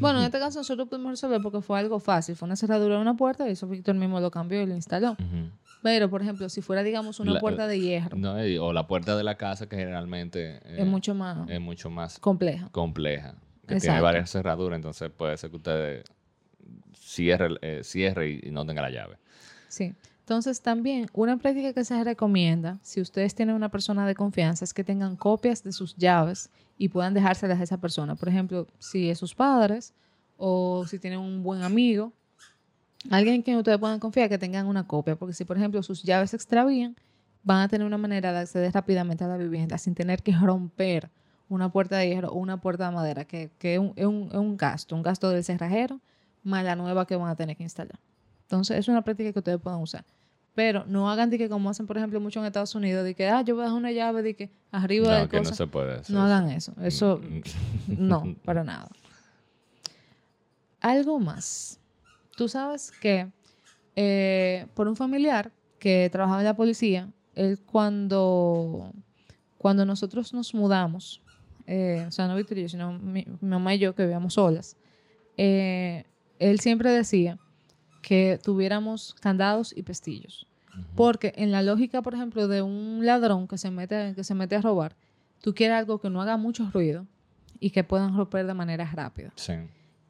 Bueno, 0.00 0.20
en 0.20 0.24
este 0.26 0.38
caso 0.38 0.60
nosotros 0.60 0.88
pudimos 0.88 1.10
resolver 1.12 1.40
porque 1.42 1.60
fue 1.60 1.78
algo 1.78 1.98
fácil. 2.00 2.36
Fue 2.36 2.46
una 2.46 2.56
cerradura 2.56 2.96
de 2.96 3.00
una 3.02 3.16
puerta 3.16 3.48
y 3.48 3.52
eso 3.52 3.66
Víctor 3.66 3.94
mismo 3.96 4.20
lo 4.20 4.30
cambió 4.30 4.62
y 4.62 4.66
lo 4.66 4.74
instaló. 4.74 5.16
Pero, 5.82 6.08
por 6.08 6.22
ejemplo, 6.22 6.48
si 6.48 6.62
fuera, 6.62 6.82
digamos, 6.82 7.20
una 7.20 7.32
La- 7.34 7.40
puerta 7.40 7.66
de 7.66 7.78
hierro, 7.78 8.16
No, 8.16 8.36
o 8.62 8.72
la 8.72 8.86
puerta 8.86 9.16
de 9.18 9.22
la 9.24 9.36
casa 9.36 9.68
que 9.68 9.76
generalmente 9.76 10.56
eh, 10.64 10.76
es 10.78 10.86
mucho 10.86 11.14
más 11.14 11.46
es 11.50 11.60
mucho 11.60 11.90
más 11.90 12.18
compleja. 12.18 12.68
compleja. 12.72 13.34
Que 13.66 13.76
tiene 13.76 14.00
varias 14.00 14.30
cerraduras, 14.30 14.76
entonces 14.76 15.10
puede 15.10 15.36
ser 15.36 15.50
que 15.50 15.56
usted 15.56 16.04
cierre, 16.94 17.56
eh, 17.62 17.80
cierre 17.82 18.30
y, 18.30 18.40
y 18.44 18.50
no 18.50 18.64
tenga 18.64 18.82
la 18.82 18.90
llave. 18.90 19.16
Sí. 19.68 19.94
Entonces, 20.24 20.62
también 20.62 21.06
una 21.12 21.36
práctica 21.36 21.74
que 21.74 21.84
se 21.84 22.02
recomienda, 22.02 22.78
si 22.82 23.00
ustedes 23.00 23.34
tienen 23.34 23.54
una 23.54 23.68
persona 23.68 24.06
de 24.06 24.14
confianza, 24.14 24.64
es 24.64 24.72
que 24.72 24.82
tengan 24.82 25.16
copias 25.16 25.62
de 25.62 25.70
sus 25.72 25.94
llaves 25.96 26.50
y 26.78 26.88
puedan 26.88 27.12
dejárselas 27.12 27.60
a 27.60 27.62
esa 27.64 27.76
persona. 27.78 28.14
Por 28.16 28.28
ejemplo, 28.30 28.66
si 28.78 29.10
es 29.10 29.18
sus 29.18 29.34
padres 29.34 29.92
o 30.38 30.86
si 30.86 30.98
tienen 30.98 31.18
un 31.20 31.42
buen 31.42 31.62
amigo, 31.62 32.12
alguien 33.10 33.36
en 33.36 33.42
quien 33.42 33.56
ustedes 33.58 33.78
puedan 33.78 34.00
confiar 34.00 34.28
que 34.28 34.38
tengan 34.38 34.66
una 34.66 34.86
copia. 34.86 35.16
Porque 35.16 35.34
si, 35.34 35.44
por 35.44 35.56
ejemplo, 35.56 35.82
sus 35.82 36.02
llaves 36.02 36.30
se 36.30 36.36
extravían, 36.36 36.96
van 37.42 37.60
a 37.62 37.68
tener 37.68 37.86
una 37.86 37.98
manera 37.98 38.32
de 38.32 38.38
acceder 38.38 38.72
rápidamente 38.72 39.24
a 39.24 39.28
la 39.28 39.36
vivienda 39.36 39.76
sin 39.78 39.94
tener 39.94 40.22
que 40.22 40.32
romper 40.32 41.10
una 41.50 41.70
puerta 41.70 41.98
de 41.98 42.08
hierro 42.08 42.28
o 42.30 42.38
una 42.38 42.60
puerta 42.60 42.86
de 42.88 42.94
madera, 42.94 43.24
que, 43.26 43.50
que 43.58 43.74
es, 43.74 43.78
un, 43.80 43.92
es 43.96 44.06
un- 44.06 44.28
es 44.32 44.38
un 44.38 44.56
gasto, 44.56 44.96
un 44.96 45.02
gasto 45.02 45.28
del 45.28 45.44
cerrajero 45.44 46.00
más 46.42 46.64
la 46.64 46.76
nueva 46.76 47.06
que 47.06 47.16
van 47.16 47.28
a 47.28 47.36
tener 47.36 47.56
que 47.56 47.62
instalar. 47.62 47.98
Entonces, 48.44 48.78
es 48.78 48.88
una 48.88 49.02
práctica 49.02 49.32
que 49.32 49.38
ustedes 49.38 49.60
puedan 49.60 49.80
usar. 49.80 50.04
Pero 50.54 50.84
no 50.86 51.10
hagan 51.10 51.30
de 51.30 51.38
que 51.38 51.48
como 51.48 51.68
hacen, 51.68 51.86
por 51.86 51.96
ejemplo, 51.96 52.20
mucho 52.20 52.38
en 52.38 52.46
Estados 52.46 52.74
Unidos, 52.74 53.04
de 53.04 53.14
que, 53.14 53.26
ah, 53.26 53.42
yo 53.42 53.54
voy 53.56 53.62
a 53.62 53.64
dejar 53.66 53.78
una 53.78 53.90
llave 53.90 54.22
de 54.22 54.34
que 54.36 54.50
arriba 54.70 55.08
No, 55.08 55.20
de 55.22 55.28
que 55.28 55.40
no 55.40 55.44
se 55.52 55.66
puede 55.66 55.94
hacer. 55.94 56.14
No 56.14 56.22
hagan 56.22 56.50
eso. 56.50 56.72
Eso, 56.80 57.20
no, 57.88 58.36
para 58.44 58.62
nada. 58.62 58.88
Algo 60.80 61.18
más. 61.18 61.80
Tú 62.36 62.48
sabes 62.48 62.92
que 62.92 63.28
eh, 63.96 64.66
por 64.74 64.86
un 64.86 64.96
familiar 64.96 65.50
que 65.78 66.08
trabajaba 66.10 66.40
en 66.40 66.46
la 66.46 66.56
policía, 66.56 67.10
él 67.34 67.58
cuando, 67.60 68.92
cuando 69.58 69.84
nosotros 69.84 70.32
nos 70.34 70.54
mudamos, 70.54 71.20
eh, 71.66 72.04
o 72.06 72.10
sea, 72.10 72.28
no 72.28 72.36
Víctor 72.36 72.58
y 72.58 72.62
yo, 72.62 72.68
sino 72.68 72.92
mi, 72.98 73.26
mi 73.40 73.48
mamá 73.48 73.74
y 73.74 73.78
yo 73.78 73.94
que 73.94 74.02
vivíamos 74.02 74.34
solas, 74.34 74.76
eh, 75.36 76.04
él 76.38 76.60
siempre 76.60 76.90
decía 76.90 77.38
que 78.04 78.38
tuviéramos 78.42 79.14
candados 79.20 79.74
y 79.74 79.82
pestillos. 79.82 80.46
Porque 80.94 81.32
en 81.36 81.52
la 81.52 81.62
lógica, 81.62 82.02
por 82.02 82.14
ejemplo, 82.14 82.48
de 82.48 82.60
un 82.60 83.00
ladrón 83.06 83.48
que 83.48 83.56
se 83.58 83.70
mete, 83.70 84.12
que 84.14 84.24
se 84.24 84.34
mete 84.34 84.56
a 84.56 84.60
robar, 84.60 84.94
tú 85.40 85.54
quieres 85.54 85.78
algo 85.78 86.00
que 86.00 86.10
no 86.10 86.20
haga 86.20 86.36
mucho 86.36 86.68
ruido 86.72 87.06
y 87.60 87.70
que 87.70 87.82
puedan 87.82 88.16
romper 88.16 88.46
de 88.46 88.54
manera 88.54 88.84
rápida. 88.92 89.32
Sí. 89.36 89.54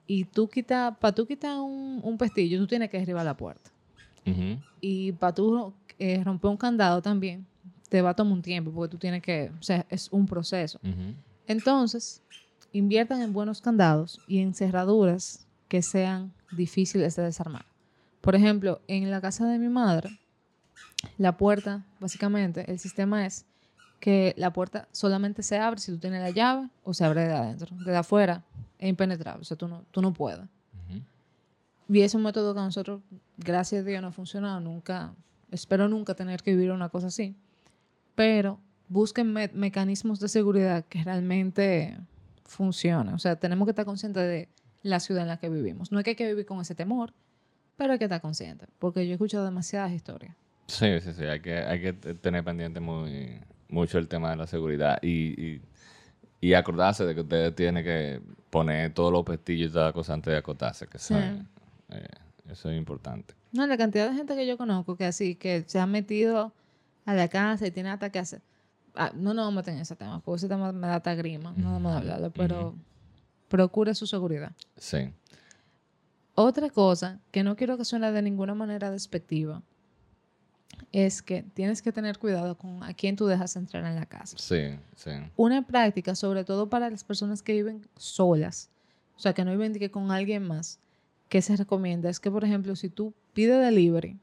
Y 0.06 0.24
tú 0.24 0.48
quitas, 0.48 0.96
para 0.98 1.14
tú 1.14 1.26
quitar 1.26 1.60
un, 1.60 2.00
un 2.02 2.18
pestillo, 2.18 2.58
tú 2.58 2.66
tienes 2.66 2.90
que 2.90 2.98
derribar 2.98 3.24
la 3.24 3.36
puerta. 3.36 3.70
Ujú. 4.26 4.58
Y 4.80 5.12
para 5.12 5.34
tú 5.34 5.74
eh, 5.98 6.24
romper 6.24 6.50
un 6.50 6.56
candado 6.56 7.00
también, 7.00 7.46
te 7.88 8.02
va 8.02 8.10
a 8.10 8.14
tomar 8.14 8.32
un 8.32 8.42
tiempo 8.42 8.72
porque 8.72 8.90
tú 8.90 8.98
tienes 8.98 9.22
que, 9.22 9.52
o 9.58 9.62
sea, 9.62 9.86
es 9.88 10.08
un 10.10 10.26
proceso. 10.26 10.80
Ujú. 10.82 11.14
Entonces, 11.46 12.22
inviertan 12.72 13.20
en 13.20 13.32
buenos 13.32 13.60
candados 13.60 14.20
y 14.26 14.38
en 14.38 14.54
cerraduras 14.54 15.46
que 15.68 15.82
sean 15.82 16.32
difíciles 16.50 17.16
de 17.16 17.22
desarmar. 17.22 17.66
Por 18.24 18.34
ejemplo, 18.34 18.80
en 18.88 19.10
la 19.10 19.20
casa 19.20 19.46
de 19.46 19.58
mi 19.58 19.68
madre, 19.68 20.18
la 21.18 21.36
puerta, 21.36 21.84
básicamente, 22.00 22.70
el 22.70 22.78
sistema 22.78 23.26
es 23.26 23.44
que 24.00 24.34
la 24.38 24.50
puerta 24.52 24.88
solamente 24.92 25.42
se 25.42 25.58
abre 25.58 25.78
si 25.78 25.92
tú 25.92 25.98
tienes 25.98 26.22
la 26.22 26.30
llave 26.30 26.68
o 26.84 26.94
se 26.94 27.04
abre 27.04 27.26
de 27.28 27.34
adentro. 27.34 27.76
De 27.84 27.94
afuera 27.96 28.42
es 28.78 28.88
impenetrable, 28.88 29.42
o 29.42 29.44
sea, 29.44 29.56
tú 29.58 29.68
no, 29.68 29.82
tú 29.90 30.00
no 30.00 30.12
puedes. 30.14 30.40
Y 31.86 32.00
es 32.00 32.14
un 32.14 32.22
método 32.22 32.54
que 32.54 32.60
a 32.60 32.64
nosotros, 32.64 33.02
gracias 33.36 33.82
a 33.82 33.84
Dios, 33.84 34.00
no 34.00 34.08
ha 34.08 34.12
funcionado. 34.12 34.58
Nunca, 34.58 35.12
espero 35.50 35.86
nunca 35.86 36.14
tener 36.14 36.42
que 36.42 36.52
vivir 36.52 36.70
una 36.72 36.88
cosa 36.88 37.08
así. 37.08 37.36
Pero 38.14 38.58
busquen 38.88 39.30
me- 39.34 39.50
mecanismos 39.52 40.18
de 40.18 40.28
seguridad 40.28 40.82
que 40.86 41.04
realmente 41.04 41.98
funcionen. 42.46 43.12
O 43.12 43.18
sea, 43.18 43.36
tenemos 43.36 43.66
que 43.66 43.72
estar 43.72 43.84
conscientes 43.84 44.22
de 44.22 44.48
la 44.82 44.98
ciudad 44.98 45.22
en 45.24 45.28
la 45.28 45.36
que 45.36 45.50
vivimos. 45.50 45.92
No 45.92 45.98
es 45.98 46.04
que 46.04 46.10
hay 46.12 46.16
que 46.16 46.26
vivir 46.26 46.46
con 46.46 46.58
ese 46.60 46.74
temor, 46.74 47.12
pero 47.76 47.92
hay 47.92 47.98
que 47.98 48.04
estar 48.04 48.20
consciente. 48.20 48.66
Porque 48.78 49.04
yo 49.06 49.10
he 49.10 49.14
escuchado 49.14 49.44
demasiadas 49.44 49.92
historias. 49.92 50.34
Sí, 50.66 51.00
sí, 51.00 51.12
sí. 51.12 51.24
Hay 51.24 51.40
que, 51.40 51.58
hay 51.58 51.80
que 51.80 51.92
tener 51.92 52.42
pendiente 52.44 52.80
muy, 52.80 53.40
mucho 53.68 53.98
el 53.98 54.08
tema 54.08 54.30
de 54.30 54.36
la 54.36 54.46
seguridad 54.46 54.98
y, 55.02 55.40
y, 55.40 55.62
y 56.40 56.54
acordarse 56.54 57.04
de 57.04 57.14
que 57.14 57.20
ustedes 57.22 57.54
tienen 57.54 57.84
que 57.84 58.20
poner 58.50 58.92
todos 58.94 59.12
los 59.12 59.24
pestillos 59.24 59.70
y 59.70 59.72
todas 59.72 59.86
las 59.88 59.94
cosas 59.94 60.14
antes 60.14 60.32
de 60.32 60.38
acotarse, 60.38 60.86
que 60.86 60.98
Sí. 60.98 61.14
es, 61.14 61.98
eh, 61.98 62.06
eso 62.50 62.70
es 62.70 62.76
importante. 62.78 63.34
No, 63.52 63.66
la 63.66 63.76
cantidad 63.76 64.08
de 64.10 64.16
gente 64.16 64.34
que 64.34 64.46
yo 64.46 64.56
conozco 64.56 64.96
que 64.96 65.04
así, 65.04 65.34
que 65.34 65.64
se 65.66 65.78
ha 65.78 65.86
metido 65.86 66.52
a 67.04 67.14
la 67.14 67.28
casa 67.28 67.66
y 67.66 67.70
tiene 67.70 67.90
hasta 67.90 68.10
que 68.10 68.18
hacer. 68.18 68.40
Ah, 68.94 69.10
no 69.14 69.34
nos 69.34 69.46
vamos 69.46 69.54
a 69.54 69.60
meter 69.60 69.74
en 69.74 69.80
ese 69.80 69.96
tema, 69.96 70.20
porque 70.20 70.36
ese 70.38 70.48
tema 70.48 70.72
me 70.72 70.86
da 70.86 70.96
hasta 70.96 71.14
grima, 71.14 71.52
no 71.56 71.72
vamos 71.72 71.92
a 71.92 71.98
hablarlo, 71.98 72.30
pero 72.30 72.74
procure 73.48 73.94
su 73.94 74.06
seguridad. 74.06 74.52
Sí. 74.76 75.12
Otra 76.34 76.70
cosa 76.70 77.20
que 77.30 77.42
no 77.42 77.56
quiero 77.56 77.76
que 77.78 77.84
suene 77.84 78.10
de 78.10 78.22
ninguna 78.22 78.54
manera 78.54 78.90
despectiva 78.90 79.62
es 80.90 81.22
que 81.22 81.42
tienes 81.42 81.82
que 81.82 81.92
tener 81.92 82.18
cuidado 82.18 82.56
con 82.56 82.82
a 82.82 82.94
quién 82.94 83.16
tú 83.16 83.26
dejas 83.26 83.54
entrar 83.56 83.84
en 83.84 83.94
la 83.94 84.06
casa. 84.06 84.36
Sí, 84.38 84.78
sí. 84.96 85.10
Una 85.36 85.66
práctica, 85.66 86.14
sobre 86.14 86.44
todo 86.44 86.68
para 86.68 86.90
las 86.90 87.04
personas 87.04 87.42
que 87.42 87.52
viven 87.52 87.86
solas, 87.96 88.70
o 89.16 89.20
sea, 89.20 89.32
que 89.32 89.44
no 89.44 89.52
viven 89.52 89.74
que 89.74 89.90
con 89.90 90.10
alguien 90.10 90.46
más, 90.46 90.80
que 91.28 91.42
se 91.42 91.56
recomienda 91.56 92.10
es 92.10 92.20
que, 92.20 92.30
por 92.30 92.44
ejemplo, 92.44 92.74
si 92.76 92.88
tú 92.88 93.14
pides 93.32 93.60
delivery, 93.60 94.18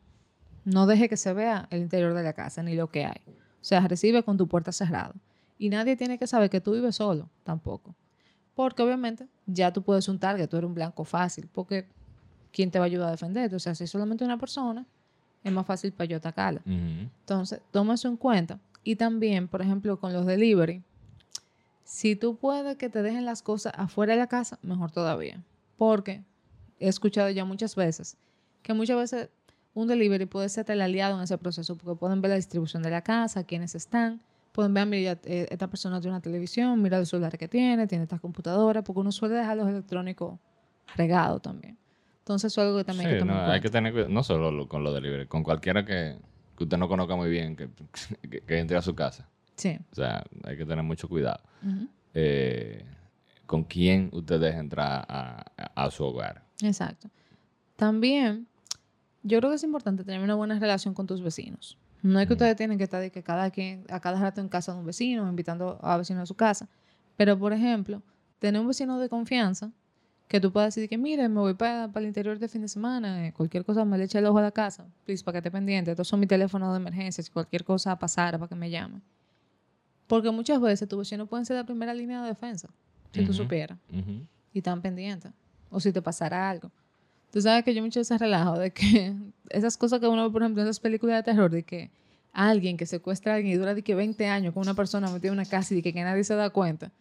no 0.66 0.86
deje 0.86 1.10
que 1.10 1.18
se 1.18 1.34
vea 1.34 1.68
el 1.72 1.82
interior 1.82 2.14
de 2.14 2.24
la 2.24 2.34
casa 2.34 2.62
ni 2.64 2.76
lo 2.76 2.90
que 2.90 3.06
hay. 3.06 3.22
O 3.28 3.64
sea, 3.64 3.88
recibe 3.88 4.24
con 4.24 4.38
tu 4.38 4.48
puerta 4.48 4.72
cerrada. 4.72 5.14
Y 5.58 5.70
nadie 5.70 5.96
tiene 5.96 6.18
que 6.18 6.28
saber 6.28 6.50
que 6.50 6.62
tú 6.62 6.74
vives 6.74 6.96
solo, 6.96 7.30
tampoco. 7.44 7.96
Porque 8.56 8.82
obviamente 8.82 9.28
ya 9.46 9.72
tú 9.72 9.82
puedes 9.82 10.08
un 10.08 10.20
target, 10.20 10.48
tú 10.48 10.58
eres 10.58 10.68
un 10.68 10.74
blanco 10.74 11.04
fácil, 11.04 11.48
porque 11.52 11.88
¿quién 12.52 12.72
te 12.72 12.80
va 12.80 12.86
a 12.86 12.88
ayudar 12.88 13.10
a 13.10 13.12
defenderte? 13.12 13.56
O 13.56 13.60
sea, 13.60 13.76
si 13.76 13.84
es 13.84 13.90
solamente 13.90 14.24
una 14.24 14.38
persona, 14.38 14.86
es 15.44 15.52
más 15.52 15.66
fácil 15.66 15.92
para 15.92 16.06
yo 16.06 16.18
atacarla. 16.18 16.62
Entonces, 16.66 17.62
toma 17.72 17.96
eso 17.96 18.08
en 18.08 18.18
cuenta. 18.18 18.60
Y 18.84 18.96
también, 18.96 19.48
por 19.48 19.62
ejemplo, 19.62 20.00
con 20.00 20.14
los 20.14 20.26
delivery, 20.26 20.84
si 21.84 22.16
tú 22.16 22.36
puedes 22.36 22.78
que 22.78 22.90
te 22.90 23.02
dejen 23.02 23.26
las 23.26 23.42
cosas 23.42 23.74
afuera 23.76 24.14
de 24.14 24.20
la 24.20 24.28
casa, 24.28 24.58
mejor 24.62 24.92
todavía. 24.92 25.44
Porque 25.78 26.24
he 26.80 26.88
escuchado 26.88 27.30
ya 27.30 27.46
muchas 27.46 27.76
veces 27.76 28.18
que 28.62 28.74
muchas 28.74 28.98
veces 28.98 29.30
un 29.74 29.88
delivery 29.88 30.26
puede 30.26 30.50
ser 30.50 30.70
el 30.70 30.82
aliado 30.82 31.18
en 31.18 31.24
ese 31.24 31.38
proceso, 31.38 31.76
porque 31.78 31.98
pueden 31.98 32.22
ver 32.22 32.30
la 32.30 32.36
distribución 32.36 32.84
de 32.84 32.90
la 32.90 33.02
casa, 33.02 33.44
quiénes 33.44 33.74
están, 33.76 34.22
pueden 34.52 34.74
ver, 34.74 34.86
mira, 34.86 35.18
eh, 35.24 35.48
esta 35.50 35.68
persona 35.68 36.00
tiene 36.02 36.16
una 36.16 36.22
televisión, 36.22 36.82
mira 36.82 36.98
el 36.98 37.06
celular 37.06 37.38
que 37.38 37.48
tiene, 37.48 37.88
tiene 37.88 38.04
esta 38.04 38.20
computadora, 38.20 38.84
porque 38.84 39.00
uno 39.00 39.12
suele 39.12 39.36
dejar 39.36 39.58
los 39.58 39.70
electrónicos 39.70 40.38
regados 40.96 41.42
también. 41.42 41.78
Entonces, 42.22 42.52
eso 42.54 42.62
es 42.62 42.68
algo 42.68 42.78
que 42.80 42.84
también 42.86 43.08
hay 43.10 43.14
que 43.16 43.20
tomar 43.20 43.36
no, 43.36 43.40
en 43.42 43.46
hay 43.46 43.52
cuenta. 43.60 43.62
que 43.68 43.70
tener 43.72 43.92
cuidado, 43.94 44.10
no 44.14 44.24
solo 44.24 44.52
lo- 44.52 44.68
con 44.68 44.84
lo 44.84 44.94
delivery, 44.94 45.28
con 45.28 45.44
cualquiera 45.44 45.84
que, 45.86 46.18
que 46.58 46.64
usted 46.64 46.78
no 46.78 46.88
conozca 46.88 47.16
muy 47.16 47.30
bien, 47.30 47.56
que, 47.56 47.70
que, 48.30 48.42
que 48.42 48.60
entre 48.60 48.78
a 48.78 48.82
su 48.82 48.94
casa. 48.96 49.28
Sí. 49.56 49.78
O 49.92 49.96
sea, 49.96 50.24
hay 50.44 50.56
que 50.58 50.66
tener 50.66 50.84
mucho 50.84 51.08
cuidado. 51.10 51.42
Eh, 52.14 52.84
con 53.46 53.64
quién 53.64 54.10
usted 54.14 54.40
deja 54.40 54.60
entrar 54.60 55.06
a, 55.08 55.44
a- 55.58 55.86
a 55.86 55.92
su 55.92 56.04
hogar. 56.04 56.44
Exacto. 56.62 57.10
También, 57.76 58.48
yo 59.24 59.40
creo 59.40 59.50
que 59.50 59.56
es 59.56 59.64
importante 59.64 60.04
tener 60.04 60.22
una 60.22 60.36
buena 60.36 60.58
relación 60.60 60.94
con 60.94 61.08
tus 61.08 61.22
vecinos. 61.22 61.78
No 62.04 62.20
es 62.20 62.28
que 62.28 62.34
ustedes 62.34 62.56
tienen 62.56 62.78
que 62.78 62.84
estar 62.84 63.02
de 63.02 63.12
que 63.12 63.24
cada 63.24 63.52
quien, 63.52 63.84
a 63.90 64.00
cada 64.00 64.20
rato 64.20 64.42
en 64.42 64.50
casa 64.50 64.74
de 64.74 64.80
un 64.80 64.86
vecino, 64.86 65.28
invitando 65.30 65.80
a 65.82 65.98
vecinos 65.98 66.24
a 66.24 66.26
su 66.26 66.36
casa. 66.36 66.68
Pero, 67.18 67.38
por 67.38 67.54
ejemplo, 67.54 68.02
tener 68.40 68.60
un 68.62 68.68
vecino 68.68 68.98
de 69.00 69.10
confianza 69.10 69.72
que 70.32 70.40
tú 70.40 70.50
puedas 70.54 70.74
decir 70.74 70.88
que, 70.88 70.98
mire, 70.98 71.28
me 71.28 71.42
voy 71.42 71.56
para, 71.56 71.90
para 71.90 72.06
el 72.06 72.08
interior 72.08 72.40
de 72.40 72.48
fin 72.48 72.62
de 72.62 72.70
semana, 72.70 73.28
eh, 73.28 73.34
cualquier 73.34 73.66
cosa 73.66 73.84
me 73.84 73.98
le 73.98 74.06
eche 74.06 74.18
el 74.18 74.26
ojo 74.26 74.38
a 74.38 74.42
la 74.42 74.52
casa, 74.52 74.88
please, 75.04 75.26
para 75.26 75.34
que 75.34 75.38
esté 75.40 75.52
pendiente. 75.52 75.92
Estos 75.92 76.08
son 76.08 76.22
mis 76.22 76.30
teléfonos 76.30 76.72
de 76.72 76.78
emergencia, 76.78 77.22
si 77.22 77.30
cualquier 77.30 77.66
cosa 77.66 78.00
pasara, 78.00 78.38
para 78.38 78.48
que 78.48 78.56
me 78.56 78.70
llame. 78.70 79.02
Porque 80.08 80.32
muchas 80.32 80.62
veces 80.62 80.88
tus 80.88 81.00
vecinos 81.00 81.28
pueden 81.28 81.46
ser 81.46 81.58
la 81.58 81.66
primera 81.66 81.94
línea 81.94 82.22
de 82.22 82.30
defensa, 82.30 82.70
si 83.12 83.26
tú 83.26 83.34
supieras 83.34 83.78
y 84.54 84.60
están 84.60 84.82
pendientes. 84.82 85.34
O 85.70 85.82
si 85.82 85.92
te 85.92 86.02
pasara 86.02 86.50
algo. 86.50 86.72
Tú 87.30 87.42
sabes 87.42 87.66
que 87.66 87.74
yo 87.74 87.82
mucho 87.82 88.00
ese 88.00 88.18
relajo 88.18 88.58
de 88.58 88.72
que 88.72 89.14
esas 89.50 89.78
cosas 89.78 90.00
que 90.00 90.08
uno 90.08 90.24
ve, 90.24 90.32
por 90.32 90.44
ejemplo, 90.44 90.62
en 90.62 90.68
esas 90.70 90.80
películas 90.80 91.18
de 91.18 91.24
terror, 91.24 91.52
de 91.52 91.64
que 91.64 91.92
alguien 92.32 92.78
que 92.78 92.86
secuestra 92.86 93.34
a 93.34 93.36
alguien 93.36 93.54
y 93.54 93.58
dura 93.58 93.76
de 93.76 93.84
que 93.84 93.96
20 93.96 94.28
años 94.28 94.54
con 94.54 94.64
una 94.64 94.76
persona 94.76 95.12
metida 95.12 95.28
en 95.28 95.34
una 95.34 95.46
casa 95.46 95.74
y 95.74 95.78
de 95.78 95.84
que, 95.84 95.92
que 95.92 96.04
nadie 96.06 96.24
se 96.24 96.36
da 96.36 96.50
cuenta. 96.52 96.94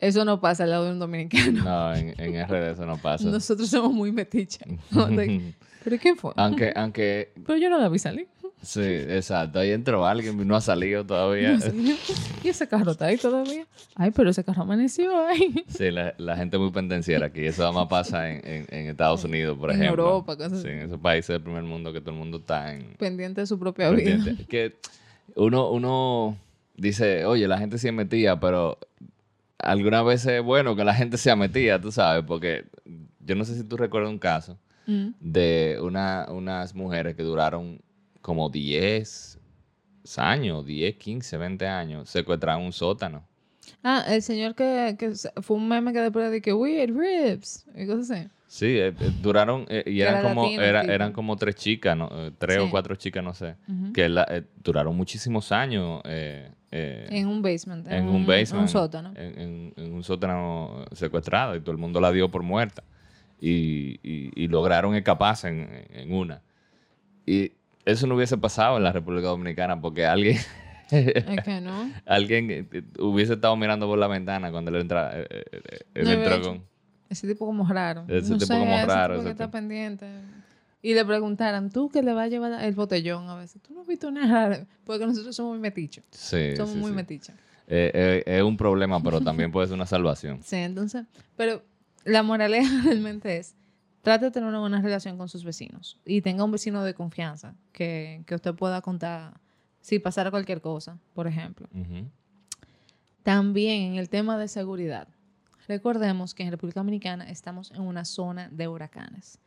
Eso 0.00 0.24
no 0.24 0.40
pasa 0.40 0.64
al 0.64 0.70
lado 0.70 0.84
de 0.86 0.92
un 0.92 0.98
dominicano. 0.98 1.64
No, 1.64 1.94
en, 1.94 2.14
en 2.18 2.46
RD 2.46 2.72
eso 2.72 2.84
no 2.86 2.98
pasa. 2.98 3.24
Nosotros 3.28 3.68
somos 3.70 3.92
muy 3.92 4.12
metiches. 4.12 4.62
¿Pero 5.84 5.98
quién 5.98 6.16
fue? 6.16 6.32
aunque, 6.36 6.72
aunque, 6.74 7.32
Pero 7.46 7.58
yo 7.58 7.68
no 7.70 7.78
la 7.78 7.88
vi 7.88 7.98
salir. 7.98 8.26
sí, 8.62 8.80
exacto. 8.82 9.58
Ahí 9.58 9.70
entró 9.70 10.06
alguien 10.06 10.40
y 10.40 10.44
no 10.44 10.56
ha 10.56 10.60
salido 10.62 11.04
todavía. 11.04 11.52
No. 11.52 11.94
Y 12.42 12.48
ese 12.48 12.66
carro 12.66 12.90
está 12.92 13.06
ahí 13.06 13.16
todavía. 13.18 13.66
Ay, 13.94 14.10
pero 14.10 14.30
ese 14.30 14.42
carro 14.44 14.62
amaneció 14.62 15.26
ahí. 15.26 15.64
Sí, 15.68 15.90
la, 15.90 16.14
la 16.18 16.36
gente 16.36 16.56
muy 16.58 16.70
pendenciera 16.70 17.26
aquí. 17.26 17.44
Eso 17.44 17.70
más 17.72 17.86
pasa 17.88 18.30
en, 18.30 18.40
en- 18.46 18.66
en 18.70 18.86
Estados 18.88 19.24
Unidos, 19.24 19.58
por 19.58 19.70
En 19.70 19.80
ejemplo. 19.82 20.04
Europa, 20.04 20.36
cosas 20.36 20.52
Sí, 20.62 20.68
así. 20.68 20.68
en 20.68 20.78
esos 20.86 20.98
países 21.00 21.28
del 21.28 21.42
primer 21.42 21.62
mundo 21.64 21.92
que 21.92 22.00
todo 22.00 22.12
el 22.12 22.18
mundo 22.18 22.38
está 22.38 22.74
en, 22.74 22.94
Pendiente 22.98 23.42
de 23.42 23.46
su 23.46 23.58
propia 23.58 23.90
vida. 23.90 24.04
pendiente. 24.10 24.44
Que 24.46 24.76
uno, 25.36 25.70
uno 25.70 26.36
dice, 26.76 27.26
oye, 27.26 27.46
la 27.46 27.58
gente 27.58 27.76
sí 27.78 27.88
es 27.88 27.94
metida, 27.94 28.40
pero 28.40 28.78
algunas 29.64 30.04
veces 30.04 30.32
es 30.32 30.42
bueno 30.42 30.76
que 30.76 30.84
la 30.84 30.94
gente 30.94 31.16
sea 31.18 31.36
metida, 31.36 31.80
tú 31.80 31.90
sabes, 31.92 32.24
porque 32.26 32.64
yo 33.20 33.34
no 33.34 33.44
sé 33.44 33.54
si 33.56 33.64
tú 33.64 33.76
recuerdas 33.76 34.10
un 34.10 34.18
caso 34.18 34.58
Mm. 34.86 35.08
de 35.18 35.78
una, 35.80 36.26
unas 36.30 36.74
mujeres 36.74 37.14
que 37.16 37.22
duraron 37.22 37.80
como 38.20 38.50
10 38.50 39.38
años, 40.18 40.66
10, 40.66 40.96
15, 40.96 41.36
20 41.38 41.66
años, 41.66 42.10
secuestraron 42.10 42.64
un 42.64 42.72
sótano. 42.72 43.24
Ah, 43.82 44.04
el 44.08 44.20
señor 44.22 44.54
que, 44.54 44.94
que 44.98 45.12
fue 45.40 45.56
un 45.56 45.66
meme 45.68 45.92
que 45.92 46.00
después 46.00 46.30
de 46.30 46.42
que 46.42 46.52
weird 46.52 46.94
ribs 46.94 47.64
y 47.74 47.86
cosas 47.86 48.10
así. 48.10 48.28
Sí, 48.46 48.66
eh, 48.66 48.88
eh, 48.88 49.10
duraron, 49.22 49.64
eh, 49.68 49.82
y 49.86 50.00
eran 50.00 50.16
era 50.16 50.22
como, 50.28 50.42
latino 50.44 50.62
era- 50.62 50.82
eran 50.82 51.12
como 51.12 51.36
tres 51.36 51.54
chicas, 51.56 51.96
¿no? 51.96 52.10
Tres 52.38 52.56
Sí. 52.58 52.62
o 52.62 52.70
cuatro 52.70 52.94
chicas, 52.94 53.24
no 53.24 53.32
sé, 53.34 53.56
que 53.94 54.08
la- 54.08 54.44
duraron 54.62 54.94
muchísimos 54.96 55.50
años 55.50 56.02
eh, 56.76 57.06
eh, 57.10 57.18
En 57.20 57.28
un 57.28 57.40
basement. 57.42 57.86
en 57.88 58.08
un 58.08 58.26
basement, 58.26 58.52
En 58.54 58.58
un 58.62 58.68
sótano. 58.68 59.12
en, 59.14 59.38
en- 59.40 59.74
en 59.76 59.92
un 59.94 60.02
sótano 60.04 60.84
secuestrado 60.92 61.54
y 61.56 61.60
todo 61.60 61.72
el 61.72 61.78
mundo 61.78 62.00
la 62.00 62.10
dio 62.12 62.30
por 62.30 62.42
muerta. 62.42 62.82
Y, 63.40 64.00
y- 64.02 64.30
y 64.34 64.48
lograron 64.48 64.94
escaparse 64.94 65.48
en, 65.48 66.12
una. 66.12 66.40
Y 67.26 67.52
eso 67.84 68.06
no 68.06 68.14
hubiese 68.16 68.38
pasado 68.38 68.76
en 68.78 68.82
la 68.84 68.92
República 68.92 69.28
Dominicana 69.28 69.80
porque 69.80 70.06
alguien, 70.06 70.38
Es 70.90 71.42
que 71.44 71.60
no. 71.60 71.90
alguien 72.06 72.50
eh, 72.50 72.82
hubiese 72.98 73.34
estado 73.34 73.56
mirando 73.56 73.86
por 73.86 73.98
la 73.98 74.06
ventana 74.06 74.50
cuando 74.50 74.70
él, 74.70 74.80
entra, 74.80 75.18
eh, 75.20 75.26
eh, 75.30 75.44
eh, 75.52 75.78
él 75.94 76.04
No, 76.04 76.10
de 76.10 76.16
entró 76.16 76.40
con... 76.42 76.64
Ese 77.10 77.28
tipo 77.28 77.46
como 77.46 77.66
raro. 77.68 78.04
Ese 78.08 78.30
no 78.30 78.38
tipo 78.38 78.46
sé, 78.54 78.58
como 78.58 78.74
ese 78.76 78.86
raro, 78.86 79.14
tipo 79.14 79.24
que 79.24 79.30
está 79.30 79.50
pendiente. 79.50 80.06
Y 80.84 80.92
le 80.92 81.02
preguntaran, 81.02 81.70
¿tú 81.70 81.88
que 81.88 82.02
le 82.02 82.12
vas 82.12 82.26
a 82.26 82.28
llevar 82.28 82.62
el 82.62 82.74
botellón 82.74 83.26
a 83.30 83.36
veces? 83.36 83.62
¿Tú 83.62 83.72
no 83.72 83.80
has 83.80 83.86
visto 83.86 84.10
nada? 84.10 84.66
Porque 84.84 85.06
nosotros 85.06 85.34
somos 85.34 85.52
muy 85.52 85.58
metichos. 85.58 86.04
Sí, 86.10 86.54
Somos 86.56 86.74
sí, 86.74 86.78
muy 86.78 86.90
sí. 86.90 86.94
metichos. 86.94 87.34
Eh, 87.66 87.90
eh, 87.94 88.22
es 88.26 88.42
un 88.42 88.58
problema, 88.58 89.02
pero 89.02 89.18
también 89.22 89.50
puede 89.50 89.66
ser 89.66 89.76
una 89.76 89.86
salvación. 89.86 90.40
Sí, 90.44 90.56
entonces, 90.56 91.06
pero 91.36 91.62
la 92.04 92.22
moraleja 92.22 92.82
realmente 92.84 93.38
es, 93.38 93.54
trate 94.02 94.26
de 94.26 94.30
tener 94.30 94.46
una 94.46 94.60
buena 94.60 94.82
relación 94.82 95.16
con 95.16 95.30
sus 95.30 95.42
vecinos 95.42 95.98
y 96.04 96.20
tenga 96.20 96.44
un 96.44 96.50
vecino 96.52 96.84
de 96.84 96.92
confianza 96.92 97.54
que, 97.72 98.22
que 98.26 98.34
usted 98.34 98.54
pueda 98.54 98.82
contar 98.82 99.40
si 99.80 99.98
pasara 100.00 100.30
cualquier 100.30 100.60
cosa, 100.60 100.98
por 101.14 101.26
ejemplo. 101.26 101.66
También 103.22 103.92
en 103.92 103.94
el 103.94 104.10
tema 104.10 104.36
de 104.36 104.48
seguridad. 104.48 105.08
Recordemos 105.66 106.34
que 106.34 106.42
en 106.42 106.50
República 106.50 106.80
Dominicana 106.80 107.30
estamos 107.30 107.70
en 107.70 107.80
una 107.80 108.04
zona 108.04 108.50
de 108.50 108.68
huracanes. 108.68 109.38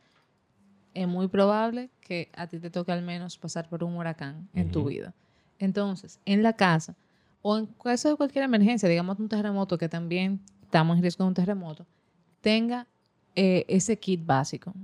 Es 0.94 1.06
muy 1.06 1.28
probable 1.28 1.90
que 2.00 2.30
a 2.34 2.46
ti 2.46 2.58
te 2.58 2.70
toque 2.70 2.92
al 2.92 3.02
menos 3.02 3.38
pasar 3.38 3.68
por 3.68 3.84
un 3.84 3.96
huracán 3.96 4.48
en 4.54 4.70
tu 4.70 4.84
vida. 4.84 5.14
Entonces, 5.58 6.18
en 6.24 6.42
la 6.42 6.54
casa 6.54 6.94
o 7.42 7.56
en 7.58 7.66
caso 7.66 8.08
de 8.08 8.16
cualquier 8.16 8.44
emergencia, 8.44 8.88
digamos 8.88 9.18
un 9.18 9.28
terremoto, 9.28 9.78
que 9.78 9.88
también 9.88 10.40
estamos 10.62 10.96
en 10.96 11.02
riesgo 11.02 11.24
de 11.24 11.28
un 11.28 11.34
terremoto, 11.34 11.86
tenga 12.40 12.86
eh, 13.36 13.64
ese 13.68 13.98
kit 13.98 14.24
básico 14.24 14.74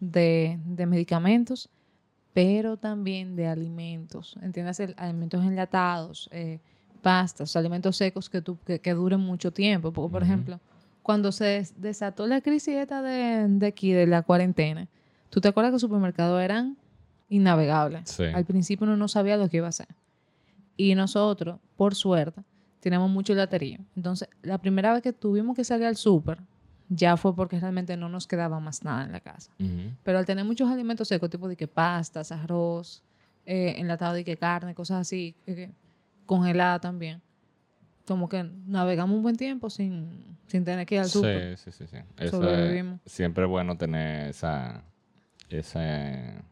de, 0.00 0.58
de 0.64 0.86
medicamentos, 0.86 1.68
pero 2.32 2.76
también 2.78 3.36
de 3.36 3.46
alimentos. 3.46 4.36
Entiéndase, 4.42 4.94
alimentos 4.96 5.44
enlatados, 5.44 6.28
eh, 6.32 6.60
pastas, 7.02 7.54
alimentos 7.56 7.96
secos 7.96 8.30
que, 8.30 8.40
tú, 8.40 8.58
que, 8.64 8.80
que 8.80 8.94
duren 8.94 9.20
mucho 9.20 9.52
tiempo. 9.52 9.92
Porque, 9.92 10.12
por 10.12 10.22
ejemplo, 10.22 10.60
cuando 11.02 11.30
se 11.32 11.44
des- 11.44 11.80
desató 11.80 12.26
la 12.26 12.40
crisis 12.40 12.74
esta 12.74 13.02
de, 13.02 13.46
de 13.48 13.66
aquí, 13.66 13.92
de 13.92 14.06
la 14.06 14.22
cuarentena, 14.22 14.88
¿tú 15.32 15.40
te 15.40 15.48
acuerdas 15.48 15.70
que 15.70 15.74
los 15.76 15.80
supermercados 15.80 16.40
eran 16.42 16.76
innavegables? 17.30 18.10
Sí. 18.10 18.24
Al 18.24 18.44
principio 18.44 18.86
uno 18.86 18.96
no 18.98 19.08
sabía 19.08 19.36
lo 19.38 19.48
que 19.48 19.56
iba 19.56 19.66
a 19.66 19.70
hacer. 19.70 19.88
Y 20.76 20.94
nosotros, 20.94 21.58
por 21.76 21.94
suerte, 21.94 22.42
tenemos 22.80 23.10
mucho 23.10 23.34
laterío. 23.34 23.78
Entonces, 23.96 24.28
la 24.42 24.58
primera 24.58 24.92
vez 24.92 25.02
que 25.02 25.12
tuvimos 25.14 25.56
que 25.56 25.64
salir 25.64 25.86
al 25.86 25.96
súper, 25.96 26.38
ya 26.88 27.16
fue 27.16 27.34
porque 27.34 27.58
realmente 27.58 27.96
no 27.96 28.08
nos 28.10 28.26
quedaba 28.26 28.60
más 28.60 28.84
nada 28.84 29.04
en 29.04 29.12
la 29.12 29.20
casa. 29.20 29.50
Pero 30.02 30.18
al 30.18 30.26
tener 30.26 30.44
muchos 30.44 30.70
alimentos 30.70 31.08
secos, 31.08 31.30
tipo 31.30 31.48
de 31.48 31.56
que 31.56 31.66
pastas, 31.68 32.30
arroz, 32.32 33.02
eh, 33.46 33.74
enlatado 33.78 34.14
de 34.14 34.24
que 34.24 34.36
carne, 34.36 34.74
cosas 34.74 35.00
así, 35.00 35.34
eh, 35.46 35.70
congelada 36.26 36.78
también, 36.80 37.22
como 38.06 38.28
que 38.28 38.42
navegamos 38.66 39.16
un 39.16 39.22
buen 39.22 39.36
tiempo 39.36 39.70
sin, 39.70 40.36
sin 40.46 40.64
tener 40.64 40.84
que 40.86 40.96
ir 40.96 41.00
al 41.02 41.08
súper. 41.08 41.56
Sí, 41.56 41.70
sí, 41.70 41.86
sí, 41.86 41.96
sí. 41.96 41.96
Eso 42.18 42.42
es- 42.54 42.84
siempre 43.06 43.44
es 43.44 43.50
bueno 43.50 43.76
tener 43.76 44.28
esa, 44.30 44.82
ese, 45.54 46.42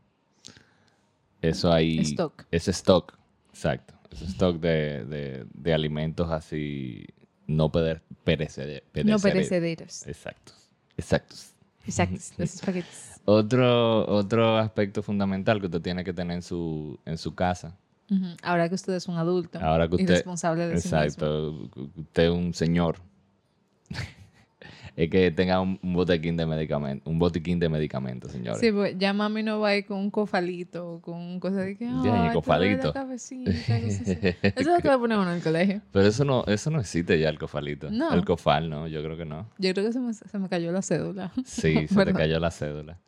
eso 1.43 1.73
ahí, 1.73 1.99
Stock. 2.01 2.45
ese 2.51 2.71
stock, 2.73 3.15
exacto, 3.51 3.95
ese 4.11 4.25
stock 4.27 4.59
de, 4.61 5.05
de, 5.05 5.47
de 5.53 5.75
alimentos 5.75 6.31
así 6.31 7.07
no 7.47 7.71
peder- 7.73 8.03
perecede- 8.25 8.83
No 9.05 9.19
perecederos. 9.19 9.23
perecederos. 9.23 10.07
Exacto, 10.07 10.53
exacto. 10.97 11.37
Exacto, 11.87 12.15
los 12.39 12.55
espaguetis. 12.55 13.21
Otro, 13.25 14.07
otro 14.07 14.59
aspecto 14.59 15.03
fundamental 15.03 15.61
que 15.61 15.67
usted 15.67 15.81
tiene 15.81 16.05
que 16.05 16.13
tener 16.13 16.37
en 16.37 16.43
su, 16.43 16.99
en 17.07 17.17
su 17.19 17.35
casa. 17.35 17.77
Ahora 18.43 18.69
que 18.69 18.75
usted 18.75 18.95
es 18.95 19.07
un 19.07 19.17
adulto 19.17 19.59
Ahora 19.61 19.87
que 19.89 19.95
y 19.97 20.01
usted- 20.01 20.15
responsable 20.17 20.67
de 20.67 20.79
sí 20.81 20.89
mismo. 20.89 20.99
Exacto. 20.99 21.71
Usted 21.97 22.25
es 22.25 22.31
un 22.31 22.53
señor. 22.55 22.97
Es 25.05 25.09
que 25.11 25.31
tenga 25.31 25.61
un, 25.61 25.79
un 25.83 25.95
botiquín 25.95 26.37
de 26.37 26.45
medicamentos. 26.45 27.11
Un 27.11 27.19
botiquín 27.19 27.59
de 27.59 27.69
medicamentos, 27.71 28.33
señores. 28.33 28.61
Sí, 28.61 28.71
pues 28.71 28.97
ya 28.99 29.13
mami 29.15 29.43
no 29.43 29.59
va 29.61 29.69
a 29.71 29.77
ir 29.77 29.87
con 29.87 29.97
un 29.99 30.11
cofalito 30.11 30.95
o 30.95 31.01
con 31.01 31.15
un 31.19 31.41
cosa 31.41 31.63
de 31.63 31.77
que, 31.77 31.87
Ya, 31.87 31.93
duele 31.93 32.25
la 32.27 32.33
cofalito. 32.35 32.93
cabecita. 32.93 33.51
Eso 33.79 34.35
es 34.43 34.67
lo 34.67 34.77
que 34.79 34.89
le 34.89 34.99
ponen 34.99 35.19
uno 35.19 35.31
en 35.31 35.37
el 35.37 35.43
colegio. 35.43 35.81
Pero 35.91 36.07
eso 36.07 36.25
no, 36.25 36.45
eso 36.47 36.71
no 36.71 36.81
existe 36.81 37.19
ya 37.19 37.31
el 37.31 37.39
cofalito. 37.39 37.91
No. 37.91 38.13
El 38.13 38.25
cofal, 38.27 38.69
no, 38.69 38.87
yo 38.89 39.03
creo 39.03 39.17
que 39.17 39.25
no. 39.25 39.49
Yo 39.59 39.73
creo 39.73 39.87
que 39.87 39.93
se 39.93 40.01
me, 40.01 40.13
se 40.13 40.39
me 40.39 40.49
cayó 40.49 40.71
la 40.71 40.83
cédula. 40.83 41.33
Sí, 41.47 41.87
se 41.89 42.05
te 42.05 42.13
cayó 42.13 42.39
la 42.39 42.51
cédula. 42.51 42.99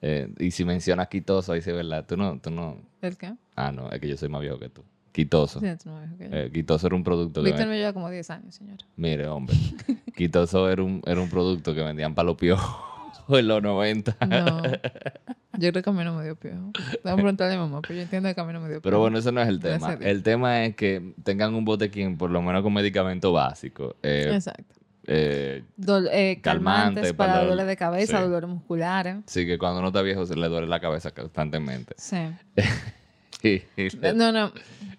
Eh, 0.00 0.32
y 0.38 0.50
si 0.52 0.64
mencionas 0.64 1.08
quitoso, 1.08 1.52
ahí 1.52 1.60
sí, 1.60 1.70
¿verdad? 1.72 2.06
Tú 2.06 2.16
no, 2.16 2.38
tú 2.40 2.50
no. 2.50 2.78
¿El 3.02 3.16
qué? 3.18 3.34
Ah, 3.56 3.72
no, 3.72 3.90
es 3.90 4.00
que 4.00 4.08
yo 4.08 4.16
soy 4.16 4.28
más 4.28 4.40
viejo 4.40 4.58
que 4.58 4.68
tú. 4.68 4.82
Quitoso. 5.16 5.60
Eh, 5.62 6.50
quitoso 6.52 6.86
era 6.88 6.94
un 6.94 7.02
producto 7.02 7.42
que. 7.42 7.48
Víctor 7.48 7.68
me 7.68 7.78
lleva 7.78 7.94
como 7.94 8.10
10 8.10 8.28
años, 8.28 8.54
señora. 8.54 8.84
Mire, 8.96 9.26
hombre. 9.28 9.56
Quitoso 10.14 10.68
era 10.68 10.82
un, 10.82 11.00
era 11.06 11.18
un 11.18 11.30
producto 11.30 11.74
que 11.74 11.80
vendían 11.80 12.14
para 12.14 12.26
los 12.26 12.36
piojos 12.36 12.76
en 13.30 13.48
los 13.48 13.62
90. 13.62 14.14
No. 14.28 14.62
Yo 15.58 15.70
creo 15.72 15.82
que 15.82 15.88
a 15.88 15.92
mí 15.94 16.04
no 16.04 16.14
me 16.18 16.22
dio 16.24 16.36
piojo. 16.36 16.70
Tengo 17.02 17.16
que 17.16 17.22
preguntarle 17.22 17.54
a 17.54 17.56
mi 17.56 17.62
mamá, 17.62 17.80
pero 17.80 17.94
yo 17.94 18.02
entiendo 18.02 18.34
que 18.34 18.38
a 18.38 18.44
mí 18.44 18.52
no 18.52 18.60
me 18.60 18.68
dio 18.68 18.74
piojo. 18.74 18.82
Pero 18.82 18.98
bueno, 19.00 19.16
ese 19.16 19.32
no 19.32 19.40
es 19.40 19.48
el 19.48 19.58
tema. 19.58 19.88
a. 19.88 19.92
El 19.94 20.22
tema 20.22 20.64
es 20.66 20.76
que 20.76 21.14
tengan 21.24 21.54
un 21.54 21.64
botequín, 21.64 22.18
por 22.18 22.30
lo 22.30 22.42
menos 22.42 22.62
con 22.62 22.74
medicamento 22.74 23.32
básico. 23.32 23.96
Eh, 24.02 24.32
Exacto. 24.34 24.74
eh, 25.06 25.64
Dol- 25.78 26.10
eh, 26.12 26.40
calmantes 26.42 27.04
Calmante 27.04 27.14
para 27.14 27.32
para 27.32 27.44
dolores 27.44 27.66
de 27.66 27.76
cabeza, 27.78 28.18
sí. 28.18 28.22
dolores 28.22 28.50
musculares. 28.50 29.16
sí, 29.24 29.46
que 29.46 29.56
cuando 29.56 29.78
uno 29.78 29.88
está 29.88 30.02
viejo 30.02 30.26
se 30.26 30.36
le 30.36 30.46
duele 30.48 30.66
la 30.66 30.78
cabeza 30.80 31.10
constantemente. 31.12 31.94
Sí. 31.96 32.18
Y, 33.42 33.62
y 33.76 33.90
le, 33.90 34.12
No, 34.14 34.32
no. 34.32 34.52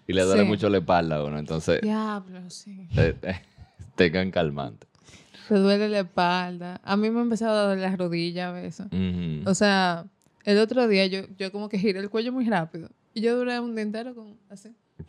y 0.06 0.12
le 0.12 0.22
duele 0.22 0.42
sí. 0.42 0.48
mucho 0.48 0.68
la 0.70 0.78
espalda 0.78 1.16
a 1.16 1.24
uno. 1.24 1.38
Entonces, 1.38 1.80
Diablo, 1.82 2.48
sí. 2.50 2.88
eh, 2.96 3.14
eh, 3.22 3.40
tengan 3.96 4.30
calmante. 4.30 4.86
Te 5.48 5.54
duele 5.54 5.88
la 5.88 6.00
espalda. 6.00 6.80
A 6.84 6.96
mí 6.96 7.10
me 7.10 7.18
ha 7.20 7.22
empezado 7.22 7.56
a 7.58 7.62
doler 7.62 7.78
las 7.78 7.98
rodillas 7.98 8.48
a 8.48 8.52
veces. 8.52 8.86
O 9.46 9.54
sea, 9.54 10.04
el 10.44 10.58
otro 10.58 10.86
día 10.88 11.06
yo, 11.06 11.20
yo 11.38 11.50
como 11.52 11.68
que 11.68 11.78
giré 11.78 12.00
el 12.00 12.10
cuello 12.10 12.32
muy 12.32 12.48
rápido. 12.48 12.90
Y 13.14 13.22
yo 13.22 13.36
duré 13.36 13.58
un 13.58 13.74
día 13.74 13.82
entero 13.82 14.14
con 14.14 14.38
así. 14.50 14.74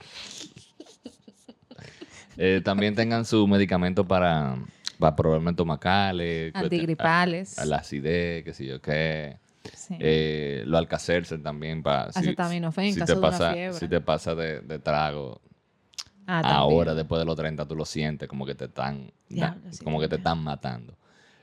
Eh, 2.41 2.61
también 2.63 2.95
tengan 2.95 3.25
su 3.25 3.45
medicamento 3.47 4.07
para, 4.07 4.55
para 4.97 5.13
problemas 5.13 5.51
estomacales. 5.51 6.55
Antigripales. 6.55 7.59
a- 7.59 7.63
a 7.63 7.65
la 7.65 7.75
acidez, 7.77 8.45
qué 8.45 8.53
sé 8.53 8.65
yo 8.65 8.81
qué. 8.81 9.37
Sí. 9.75 9.95
Eh, 9.99 10.63
lo 10.65 10.77
alcacercer 10.77 11.41
también 11.41 11.81
para... 11.83 12.11
si- 12.11 12.19
Acetaminofén 12.19 12.85
en 12.85 12.93
si 12.93 12.99
caso 12.99 13.13
te 13.13 13.19
de 13.19 13.19
una 13.27 13.29
pasa, 13.31 13.53
fiebre. 13.53 13.79
Si 13.79 13.87
te 13.87 14.01
pasa 14.01 14.35
de, 14.35 14.61
de 14.61 14.79
trago, 14.79 15.41
Ah, 16.31 16.41
ahora 16.45 16.93
después 16.93 17.17
de 17.19 17.25
los 17.25 17.35
30 17.35 17.67
tú 17.67 17.75
lo 17.75 17.85
sientes 17.85 18.29
como 18.29 18.45
que 18.45 18.53
te 18.53 18.65
están... 18.65 19.11
Diablo, 19.29 19.61
da- 19.65 19.71
sí, 19.71 19.83
como 19.83 19.99
que 19.99 20.07
te 20.07 20.17
están 20.17 20.43
matando. 20.43 20.95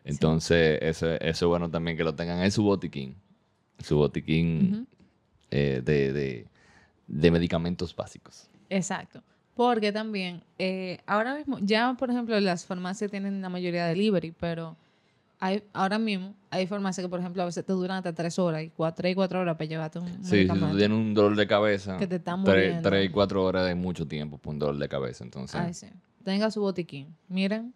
Entonces, 0.05 0.79
eso, 0.83 1.13
eso 1.15 1.21
es 1.47 1.49
bueno 1.49 1.69
también 1.71 1.97
que 1.97 2.05
lo 2.05 2.15
tengan 2.15 2.41
en 2.41 2.53
su 2.53 2.63
botiquín. 2.63 3.17
Su 3.81 3.97
botiquín 3.97 4.87
eh, 5.51 5.83
de, 5.85 6.13
de, 6.13 6.47
de 7.09 7.31
medicamentos 7.33 7.95
básicos. 7.97 8.49
Exacto. 8.71 9.23
Porque 9.57 9.91
también, 9.91 10.43
eh, 10.59 10.99
ahora 11.07 11.35
mismo, 11.35 11.59
ya 11.61 11.95
por 11.99 12.11
ejemplo, 12.11 12.39
las 12.39 12.65
farmacias 12.67 13.11
tienen 13.11 13.41
la 13.43 13.49
mayoría 13.49 13.85
de 13.87 13.89
delivery, 13.95 14.33
pero 14.39 14.77
hay, 15.39 15.63
ahora 15.73 15.99
mismo 15.99 16.35
hay 16.51 16.67
farmacias 16.67 17.05
que, 17.05 17.09
por 17.11 17.21
ejemplo, 17.21 17.43
a 17.43 17.47
veces 17.47 17.65
te 17.65 17.73
duran 17.73 17.99
hasta 17.99 18.13
tres 18.15 18.39
horas 18.39 18.63
y 18.63 18.71
cuatro, 18.71 18.97
tres 19.03 19.13
y 19.13 19.15
cuatro 19.15 19.41
horas 19.41 19.57
para 19.57 19.67
llevarte 19.69 19.99
un 19.99 20.25
Sí, 20.25 20.43
si 20.43 20.47
tú 20.49 20.55
tienes 20.77 20.91
un 20.99 21.15
dolor 21.15 21.37
de 21.37 21.47
cabeza, 21.47 21.97
Que 21.99 22.07
te 22.07 22.17
está 22.17 22.39
tres, 22.45 22.83
tres 22.83 23.07
y 23.07 23.09
cuatro 23.11 23.45
horas 23.45 23.67
de 23.67 23.75
mucho 23.75 24.07
tiempo 24.07 24.39
por 24.39 24.55
un 24.55 24.59
dolor 24.59 24.79
de 24.79 24.89
cabeza. 24.89 25.25
Entonces, 25.25 25.55
Ay, 25.61 25.75
sí. 25.75 25.87
Tenga 26.25 26.51
su 26.51 26.61
botiquín. 26.61 27.15
Miren, 27.29 27.73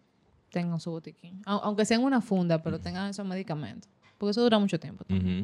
tengan 0.51 0.79
su 0.79 0.91
botiquín. 0.91 1.41
Au- 1.45 1.61
Aunque 1.63 1.85
sea 1.85 1.97
en 1.97 2.03
una 2.03 2.19
funda, 2.21 2.61
pero 2.61 2.79
tengan 2.79 3.09
esos 3.09 3.25
medicamentos. 3.25 3.89
Porque 4.17 4.31
eso 4.31 4.41
dura 4.41 4.59
mucho 4.59 4.79
tiempo. 4.79 5.05
Y 5.07 5.43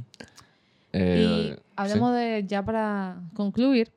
Eh, 0.94 1.60
hablemos 1.76 2.14
de, 2.14 2.44
ya 2.48 2.64
para 2.64 3.22
concluir, 3.34 3.92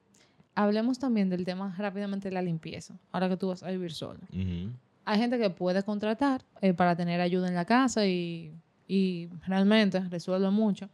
hablemos 0.55 0.99
también 0.99 1.29
del 1.31 1.45
tema 1.45 1.75
rápidamente 1.79 2.29
de 2.29 2.35
la 2.35 2.43
limpieza. 2.43 2.95
Ahora 3.13 3.29
que 3.29 3.37
tú 3.37 3.49
vas 3.49 3.63
a 3.63 3.71
vivir 3.71 3.93
solo. 3.93 4.21
Ujú. 4.33 4.71
Hay 5.05 5.19
gente 5.19 5.39
que 5.39 5.51
puede 5.51 5.83
contratar 5.83 6.43
eh, 6.61 6.73
para 6.75 6.95
tener 6.97 7.21
ayuda 7.21 7.49
en 7.49 7.55
la 7.55 7.65
casa 7.65 8.07
y, 8.07 8.53
y 8.87 9.29
realmente 9.47 9.99
resuelve 10.01 10.51
mucho. 10.51 10.89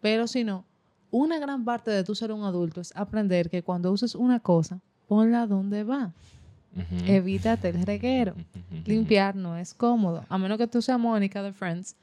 Pero 0.00 0.26
si 0.26 0.44
no, 0.44 0.64
una 1.10 1.38
gran 1.38 1.64
parte 1.64 1.90
de 1.90 2.04
tu 2.04 2.14
ser 2.14 2.30
un 2.32 2.44
adulto 2.44 2.80
es 2.80 2.92
aprender 2.94 3.48
que 3.50 3.62
cuando 3.62 3.90
uses 3.90 4.14
una 4.14 4.40
cosa, 4.40 4.80
ponla 5.08 5.46
donde 5.46 5.82
va. 5.84 6.12
Evítate 7.06 7.70
el 7.70 7.84
reguero. 7.86 8.34
Limpiar 8.84 9.34
no 9.34 9.56
es 9.56 9.74
cómodo. 9.74 10.24
A 10.28 10.38
menos 10.38 10.58
que 10.58 10.66
tú 10.66 10.80
seas 10.82 10.98
Mónica 11.00 11.42
de 11.42 11.52
Friends, 11.52 11.96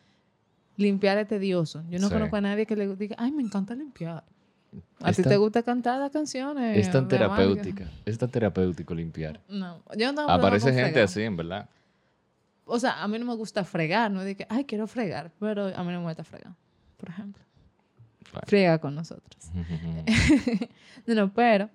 limpiar 0.75 1.17
es 1.19 1.27
tedioso. 1.27 1.83
Yo 1.89 1.99
no 1.99 2.07
Sí. 2.07 2.13
conozco 2.13 2.35
a 2.35 2.41
nadie 2.41 2.65
que 2.65 2.75
le 2.75 2.93
diga, 2.95 3.15
ay, 3.19 3.31
me 3.31 3.43
encanta 3.43 3.75
limpiar. 3.75 4.23
A 5.01 5.11
ti 5.11 5.23
te 5.23 5.38
gusta 5.38 5.63
cantar 5.63 5.99
las 5.99 6.11
canciones. 6.11 6.78
Es 6.78 6.91
tan 6.91 7.07
terapéutica. 7.07 7.89
Es 8.05 8.17
tan 8.17 8.30
terapéutico 8.30 8.93
limpiar. 8.95 9.41
No, 9.49 9.82
yo 9.97 10.11
no 10.11 10.30
Aparece 10.30 10.67
gente 10.73 10.91
fregar. 10.91 11.03
así, 11.03 11.21
en 11.21 11.38
verdad. 11.38 11.69
O 12.65 12.80
sea, 12.80 13.03
a 13.03 13.07
mí 13.07 13.19
no 13.19 13.26
me 13.26 13.36
gusta 13.36 13.63
fregar, 13.63 14.09
no 14.11 14.21
de 14.21 14.36
que, 14.36 14.47
ay, 14.49 14.65
quiero 14.65 14.88
fregar, 14.88 15.32
pero 15.39 15.67
a 15.67 15.84
mí 15.84 15.91
no 15.91 15.99
me 16.01 16.07
gusta 16.07 16.23
fregar, 16.23 16.53
por 16.97 17.09
ejemplo. 17.09 17.43
Bueno. 18.32 18.47
Friega 18.47 18.80
con 18.80 18.95
nosotros. 18.95 19.51
No, 21.05 21.13
no, 21.15 21.34
pero 21.34 21.69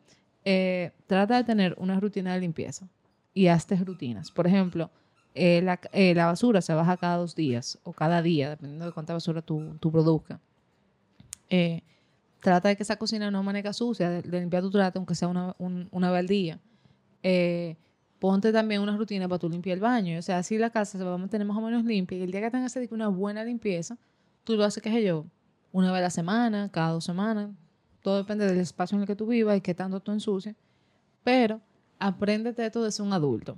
eh, 0.44 0.90
trata 1.06 1.36
de 1.36 1.44
tener 1.44 1.74
una 1.78 2.00
rutina 2.00 2.34
de 2.34 2.40
limpieza 2.40 2.88
y 3.32 3.46
hazte 3.46 3.76
rutinas. 3.76 4.32
Por 4.32 4.46
ejemplo, 4.48 4.90
eh, 5.34 5.62
la, 5.62 5.78
eh, 5.92 6.14
la 6.14 6.26
basura 6.26 6.60
se 6.60 6.74
baja 6.74 6.96
cada 6.96 7.16
dos 7.16 7.36
días 7.36 7.78
o 7.84 7.92
cada 7.92 8.20
día, 8.20 8.50
dependiendo 8.50 8.86
de 8.86 8.92
cuánta 8.92 9.12
basura 9.12 9.42
tú, 9.42 9.76
tú 9.78 9.92
produzcas. 9.92 10.40
Eh, 11.50 11.82
trata 12.40 12.68
de 12.68 12.76
que 12.76 12.82
esa 12.82 12.96
cocina 12.96 13.30
no 13.30 13.38
amanezca 13.38 13.72
sucia, 13.72 14.08
de, 14.10 14.22
de 14.22 14.40
limpiar 14.40 14.62
tu 14.62 14.70
trato, 14.70 14.98
aunque 14.98 15.14
sea 15.14 15.28
una, 15.28 15.54
un- 15.58 15.88
una 15.92 16.10
vez 16.10 16.20
al 16.20 16.26
día. 16.26 16.58
Eh, 17.22 17.76
ponte 18.18 18.52
también 18.52 18.80
una 18.82 18.96
rutina 18.96 19.28
para 19.28 19.38
tú 19.38 19.48
limpiar 19.48 19.74
el 19.76 19.80
baño. 19.80 20.18
O 20.18 20.22
sea, 20.22 20.38
así 20.38 20.58
la 20.58 20.70
casa 20.70 20.98
se 20.98 21.04
va 21.04 21.14
a 21.14 21.18
mantener 21.18 21.46
más 21.46 21.56
o 21.56 21.60
menos 21.60 21.84
limpia. 21.84 22.18
Y 22.18 22.22
el 22.22 22.30
día 22.32 22.40
que 22.40 22.50
tengas 22.50 22.74
una 22.90 23.08
buena 23.08 23.44
limpieza, 23.44 23.96
tú 24.44 24.56
lo 24.56 24.64
haces, 24.64 24.82
qué 24.82 24.90
sé 24.90 25.02
yo, 25.04 25.24
una 25.72 25.90
vez 25.92 25.98
a 26.00 26.02
la 26.02 26.10
semana, 26.10 26.68
cada 26.70 26.92
dos 26.92 27.04
semanas. 27.04 27.50
Todo 28.02 28.16
depende 28.16 28.46
del 28.46 28.58
espacio 28.58 28.96
en 28.96 29.02
el 29.02 29.06
que 29.06 29.14
tú 29.16 29.26
vivas 29.26 29.56
y 29.56 29.60
qué 29.60 29.74
tanto 29.74 30.00
tú 30.00 30.10
ensucias. 30.12 30.56
Pero 31.22 31.60
apréndete 31.98 32.64
esto 32.64 32.82
de 32.82 32.90
ser 32.90 33.04
un 33.04 33.12
adulto. 33.12 33.56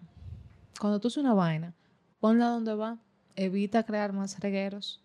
Cuando 0.80 0.98
tú 0.98 1.08
haces 1.08 1.18
una 1.18 1.34
vaina, 1.34 1.72
ponla 2.18 2.48
donde 2.48 2.74
va, 2.74 2.98
evita 3.36 3.84
crear 3.84 4.12
más 4.12 4.38
regueros. 4.40 5.00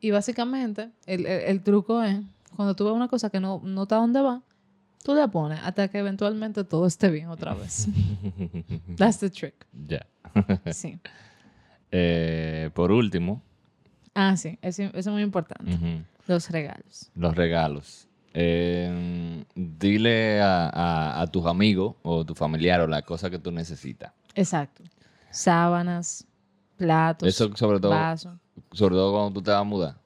Y 0.00 0.10
básicamente, 0.10 0.90
el, 1.06 1.24
el- 1.26 1.42
el 1.42 1.62
truco 1.62 2.02
es, 2.02 2.20
cuando 2.56 2.74
tú 2.74 2.84
ves 2.84 2.92
una 2.94 3.08
cosa 3.08 3.30
que 3.30 3.40
no, 3.40 3.60
no 3.64 3.82
está 3.84 3.96
donde 3.96 4.20
va, 4.20 4.42
tú 5.02 5.14
la 5.14 5.28
pones 5.28 5.60
hasta 5.62 5.88
que 5.88 5.98
eventualmente 5.98 6.64
todo 6.64 6.86
esté 6.86 7.10
bien 7.10 7.28
otra 7.28 7.54
vez. 7.54 7.88
That's 8.96 9.18
the 9.18 9.30
trick. 9.30 9.66
ya. 9.86 10.06
Sí. 10.72 10.98
Eh, 11.94 12.70
por 12.74 12.90
último, 12.90 13.42
Ah, 14.14 14.34
sí, 14.36 14.58
eso, 14.62 14.82
eso 14.84 14.92
es 14.98 15.06
muy 15.08 15.20
importante. 15.22 16.02
Los 16.26 16.48
regalos. 16.50 17.10
los 17.14 17.34
regalos. 17.36 18.08
Eh, 18.34 19.44
dile 19.54 20.40
a, 20.40 20.68
a- 20.70 21.20
a 21.20 21.26
tus 21.26 21.44
amigos 21.46 21.96
o 22.02 22.24
tu 22.24 22.34
familiar 22.34 22.80
o 22.80 22.86
la 22.86 23.02
cosa 23.02 23.28
que 23.28 23.38
tú 23.38 23.52
necesitas. 23.52 24.12
Exacto. 24.34 24.82
Sábanas, 25.30 26.26
platos, 26.76 27.28
Eso 27.28 27.54
sobre 27.56 27.78
todo, 27.80 27.90
vasos. 27.92 28.38
sobre 28.72 28.94
todo 28.94 29.12
cuando 29.12 29.32
tú 29.34 29.42
te 29.42 29.50
vas 29.50 29.60
a 29.60 29.64
mudar. 29.64 29.96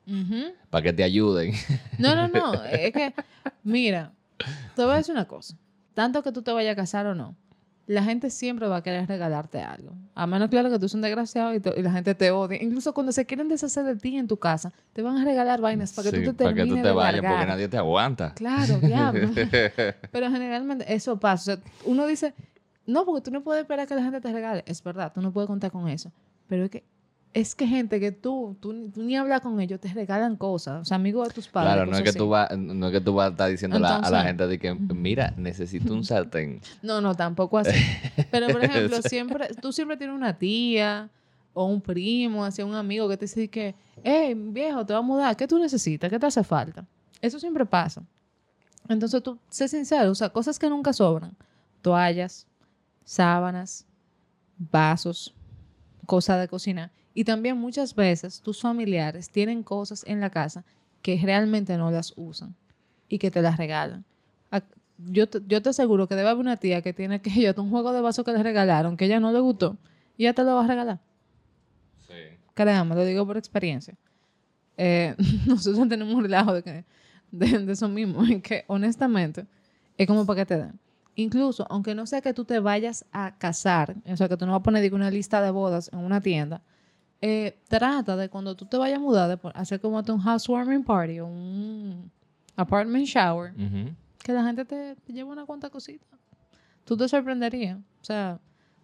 Para 0.71 0.83
que 0.83 0.93
te 0.93 1.03
ayuden. 1.03 1.53
No, 1.99 2.15
no, 2.15 2.29
no. 2.29 2.65
Es 2.65 2.93
que, 2.93 3.15
mira, 3.63 4.13
te 4.75 4.83
voy 4.83 4.93
a 4.93 4.97
decir 4.97 5.15
una 5.15 5.27
cosa. 5.27 5.57
Tanto 5.95 6.23
que 6.23 6.33
tú 6.33 6.43
te 6.43 6.53
vayas 6.53 6.73
a 6.73 6.77
casar 6.77 7.07
o 7.07 7.15
no, 7.15 7.35
la 7.87 8.03
gente 8.03 8.31
siempre 8.31 8.67
va 8.67 8.77
a 8.77 8.83
querer 8.83 9.07
regalarte 9.07 9.61
algo. 9.61 9.93
A 10.15 10.27
menos, 10.27 10.49
claro, 10.49 10.71
que 10.71 10.79
tú 10.79 10.89
seas 10.89 10.97
un 10.97 11.03
desgraciado 11.03 11.55
y, 11.55 11.83
la 11.83 11.93
gente 11.93 12.15
te 12.15 12.31
odia. 12.31 12.63
Incluso 12.63 12.93
cuando 12.93 13.13
se 13.13 13.25
quieren 13.25 13.49
deshacer 13.49 13.85
de 13.85 13.97
ti 13.97 14.17
en 14.17 14.27
tu 14.27 14.37
casa, 14.37 14.73
te 14.93 15.03
van 15.03 15.17
a 15.17 15.25
regalar 15.25 15.61
vainas 15.61 15.93
para 15.93 16.11
que 16.11 16.19
Sí, 16.19 16.25
tú 16.25 16.35
te 16.35 16.45
para 16.45 16.55
que 16.55 16.63
termines 16.63 16.83
tú 16.83 16.89
te 16.89 16.95
vayas 16.95 17.21
porque 17.21 17.47
nadie 17.47 17.69
te 17.69 17.77
aguanta. 17.77 18.35
Claro, 18.35 18.79
diablo. 18.81 19.31
Pero 20.13 20.31
generalmente 20.31 20.93
eso 20.93 21.19
pasa. 21.19 21.55
O 21.55 21.57
sea, 21.57 21.73
uno 21.85 22.07
dice, 22.07 22.35
no, 22.87 23.05
porque 23.05 23.23
tú 23.23 23.31
no 23.31 23.43
puedes 23.43 23.63
esperar 23.63 23.87
que 23.87 23.95
la 23.95 24.03
gente 24.03 24.21
te 24.21 24.33
regale. 24.33 24.65
Es 24.67 24.83
verdad, 24.83 25.13
tú 25.15 25.21
no 25.21 25.33
puedes 25.33 25.47
contar 25.47 25.71
con 25.71 25.89
eso. 25.89 26.11
Pero 26.49 26.65
es 26.65 26.71
que 26.71 26.85
es 27.37 27.55
que 27.55 27.67
gente 27.67 28.01
que 28.01 28.13
tú, 28.13 28.57
tú, 28.61 28.73
ni- 28.73 28.89
tú 28.89 29.03
ni 29.03 29.15
hablas 29.15 29.43
con 29.43 29.61
ellos, 29.61 29.79
te 29.79 29.93
regalan 29.93 30.37
cosas. 30.37 30.81
O 30.81 30.85
sea, 30.87 30.95
amigos 30.95 31.29
de 31.29 31.35
tus 31.35 31.49
padres. 31.49 31.75
Claro, 31.75 31.91
no 31.91 31.99
es, 31.99 32.03
que 32.03 32.13
tú 32.19 32.35
así. 32.35 32.51
vas, 32.55 32.59
no 32.59 32.87
es 32.87 32.93
que 32.95 33.01
tú 33.03 33.13
vas 33.13 33.27
a 33.27 33.31
estar 33.33 33.51
diciendo 33.51 33.77
a 33.77 34.11
la 34.11 34.23
gente 34.25 34.47
de 34.47 34.59
que, 34.59 34.73
mira, 34.73 35.35
necesito 35.37 35.93
un 35.93 36.03
sartén. 36.03 36.63
No, 36.81 37.03
no, 37.03 37.15
tampoco 37.15 37.59
así. 37.59 37.79
Pero, 38.31 38.47
por 38.49 38.65
ejemplo, 38.65 39.03
siempre, 39.03 39.49
tú 39.61 39.71
siempre 39.71 39.99
tienes 39.99 40.17
una 40.17 40.39
tía 40.39 41.11
o 41.53 41.67
un 41.67 41.83
primo, 41.83 42.43
hacia 42.43 42.65
un 42.65 42.75
amigo 42.75 43.07
que 43.07 43.19
te 43.19 43.27
dice 43.27 43.49
que, 43.49 43.75
hey, 44.03 44.33
viejo, 44.35 44.87
te 44.87 44.95
va 44.95 45.01
a 45.01 45.03
mudar, 45.03 45.37
¿qué 45.37 45.47
tú 45.47 45.59
necesitas? 45.59 46.09
¿Qué 46.09 46.19
te 46.19 46.25
hace 46.25 46.43
falta? 46.43 46.87
Eso 47.21 47.39
siempre 47.39 47.67
pasa. 47.67 48.03
Entonces 48.89 49.23
tú, 49.23 49.39
sé 49.51 49.69
sincero, 49.69 50.11
o 50.11 50.15
sea, 50.15 50.31
cosas 50.31 50.59
que 50.59 50.71
nunca 50.71 50.95
sobran. 50.95 51.37
Toallas, 51.83 52.47
sábanas, 53.05 53.85
vasos, 54.57 55.35
cosas 56.07 56.41
de 56.41 56.49
cocina. 56.49 56.91
Y 57.17 57.25
también 57.25 57.57
muchas 57.57 57.95
veces 57.95 58.43
tus 58.43 58.61
familiares 58.61 59.31
tienen 59.31 59.63
cosas 59.63 60.05
en 60.07 60.21
la 60.21 60.29
casa 60.29 60.67
que 61.01 61.19
realmente 61.25 61.79
no 61.79 61.91
las 61.91 62.13
usan 62.15 62.55
y 63.09 63.19
que 63.19 63.31
te 63.31 63.41
las 63.41 63.57
regalan. 63.57 64.05
Yo 64.99 65.27
te, 65.27 65.41
yo 65.47 65.63
te 65.63 65.71
aseguro 65.71 66.09
que 66.09 66.15
debe 66.15 66.29
haber 66.29 66.43
una 66.43 66.59
tía 66.59 66.83
que 66.83 66.93
tiene 66.93 67.23
que 67.23 67.31
yo 67.41 67.55
un 67.57 67.71
juego 67.71 67.95
de 67.95 68.03
vaso 68.03 68.23
que 68.23 68.33
le 68.33 68.43
regalaron 68.43 68.99
que 68.99 69.07
ella 69.07 69.19
no 69.19 69.33
le 69.33 69.41
gustó 69.41 69.79
y 70.19 70.25
ella 70.25 70.35
te 70.35 70.45
lo 70.45 70.57
va 70.57 70.65
a 70.65 70.67
regalar. 70.67 71.01
Sí. 72.07 72.13
Créame, 72.53 72.95
lo 72.95 73.03
digo 73.03 73.27
por 73.27 73.39
experiencia. 73.39 73.95
Eh, 74.77 75.15
nosotros 75.47 75.89
tenemos 75.89 76.15
un 76.15 76.23
relajo 76.23 76.53
de, 76.53 76.85
de, 77.31 77.73
eso 77.73 77.89
mismo, 77.89 78.27
en 78.27 78.43
que 78.43 78.65
honestamente 78.67 79.47
es 79.97 80.07
como 80.07 80.27
para 80.27 80.43
que 80.43 80.47
te 80.47 80.59
den. 80.59 80.79
Incluso, 81.15 81.67
aunque 81.71 81.95
no 81.95 82.05
sea 82.05 82.21
que 82.21 82.35
tú 82.35 82.45
te 82.45 82.61
vayas 82.61 83.07
a 83.11 83.39
casar, 83.39 83.97
o 84.05 84.17
sea, 84.19 84.29
que 84.29 84.37
tú 84.37 84.45
no 84.45 84.53
vas 84.53 84.61
a 84.61 84.65
poner 84.65 84.93
una 84.93 85.11
lista 85.11 85.41
de 85.41 85.51
bodas 85.51 85.89
en 85.95 86.01
una 86.01 86.21
tienda, 86.21 86.61
eh, 87.21 87.59
trata 87.69 88.17
de 88.17 88.29
cuando 88.29 88.55
tú 88.55 88.67
te 88.67 88.77
vayas 88.77 88.99
a 88.99 89.01
mudar, 89.01 89.29
de 89.29 89.51
hacer 89.55 89.81
como 89.81 89.99
un 89.99 90.19
housewarming 90.19 90.85
party 90.85 91.21
o 91.21 91.27
un 91.27 92.11
apartment 92.57 93.07
shower, 93.07 93.55
que 94.23 94.33
la 94.33 94.45
gente 94.45 94.65
te, 94.65 94.97
lleve 95.07 95.31
una 95.31 95.47
cuanta 95.47 95.71
cosita. 95.71 96.07
Tú 96.85 96.97
te 96.97 97.09
sorprenderías. 97.09 97.79
O 98.01 98.05
sea, 98.05 98.41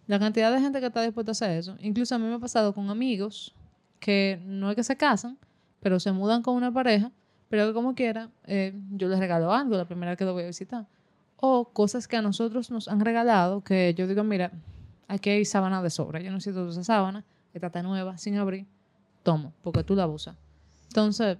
la 0.07 0.19
cantidad 0.19 0.51
de 0.51 0.59
gente 0.59 0.79
que 0.79 0.87
está 0.87 1.01
dispuesta 1.01 1.31
a 1.31 1.33
hacer 1.33 1.51
eso. 1.51 1.77
Incluso 1.79 2.15
a 2.15 2.19
mí 2.19 2.25
me 2.25 2.35
ha 2.35 2.39
pasado 2.39 2.73
con 2.73 2.89
amigos 2.89 3.55
que 3.99 4.41
no 4.45 4.69
es 4.69 4.75
que 4.75 4.83
se 4.83 4.97
casan, 4.97 5.37
pero 5.79 5.99
se 5.99 6.11
mudan 6.11 6.41
con 6.41 6.55
una 6.55 6.71
pareja, 6.71 7.11
pero 7.49 7.67
que 7.67 7.73
como 7.73 7.93
quiera, 7.93 8.29
eh, 8.45 8.73
yo 8.91 9.07
les 9.07 9.19
regalo 9.19 9.53
algo 9.53 9.77
la 9.77 9.85
primera 9.85 10.11
vez 10.11 10.17
que 10.17 10.25
lo 10.25 10.33
voy 10.33 10.43
a 10.43 10.47
visitar. 10.47 10.87
O 11.37 11.69
cosas 11.69 12.07
que 12.07 12.17
a 12.17 12.21
nosotros 12.21 12.71
nos 12.71 12.87
han 12.87 12.99
regalado 12.99 13.63
que 13.63 13.93
yo 13.93 14.07
digo, 14.07 14.23
mira, 14.23 14.51
aquí 15.07 15.29
hay 15.29 15.45
sábana 15.45 15.81
de 15.81 15.89
sobra, 15.89 16.19
yo 16.19 16.31
no 16.31 16.37
necesito 16.37 16.67
esa 16.69 16.83
sábana, 16.83 17.23
esta 17.53 17.67
está 17.67 17.83
nueva, 17.83 18.17
sin 18.17 18.37
abrir, 18.37 18.65
tomo, 19.23 19.53
porque 19.61 19.83
tú 19.83 19.95
la 19.95 20.07
usas. 20.07 20.35
Entonces... 20.87 21.37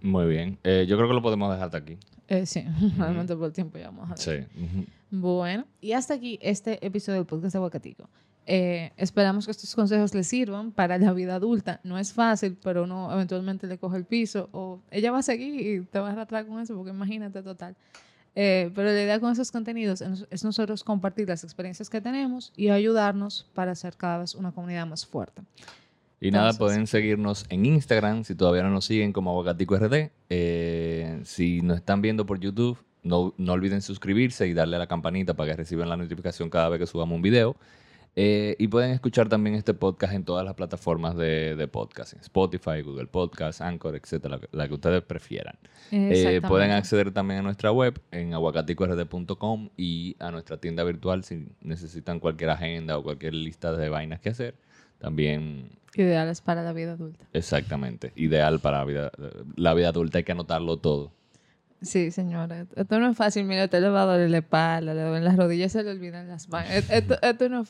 Muy 0.00 0.26
bien. 0.26 0.58
Eh, 0.62 0.86
yo 0.88 0.96
creo 0.96 1.08
que 1.08 1.14
lo 1.14 1.22
podemos 1.22 1.50
dejar 1.50 1.66
hasta 1.66 1.78
aquí. 1.78 1.98
Eh, 2.28 2.46
sí, 2.46 2.64
realmente 2.98 3.34
por 3.34 3.46
el 3.46 3.52
tiempo 3.52 3.78
ya 3.78 3.90
vamos 3.90 4.10
a 4.10 4.16
Sí. 4.16 4.46
Bueno, 5.10 5.64
y 5.80 5.92
hasta 5.92 6.14
aquí 6.14 6.38
este 6.42 6.84
episodio 6.86 7.18
del 7.18 7.26
podcast 7.26 7.52
de 7.54 7.58
Aguacatico. 7.58 8.08
Eh, 8.50 8.92
esperamos 8.96 9.44
que 9.44 9.50
estos 9.50 9.74
consejos 9.74 10.14
les 10.14 10.26
sirvan 10.26 10.72
para 10.72 10.96
la 10.98 11.12
vida 11.12 11.34
adulta. 11.34 11.80
No 11.84 11.98
es 11.98 12.12
fácil, 12.14 12.56
pero 12.62 12.84
uno 12.84 13.12
eventualmente 13.12 13.66
le 13.66 13.76
coge 13.76 13.98
el 13.98 14.06
piso 14.06 14.48
o 14.52 14.80
ella 14.90 15.10
va 15.10 15.18
a 15.18 15.22
seguir 15.22 15.60
y 15.60 15.84
te 15.84 15.98
va 15.98 16.08
a 16.08 16.12
arrastrar 16.12 16.46
con 16.46 16.58
eso, 16.58 16.74
porque 16.74 16.90
imagínate 16.90 17.42
total. 17.42 17.76
Eh, 18.40 18.70
pero 18.72 18.92
la 18.92 19.02
idea 19.02 19.18
con 19.18 19.32
esos 19.32 19.50
contenidos 19.50 20.00
es 20.00 20.44
nosotros 20.44 20.84
compartir 20.84 21.26
las 21.26 21.42
experiencias 21.42 21.90
que 21.90 22.00
tenemos 22.00 22.52
y 22.56 22.68
ayudarnos 22.68 23.48
para 23.52 23.72
hacer 23.72 23.96
cada 23.96 24.18
vez 24.18 24.36
una 24.36 24.52
comunidad 24.52 24.86
más 24.86 25.04
fuerte. 25.04 25.42
Y 26.20 26.30
nada, 26.30 26.52
pueden 26.52 26.86
seguirnos 26.86 27.46
en 27.48 27.66
Instagram 27.66 28.22
si 28.22 28.36
todavía 28.36 28.62
no 28.62 28.70
nos 28.70 28.84
siguen 28.84 29.12
como 29.12 29.32
Aguacatico 29.32 29.76
RD. 29.76 30.12
Eh, 30.30 31.20
si 31.24 31.62
nos 31.62 31.78
están 31.78 32.00
viendo 32.00 32.26
por 32.26 32.38
YouTube, 32.38 32.78
no, 33.02 33.34
no, 33.38 33.54
olviden 33.54 33.82
suscribirse 33.82 34.46
y 34.46 34.54
darle 34.54 34.76
a 34.76 34.78
la 34.78 34.86
campanita 34.86 35.34
para 35.34 35.50
que 35.50 35.56
reciban 35.56 35.88
la 35.88 35.96
notificación 35.96 36.48
cada 36.48 36.68
vez 36.68 36.78
que 36.78 36.86
subamos 36.86 37.16
un 37.16 37.22
video. 37.22 37.56
Eh, 38.16 38.56
y 38.58 38.66
pueden 38.66 38.90
escuchar 38.90 39.28
también 39.28 39.54
este 39.54 39.74
podcast 39.74 40.12
en 40.12 40.24
todas 40.24 40.44
las 40.44 40.54
plataformas 40.54 41.16
de, 41.16 41.54
de 41.54 41.68
podcast, 41.68 42.14
Spotify, 42.14 42.82
Google 42.82 43.06
Podcast, 43.06 43.60
Anchor, 43.60 43.94
etcétera, 43.94 44.40
la, 44.50 44.66
que 44.66 44.74
ustedes 44.74 45.02
prefieran. 45.02 45.56
Eh, 45.92 46.40
pueden 46.46 46.72
acceder 46.72 47.12
también 47.12 47.40
a 47.40 47.42
nuestra 47.42 47.70
web 47.70 48.00
en 48.10 48.34
aguacaticord.com 48.34 49.68
y 49.76 50.16
a 50.18 50.32
nuestra 50.32 50.56
tienda 50.56 50.82
virtual 50.82 51.22
si 51.22 51.46
necesitan 51.60 52.18
cualquier 52.18 52.50
agenda 52.50 52.98
o 52.98 53.04
cualquier 53.04 53.34
lista 53.34 53.72
de 53.72 53.88
vainas 53.88 54.20
que 54.20 54.30
hacer. 54.30 54.56
También. 54.98 55.78
Ideales 55.94 56.40
para 56.40 56.64
la 56.64 56.72
vida 56.72 56.94
adulta. 56.94 57.24
Exactamente. 57.32 58.12
Ideal 58.16 58.58
para 58.58 58.78
la 58.78 58.84
vida, 58.84 59.12
la 59.54 59.74
vida 59.74 59.90
adulta. 59.90 60.18
Hay 60.18 60.24
que 60.24 60.32
anotarlo 60.32 60.78
todo. 60.78 61.12
Sí, 61.82 62.10
señora. 62.10 62.66
Esto 62.74 62.98
no 62.98 63.08
es 63.08 63.16
fácil. 63.16 63.44
Mira, 63.44 63.64
usted 63.64 63.80
le 63.80 63.90
va 63.90 64.02
a 64.02 64.06
doler 64.06 64.28
la 64.28 64.38
espalda, 64.38 64.92
le 64.92 65.02
duelen 65.02 65.24
las 65.24 65.36
rodillas, 65.36 65.70
se 65.70 65.84
le 65.84 65.92
olvidan 65.92 66.26
las 66.26 66.48
manos. 66.48 66.70
Esto, 66.90 67.16
esto 67.22 67.48
no 67.48 67.64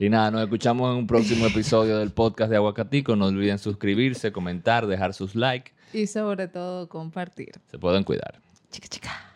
Y 0.00 0.08
nada, 0.08 0.30
nos 0.30 0.44
escuchamos 0.44 0.90
en 0.90 0.96
un 0.96 1.06
próximo 1.06 1.44
episodio 1.44 1.98
del 1.98 2.10
podcast 2.10 2.48
de 2.48 2.56
Aguacatico. 2.56 3.16
No 3.16 3.26
olviden 3.26 3.58
suscribirse, 3.58 4.32
comentar, 4.32 4.86
dejar 4.86 5.12
sus 5.12 5.34
likes. 5.34 5.72
Y 5.92 6.06
sobre 6.06 6.48
todo 6.48 6.88
compartir. 6.88 7.52
Se 7.70 7.78
pueden 7.78 8.02
cuidar. 8.02 8.40
Chica, 8.70 8.88
chica. 8.88 9.29